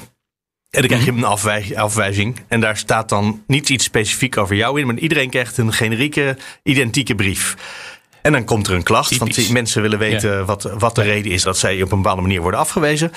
En 0.70 0.80
dan 0.80 0.88
krijg 0.88 1.04
je 1.04 1.12
mhm. 1.12 1.20
een 1.20 1.28
afwij 1.28 1.72
afwijzing. 1.76 2.40
En 2.48 2.60
daar 2.60 2.76
staat 2.76 3.08
dan 3.08 3.42
niet 3.46 3.68
iets 3.68 3.84
specifiek 3.84 4.36
over 4.36 4.56
jou 4.56 4.80
in, 4.80 4.86
maar 4.86 4.98
iedereen 4.98 5.30
krijgt 5.30 5.58
een 5.58 5.72
generieke, 5.72 6.36
identieke 6.62 7.14
brief. 7.14 7.56
En 8.24 8.32
dan 8.32 8.44
komt 8.44 8.66
er 8.66 8.74
een 8.74 8.82
klacht, 8.82 9.16
want 9.16 9.50
mensen 9.50 9.82
willen 9.82 9.98
weten 9.98 10.46
wat, 10.46 10.62
wat 10.62 10.94
de 10.94 11.02
reden 11.02 11.32
is 11.32 11.42
dat 11.42 11.58
zij 11.58 11.82
op 11.82 11.92
een 11.92 12.02
bepaalde 12.02 12.22
manier 12.22 12.40
worden 12.40 12.60
afgewezen. 12.60 13.12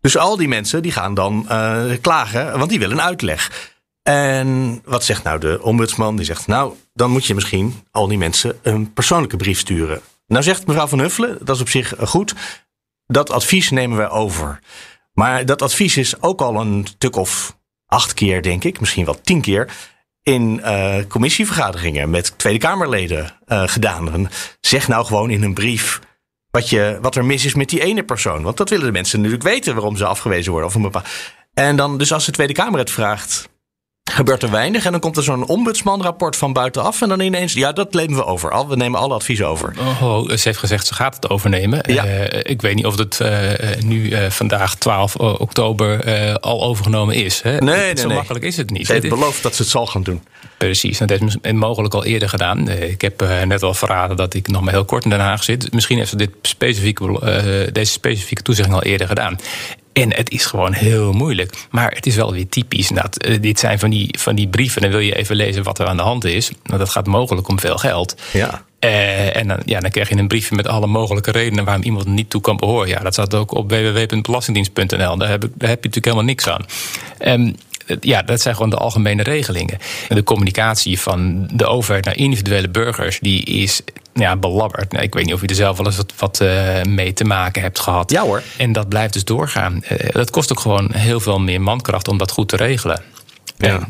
Dus 0.00 0.16
al 0.16 0.36
die 0.36 0.48
mensen 0.48 0.82
die 0.82 0.92
gaan 0.92 1.14
dan 1.14 1.46
uh, 1.50 1.84
klagen, 2.00 2.58
want 2.58 2.70
die 2.70 2.78
willen 2.78 2.96
een 2.96 3.04
uitleg. 3.04 3.72
En 4.02 4.80
wat 4.84 5.04
zegt 5.04 5.22
nou 5.22 5.40
de 5.40 5.62
ombudsman? 5.62 6.16
Die 6.16 6.24
zegt, 6.24 6.46
nou, 6.46 6.74
dan 6.94 7.10
moet 7.10 7.26
je 7.26 7.34
misschien 7.34 7.86
al 7.90 8.08
die 8.08 8.18
mensen 8.18 8.58
een 8.62 8.92
persoonlijke 8.92 9.36
brief 9.36 9.58
sturen. 9.58 10.00
Nou 10.26 10.42
zegt 10.42 10.66
mevrouw 10.66 10.86
Van 10.86 10.98
Huffelen, 10.98 11.38
dat 11.40 11.56
is 11.56 11.62
op 11.62 11.68
zich 11.68 11.94
goed. 11.98 12.34
Dat 13.06 13.30
advies 13.30 13.70
nemen 13.70 13.96
wij 13.96 14.08
over. 14.08 14.58
Maar 15.12 15.46
dat 15.46 15.62
advies 15.62 15.96
is 15.96 16.22
ook 16.22 16.40
al 16.40 16.60
een 16.60 16.86
stuk 16.86 17.16
of 17.16 17.56
acht 17.86 18.14
keer, 18.14 18.42
denk 18.42 18.64
ik, 18.64 18.80
misschien 18.80 19.04
wel 19.04 19.20
tien 19.20 19.40
keer 19.40 19.70
in 20.28 20.60
uh, 20.64 20.96
commissievergaderingen 21.08 22.10
met 22.10 22.38
Tweede 22.38 22.58
Kamerleden 22.58 23.38
uh, 23.46 23.62
gedaan. 23.66 24.30
Zeg 24.60 24.88
nou 24.88 25.06
gewoon 25.06 25.30
in 25.30 25.42
een 25.42 25.54
brief 25.54 26.00
wat, 26.50 26.70
je, 26.70 26.98
wat 27.00 27.16
er 27.16 27.24
mis 27.24 27.44
is 27.44 27.54
met 27.54 27.68
die 27.68 27.82
ene 27.82 28.04
persoon. 28.04 28.42
Want 28.42 28.56
dat 28.56 28.68
willen 28.68 28.86
de 28.86 28.92
mensen 28.92 29.18
natuurlijk 29.18 29.48
weten 29.48 29.74
waarom 29.74 29.96
ze 29.96 30.06
afgewezen 30.06 30.52
worden. 30.52 30.68
Of 30.68 30.74
een. 30.74 31.02
En 31.54 31.76
dan, 31.76 31.98
dus 31.98 32.12
als 32.12 32.24
de 32.24 32.32
Tweede 32.32 32.52
Kamer 32.52 32.78
het 32.78 32.90
vraagt, 32.90 33.48
gebeurt 34.10 34.42
er 34.42 34.50
weinig. 34.50 34.84
En 34.84 34.90
dan 34.90 35.00
komt 35.00 35.16
er 35.16 35.22
zo'n 35.22 35.46
ombudsmanrapport 35.46 36.36
van 36.36 36.52
buitenaf. 36.52 37.02
En 37.02 37.08
dan 37.08 37.20
ineens, 37.20 37.52
ja, 37.52 37.72
dat 37.72 37.92
nemen 37.92 38.16
we 38.16 38.24
over. 38.24 38.50
Al, 38.50 38.68
we 38.68 38.76
nemen 38.76 39.00
alle 39.00 39.14
adviezen 39.14 39.48
over. 39.48 39.74
Oh, 40.02 40.28
ze 40.28 40.40
heeft 40.42 40.58
gezegd, 40.58 40.86
ze 40.86 40.94
gaat 40.94 41.14
het 41.14 41.28
overnemen. 41.30 41.80
Ja. 41.86 42.06
Uh, 42.06 42.24
ik 42.42 42.62
weet 42.62 42.74
niet 42.74 42.86
of 42.86 42.98
het 42.98 43.18
uh, 43.22 43.28
nu 43.84 44.10
uh, 44.10 44.30
vandaag 44.30 44.74
12 44.74 45.16
oktober 45.16 46.06
al 46.40 46.62
overgenomen 46.62 47.14
is. 47.14 47.42
Hè? 47.42 47.58
Nee, 47.58 47.76
nee, 47.76 47.96
Zo 47.96 48.06
nee. 48.06 48.16
makkelijk 48.16 48.44
is 48.44 48.56
het 48.56 48.70
niet. 48.70 48.86
Ze 48.86 48.92
heeft 48.92 49.08
beloofd 49.08 49.42
dat 49.42 49.54
ze 49.54 49.62
het 49.62 49.70
zal 49.70 49.86
gaan 49.86 50.02
doen. 50.02 50.22
Precies, 50.58 50.98
dat 50.98 51.10
heeft 51.10 51.52
mogelijk 51.52 51.94
al 51.94 52.04
eerder 52.04 52.28
gedaan. 52.28 52.68
Ik 52.68 53.00
heb 53.00 53.24
net 53.44 53.62
al 53.62 53.74
verraden 53.74 54.16
dat 54.16 54.34
ik 54.34 54.48
nog 54.48 54.62
maar 54.62 54.72
heel 54.72 54.84
kort 54.84 55.04
in 55.04 55.10
Den 55.10 55.20
Haag 55.20 55.44
zit. 55.44 55.72
Misschien 55.72 55.98
heeft 55.98 56.10
ze 56.10 56.16
dit 56.16 56.30
specifieke, 56.42 57.70
deze 57.72 57.92
specifieke 57.92 58.42
toezegging 58.42 58.76
al 58.76 58.82
eerder 58.82 59.06
gedaan. 59.06 59.38
En 60.02 60.14
het 60.14 60.30
is 60.30 60.46
gewoon 60.46 60.72
heel 60.72 61.12
moeilijk. 61.12 61.54
Maar 61.70 61.90
het 61.90 62.06
is 62.06 62.16
wel 62.16 62.32
weer 62.32 62.48
typisch. 62.48 62.88
Dat, 62.88 63.26
uh, 63.26 63.36
dit 63.40 63.58
zijn 63.58 63.78
van 63.78 63.90
die, 63.90 64.14
van 64.18 64.34
die 64.34 64.48
brieven. 64.48 64.82
Dan 64.82 64.90
wil 64.90 65.00
je 65.00 65.16
even 65.16 65.36
lezen 65.36 65.62
wat 65.62 65.78
er 65.78 65.86
aan 65.86 65.96
de 65.96 66.02
hand 66.02 66.24
is. 66.24 66.50
Nou, 66.64 66.78
dat 66.78 66.90
gaat 66.90 67.06
mogelijk 67.06 67.48
om 67.48 67.60
veel 67.60 67.76
geld. 67.76 68.14
Ja. 68.32 68.66
Uh, 68.80 69.36
en 69.36 69.48
dan, 69.48 69.60
ja, 69.64 69.80
dan 69.80 69.90
krijg 69.90 70.08
je 70.08 70.16
een 70.16 70.28
briefje 70.28 70.54
met 70.54 70.66
alle 70.66 70.86
mogelijke 70.86 71.30
redenen 71.30 71.64
waarom 71.64 71.82
iemand 71.82 72.06
niet 72.06 72.30
toe 72.30 72.40
kan 72.40 72.56
behoren. 72.56 72.88
Ja, 72.88 73.00
dat 73.00 73.12
staat 73.12 73.34
ook 73.34 73.54
op 73.54 73.70
www.belastingdienst.nl. 73.70 75.16
Daar 75.16 75.28
heb, 75.28 75.44
ik, 75.44 75.50
daar 75.54 75.68
heb 75.68 75.82
je 75.82 75.88
natuurlijk 75.88 76.04
helemaal 76.04 76.24
niks 76.24 76.48
aan. 76.48 76.64
Um, 77.40 77.54
ja, 78.00 78.22
dat 78.22 78.40
zijn 78.40 78.54
gewoon 78.54 78.70
de 78.70 78.76
algemene 78.76 79.22
regelingen. 79.22 79.78
De 80.08 80.22
communicatie 80.22 81.00
van 81.00 81.48
de 81.52 81.66
overheid 81.66 82.04
naar 82.04 82.16
individuele 82.16 82.68
burgers, 82.68 83.18
die 83.20 83.44
is 83.44 83.80
ja, 84.18 84.36
belabberd. 84.36 84.92
Nou, 84.92 85.04
ik 85.04 85.14
weet 85.14 85.24
niet 85.24 85.34
of 85.34 85.40
je 85.40 85.46
er 85.46 85.54
zelf 85.54 85.76
wel 85.76 85.86
eens 85.86 85.96
wat, 85.96 86.12
wat 86.16 86.40
uh, 86.40 86.82
mee 86.82 87.12
te 87.12 87.24
maken 87.24 87.62
hebt 87.62 87.78
gehad. 87.78 88.10
Ja 88.10 88.22
hoor. 88.22 88.42
En 88.56 88.72
dat 88.72 88.88
blijft 88.88 89.12
dus 89.12 89.24
doorgaan. 89.24 89.82
Uh, 89.92 89.98
dat 90.12 90.30
kost 90.30 90.52
ook 90.52 90.60
gewoon 90.60 90.92
heel 90.92 91.20
veel 91.20 91.38
meer 91.38 91.60
mankracht 91.60 92.08
om 92.08 92.18
dat 92.18 92.30
goed 92.30 92.48
te 92.48 92.56
regelen. 92.56 93.02
Ja. 93.58 93.68
En, 93.68 93.86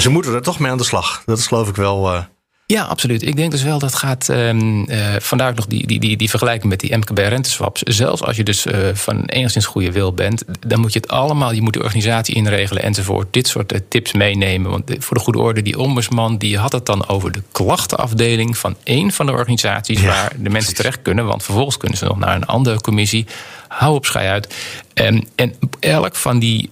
ze 0.00 0.10
moeten 0.10 0.34
er 0.34 0.42
toch 0.42 0.58
mee 0.58 0.70
aan 0.70 0.78
de 0.78 0.84
slag. 0.84 1.22
Dat 1.26 1.38
is 1.38 1.46
geloof 1.46 1.68
ik 1.68 1.76
wel. 1.76 2.26
Ja, 2.72 2.82
absoluut. 2.82 3.22
Ik 3.22 3.36
denk 3.36 3.50
dus 3.50 3.62
wel 3.62 3.78
dat 3.78 3.94
gaat. 3.94 4.28
Um, 4.28 4.90
uh, 4.90 5.14
vandaar 5.18 5.54
nog 5.54 5.66
die, 5.66 5.86
die, 5.86 6.00
die, 6.00 6.16
die 6.16 6.30
vergelijking 6.30 6.70
met 6.70 6.80
die 6.80 6.96
MKB-renteswaps. 6.96 7.82
Zelfs 7.82 8.22
als 8.22 8.36
je 8.36 8.42
dus 8.42 8.66
uh, 8.66 8.74
van 8.92 9.24
enigszins 9.24 9.66
goede 9.66 9.92
wil 9.92 10.12
bent, 10.12 10.44
dan 10.66 10.80
moet 10.80 10.92
je 10.92 10.98
het 10.98 11.08
allemaal. 11.08 11.52
Je 11.52 11.62
moet 11.62 11.72
de 11.72 11.82
organisatie 11.82 12.34
inregelen 12.34 12.82
enzovoort. 12.82 13.32
Dit 13.32 13.48
soort 13.48 13.72
uh, 13.72 13.78
tips 13.88 14.12
meenemen. 14.12 14.70
Want 14.70 14.92
voor 14.98 15.16
de 15.16 15.22
goede 15.22 15.38
orde, 15.38 15.62
die 15.62 15.78
ombudsman 15.78 16.38
die 16.38 16.58
had 16.58 16.72
het 16.72 16.86
dan 16.86 17.08
over 17.08 17.32
de 17.32 17.42
klachtenafdeling 17.52 18.58
van 18.58 18.76
één 18.82 19.10
van 19.10 19.26
de 19.26 19.32
organisaties 19.32 20.00
ja, 20.00 20.06
waar 20.06 20.28
de 20.28 20.36
mensen 20.36 20.50
precies. 20.50 20.74
terecht 20.74 21.02
kunnen. 21.02 21.26
Want 21.26 21.42
vervolgens 21.42 21.76
kunnen 21.76 21.98
ze 21.98 22.04
nog 22.04 22.18
naar 22.18 22.34
een 22.34 22.46
andere 22.46 22.80
commissie. 22.80 23.26
Hou 23.68 23.94
op 23.94 24.06
schei 24.06 24.28
uit. 24.28 24.54
Um, 24.94 25.22
en 25.34 25.54
elk 25.80 26.16
van 26.16 26.38
die, 26.38 26.70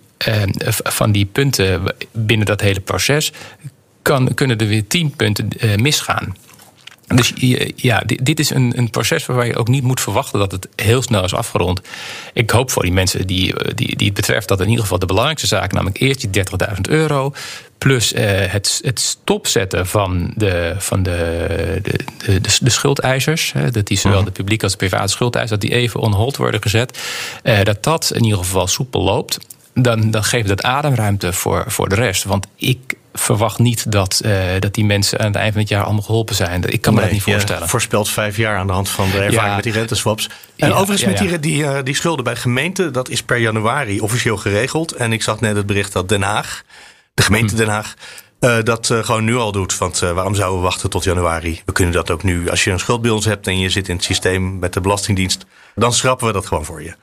van 0.68 1.12
die 1.12 1.24
punten 1.24 1.82
binnen 2.12 2.46
dat 2.46 2.60
hele 2.60 2.80
proces 2.80 3.32
kan, 4.02 4.34
kunnen 4.34 4.58
er 4.58 4.66
weer 4.66 4.86
tien 4.86 5.10
punten 5.16 5.48
uh, 5.60 5.76
misgaan. 5.76 6.36
Dus 7.14 7.32
ja, 7.76 8.02
dit, 8.06 8.40
is 8.40 8.50
een, 8.50 8.72
een, 8.76 8.90
proces 8.90 9.26
waarbij 9.26 9.46
je 9.46 9.56
ook 9.56 9.68
niet 9.68 9.82
moet 9.82 10.00
verwachten 10.00 10.38
dat 10.38 10.52
het 10.52 10.68
heel 10.76 11.02
snel 11.02 11.24
is 11.24 11.34
afgerond. 11.34 11.80
Ik 12.32 12.50
hoop 12.50 12.70
voor 12.70 12.82
die 12.82 12.92
mensen 12.92 13.26
die, 13.26 13.74
die, 13.74 13.96
die 13.96 14.06
het 14.06 14.14
betreft 14.14 14.48
dat 14.48 14.60
in 14.60 14.68
ieder 14.68 14.82
geval 14.82 14.98
de 14.98 15.06
belangrijkste 15.06 15.46
zaak, 15.46 15.72
namelijk 15.72 16.00
eerst 16.00 16.32
die 16.32 16.44
30.000 16.44 16.80
euro, 16.80 17.32
plus 17.78 18.12
eh, 18.12 18.24
het, 18.52 18.80
het 18.84 19.00
stopzetten 19.00 19.86
van 19.86 20.32
de, 20.36 20.74
van 20.78 21.02
de, 21.02 21.78
de, 21.82 22.40
de, 22.40 22.58
de 22.60 22.70
schuldeisers, 22.70 23.52
hè, 23.52 23.70
dat 23.70 23.86
die 23.86 23.98
zowel 23.98 24.16
mhm. 24.16 24.26
de 24.26 24.32
publieke 24.32 24.64
als 24.64 24.72
de 24.72 24.78
private 24.78 25.08
schuldeisers, 25.12 25.60
dat 25.60 25.70
die 25.70 25.78
even 25.78 26.00
on 26.00 26.12
hold 26.12 26.36
worden 26.36 26.62
gezet, 26.62 26.98
eh, 27.42 27.62
dat 27.62 27.82
dat 27.82 28.12
in 28.14 28.24
ieder 28.24 28.38
geval 28.38 28.66
soepel 28.66 29.02
loopt. 29.02 29.38
Dan, 29.74 30.10
dan 30.10 30.24
geeft 30.24 30.48
dat 30.48 30.62
ademruimte 30.62 31.32
voor, 31.32 31.64
voor 31.66 31.88
de 31.88 31.94
rest. 31.94 32.24
Want 32.24 32.46
ik 32.56 32.94
verwacht 33.12 33.59
niet 33.59 33.92
dat, 33.92 34.20
uh, 34.25 34.42
dat 34.59 34.75
die 34.75 34.85
mensen 34.85 35.18
aan 35.18 35.27
het 35.27 35.37
eind 35.37 35.53
van 35.53 35.61
het 35.61 35.70
jaar 35.70 35.85
allemaal 35.85 36.03
geholpen 36.03 36.35
zijn. 36.35 36.73
Ik 36.73 36.81
kan 36.81 36.94
me 36.94 37.01
dat 37.01 37.11
niet 37.11 37.23
voorstellen. 37.23 37.62
Je 37.62 37.68
voorspelt 37.68 38.09
vijf 38.09 38.37
jaar 38.37 38.57
aan 38.57 38.66
de 38.66 38.73
hand 38.73 38.88
van 38.88 39.11
de 39.11 39.18
ervaring 39.18 39.55
met 39.55 39.64
die 39.64 39.73
renteswaps. 39.73 40.29
En 40.57 40.68
ja, 40.68 40.75
overigens 40.75 41.05
met 41.05 41.18
die, 41.18 41.40
die, 41.40 41.62
uh, 41.62 41.79
die 41.85 41.94
schulden 41.94 42.25
bij 42.25 42.35
de 42.35 42.40
gemeente, 42.40 42.90
dat 42.90 43.09
is 43.09 43.23
per 43.23 43.38
januari 43.38 44.01
officieel 44.01 44.37
geregeld. 44.37 44.92
En 44.92 45.12
ik 45.12 45.23
zag 45.23 45.40
net 45.40 45.57
het 45.57 45.66
bericht 45.66 45.92
dat 45.92 46.09
Den 46.09 46.23
Haag, 46.23 46.62
de 47.14 47.23
gemeente 47.23 47.55
hm. 47.55 47.61
Den 47.61 47.68
Haag, 47.68 47.94
uh, 48.40 48.57
dat 48.62 48.87
gewoon 48.87 49.25
nu 49.25 49.37
al 49.37 49.53
doet. 49.53 49.79
Want 49.79 49.99
waarom 49.99 50.35
zouden 50.35 50.59
we 50.59 50.64
wachten 50.64 50.90
tot 50.90 51.05
januari? 51.05 51.62
We 51.64 51.73
kunnen 51.73 51.94
dat 51.94 52.11
ook 52.11 52.23
nu. 52.23 52.51
Als 52.51 52.64
je 52.64 52.70
een 52.70 52.79
schuld 52.79 53.03
bij 53.03 53.11
ons 53.11 53.25
hebt 53.25 53.46
en 53.46 53.59
je 53.59 53.70
zit 53.70 53.88
in 53.88 53.94
het 53.96 54.05
systeem 54.05 54.59
met 54.59 54.73
de 54.73 54.81
Belastingdienst, 54.81 55.44
dan 55.75 55.92
schrappen 55.92 56.27
we 56.27 56.33
dat 56.33 56.46
gewoon 56.46 56.64
voor 56.64 56.83
je. 56.83 56.94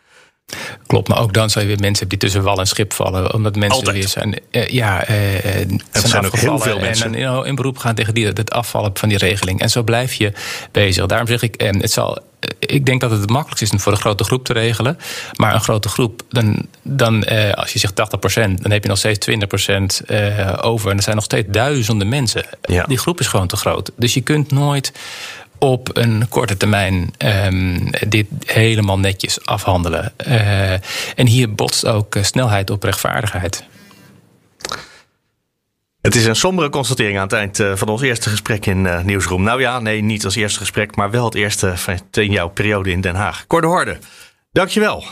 Klopt, 0.88 1.08
maar 1.08 1.20
ook 1.20 1.34
dan 1.34 1.50
zou 1.50 1.66
je 1.66 1.72
weer 1.72 1.82
mensen 1.82 2.08
die 2.08 2.18
tussen 2.18 2.44
wal 2.44 2.60
en 2.60 2.68
schip 2.68 2.94
vallen. 2.94 3.34
Omdat 3.34 3.56
mensen 3.56 3.78
Altijd. 3.78 3.96
weer 3.96 4.08
zijn. 4.08 4.40
Uh, 4.52 4.68
ja, 4.68 5.10
uh, 5.10 5.16
zijn, 5.48 5.82
zijn 5.92 6.26
ook 6.26 6.36
heel 6.36 6.60
veel 6.60 6.80
mensen. 6.80 7.16
En 7.16 7.22
dan 7.22 7.46
in 7.46 7.56
beroep 7.56 7.78
gaan 7.78 7.96
tegen 7.96 8.14
die, 8.14 8.28
het 8.28 8.52
afvallen 8.52 8.92
van 8.94 9.10
die 9.10 9.18
regeling. 9.18 9.60
En 9.60 9.70
zo 9.70 9.84
blijf 9.84 10.14
je 10.14 10.34
bezig. 10.72 11.06
Daarom 11.06 11.28
zeg 11.28 11.42
ik, 11.42 11.62
het 11.62 11.92
zal, 11.92 12.20
ik 12.60 12.86
denk 12.86 13.02
dat 13.02 13.12
het 13.12 13.20
het 13.20 13.30
makkelijkst 13.30 13.64
is 13.64 13.72
om 13.72 13.80
voor 13.80 13.92
een 13.92 13.98
grote 13.98 14.24
groep 14.24 14.46
te 14.46 14.54
regelen. 14.54 14.98
Maar 15.36 15.54
een 15.54 15.62
grote 15.62 15.90
groep, 15.90 16.22
dan, 16.30 16.66
dan 16.82 17.26
als 17.56 17.74
je 17.74 17.80
zegt 17.80 17.94
80%, 17.94 17.96
dan 18.62 18.72
heb 18.72 18.84
je 18.84 18.90
nog 18.90 18.98
steeds 18.98 19.28
20% 19.30 19.34
over. 20.62 20.90
En 20.90 20.98
er 20.98 21.04
zijn 21.04 21.16
nog 21.16 21.26
steeds 21.26 21.48
duizenden 21.52 22.10
mensen. 22.10 22.46
Ja. 22.62 22.84
Die 22.84 22.98
groep 22.98 23.20
is 23.20 23.28
gewoon 23.28 23.48
te 23.48 23.58
groot. 23.58 23.92
Dus 23.96 24.14
je 24.14 24.22
kunt 24.22 24.52
nooit 24.52 24.92
op 25.60 25.98
een 25.98 26.28
korte 26.30 26.58
termijn 26.58 27.14
um, 27.18 27.90
dit 28.08 28.28
helemaal 28.46 29.00
netjes 29.00 29.46
afhandelen. 29.46 30.14
Uh, 30.28 30.72
en 31.16 31.28
hier 31.28 31.54
botst 31.54 31.86
ook 31.86 32.16
eh, 32.16 32.24
snelheid 32.24 32.70
op 32.70 32.84
rechtvaardigheid. 32.84 33.64
Het 36.02 36.16
is 36.16 36.26
een 36.26 36.36
sombere 36.36 36.70
constatering 36.70 37.18
aan 37.18 37.24
het 37.24 37.34
eind 37.34 37.60
eh, 37.60 37.76
van 37.76 37.88
ons 37.88 38.02
eerste 38.02 38.30
gesprek 38.30 38.66
in 38.66 39.06
Nieuwsroom. 39.06 39.44
Nou 39.44 39.62
ja, 39.62 39.80
nee, 39.80 40.02
niet 40.02 40.26
als 40.26 40.36
eerste 40.36 40.60
gesprek, 40.60 40.96
maar 40.96 41.12
wel 41.12 41.26
het 41.26 41.36
eerste 41.36 41.74
van 41.76 42.00
jouw 42.12 42.50
periode 42.50 42.92
in 42.92 43.02
Den 43.02 43.16
Haag. 43.16 43.48
Cor 43.48 43.66
Horde, 43.66 43.98
dankjewel. 44.52 45.04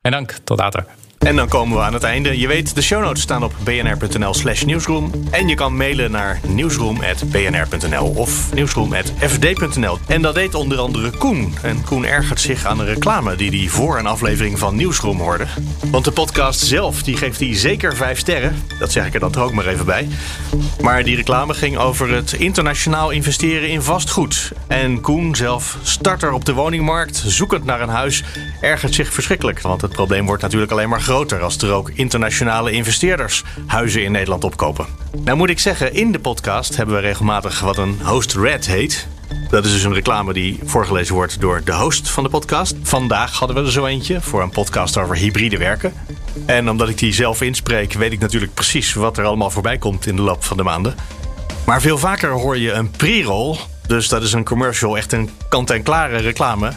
En 0.00 0.10
dank, 0.10 0.34
tot 0.44 0.58
later. 0.58 0.84
En 1.20 1.36
dan 1.36 1.48
komen 1.48 1.76
we 1.76 1.82
aan 1.82 1.92
het 1.92 2.02
einde. 2.02 2.38
Je 2.38 2.46
weet, 2.46 2.74
de 2.74 2.82
show 2.82 3.02
notes 3.02 3.22
staan 3.22 3.44
op 3.44 3.52
bnr.nl 3.64 4.34
slash 4.34 4.62
nieuwsroom. 4.64 5.10
En 5.30 5.48
je 5.48 5.54
kan 5.54 5.76
mailen 5.76 6.10
naar 6.10 6.40
nieuwsroom.bnr.nl 6.48 8.12
of 8.16 8.54
nieuwsroom.fd.nl. 8.54 9.98
En 10.06 10.22
dat 10.22 10.34
deed 10.34 10.54
onder 10.54 10.78
andere 10.78 11.10
Koen. 11.10 11.54
En 11.62 11.84
Koen 11.84 12.04
ergert 12.04 12.40
zich 12.40 12.64
aan 12.64 12.80
een 12.80 12.86
reclame 12.86 13.36
die 13.36 13.60
hij 13.60 13.68
voor 13.68 13.98
een 13.98 14.06
aflevering 14.06 14.58
van 14.58 14.76
Nieuwsroom 14.76 15.18
hoorde. 15.18 15.46
Want 15.90 16.04
de 16.04 16.12
podcast 16.12 16.60
zelf, 16.60 17.02
die 17.02 17.16
geeft 17.16 17.40
hij 17.40 17.56
zeker 17.56 17.96
vijf 17.96 18.18
sterren. 18.18 18.62
Dat 18.78 18.92
zeg 18.92 19.06
ik 19.06 19.14
er 19.14 19.20
dan 19.20 19.36
ook 19.36 19.52
maar 19.52 19.66
even 19.66 19.86
bij. 19.86 20.08
Maar 20.80 21.04
die 21.04 21.16
reclame 21.16 21.54
ging 21.54 21.76
over 21.76 22.10
het 22.14 22.32
internationaal 22.32 23.10
investeren 23.10 23.68
in 23.68 23.82
vastgoed. 23.82 24.52
En 24.66 25.00
Koen 25.00 25.36
zelf, 25.36 25.78
starter 25.82 26.32
op 26.32 26.44
de 26.44 26.52
woningmarkt, 26.52 27.22
zoekend 27.26 27.64
naar 27.64 27.80
een 27.80 27.88
huis, 27.88 28.24
ergert 28.60 28.94
zich 28.94 29.12
verschrikkelijk. 29.12 29.60
Want 29.60 29.80
het 29.80 29.92
probleem 29.92 30.26
wordt 30.26 30.42
natuurlijk 30.42 30.72
alleen 30.72 30.88
maar 30.88 31.00
groter 31.10 31.42
als 31.42 31.56
er 31.56 31.72
ook 31.72 31.90
internationale 31.94 32.70
investeerders 32.70 33.44
huizen 33.66 34.04
in 34.04 34.12
Nederland 34.12 34.44
opkopen. 34.44 34.86
Nou 35.24 35.36
moet 35.36 35.50
ik 35.50 35.58
zeggen, 35.58 35.94
in 35.94 36.12
de 36.12 36.18
podcast 36.18 36.76
hebben 36.76 36.94
we 36.94 37.00
regelmatig 37.00 37.60
wat 37.60 37.76
een 37.78 38.00
host 38.02 38.34
red 38.34 38.66
heet. 38.66 39.08
Dat 39.48 39.64
is 39.64 39.72
dus 39.72 39.82
een 39.82 39.94
reclame 39.94 40.32
die 40.32 40.58
voorgelezen 40.64 41.14
wordt 41.14 41.40
door 41.40 41.60
de 41.64 41.74
host 41.74 42.10
van 42.10 42.22
de 42.22 42.28
podcast. 42.28 42.74
Vandaag 42.82 43.38
hadden 43.38 43.56
we 43.56 43.62
er 43.62 43.72
zo 43.72 43.86
eentje 43.86 44.20
voor 44.20 44.42
een 44.42 44.50
podcast 44.50 44.98
over 44.98 45.16
hybride 45.16 45.58
werken. 45.58 45.92
En 46.46 46.70
omdat 46.70 46.88
ik 46.88 46.98
die 46.98 47.12
zelf 47.12 47.40
inspreek, 47.40 47.92
weet 47.92 48.12
ik 48.12 48.20
natuurlijk 48.20 48.54
precies 48.54 48.94
wat 48.94 49.18
er 49.18 49.24
allemaal 49.24 49.50
voorbij 49.50 49.78
komt 49.78 50.06
in 50.06 50.16
de 50.16 50.22
loop 50.22 50.44
van 50.44 50.56
de 50.56 50.62
maanden. 50.62 50.94
Maar 51.66 51.80
veel 51.80 51.98
vaker 51.98 52.30
hoor 52.30 52.58
je 52.58 52.72
een 52.72 52.90
pre-roll. 52.90 53.56
Dus 53.86 54.08
dat 54.08 54.22
is 54.22 54.32
een 54.32 54.44
commercial, 54.44 54.96
echt 54.96 55.12
een 55.12 55.30
kant-en-klare 55.48 56.16
reclame 56.16 56.72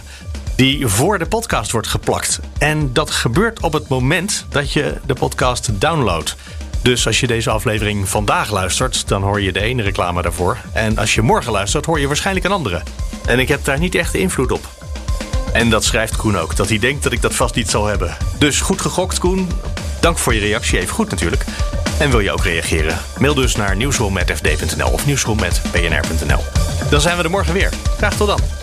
die 0.56 0.88
voor 0.88 1.20
de 1.20 1.26
podcast 1.26 1.72
wordt 1.72 1.88
geplakt. 1.88 2.40
En 2.58 2.94
dat 2.94 3.12
gebeurt 3.12 3.60
op 3.60 3.74
het 3.74 3.88
moment 3.88 4.46
dat 4.50 4.72
je 4.72 4.98
de 5.06 5.14
podcast 5.14 5.70
downloadt. 5.74 6.36
Dus 6.82 7.08
als 7.08 7.20
je 7.20 7.28
deze 7.28 7.50
aflevering 7.50 8.10
vandaag 8.10 8.52
luistert, 8.52 9.08
dan 9.08 9.22
hoor 9.22 9.42
je 9.42 9.52
de 9.52 9.62
ene 9.62 9.82
reclame 9.82 10.22
daarvoor. 10.22 10.58
En 10.74 10.98
als 10.98 11.16
je 11.16 11.22
morgen 11.22 11.52
luistert, 11.52 11.86
hoor 11.86 12.00
je 12.00 12.08
waarschijnlijk 12.08 12.46
een 12.46 12.52
andere. 12.52 12.82
En 13.26 13.40
ik 13.40 13.48
heb 13.48 13.66
daar 13.66 13.80
niet 13.80 13.96
echt 13.96 14.14
invloed 14.14 14.52
op. 14.52 14.70
En 15.54 15.70
dat 15.70 15.84
schrijft 15.84 16.16
Koen 16.16 16.38
ook, 16.38 16.56
dat 16.56 16.70
hij 16.70 16.80
denkt 16.80 17.04
dat 17.04 17.12
ik 17.12 17.22
dat 17.22 17.36
vast 17.36 17.56
niet 17.56 17.70
zal 17.70 17.86
hebben. 17.86 18.18
Dus 18.38 18.62
goed 18.62 18.82
gegokt, 18.82 19.20
Koen. 19.20 19.50
Dank 20.00 20.18
voor 20.18 20.34
je 20.34 20.40
reactie, 20.40 20.80
even 20.80 20.94
goed 20.94 21.10
natuurlijk. 21.10 21.46
En 22.00 22.10
wil 22.10 22.20
je 22.20 22.32
ook 22.32 22.44
reageren? 22.44 22.98
Mail 23.20 23.34
dus 23.34 23.56
naar 23.56 23.76
nieuwsroom.fd.nl 23.76 24.92
of 24.92 25.06
nieuwsroom.bnr.nl. 25.06 26.44
Dan 26.90 27.02
zijn 27.02 27.18
we 27.18 27.24
er 27.24 27.30
morgen 27.30 27.54
weer. 27.54 27.70
Graag 27.98 28.16
tot 28.16 28.28
dan. 28.28 28.63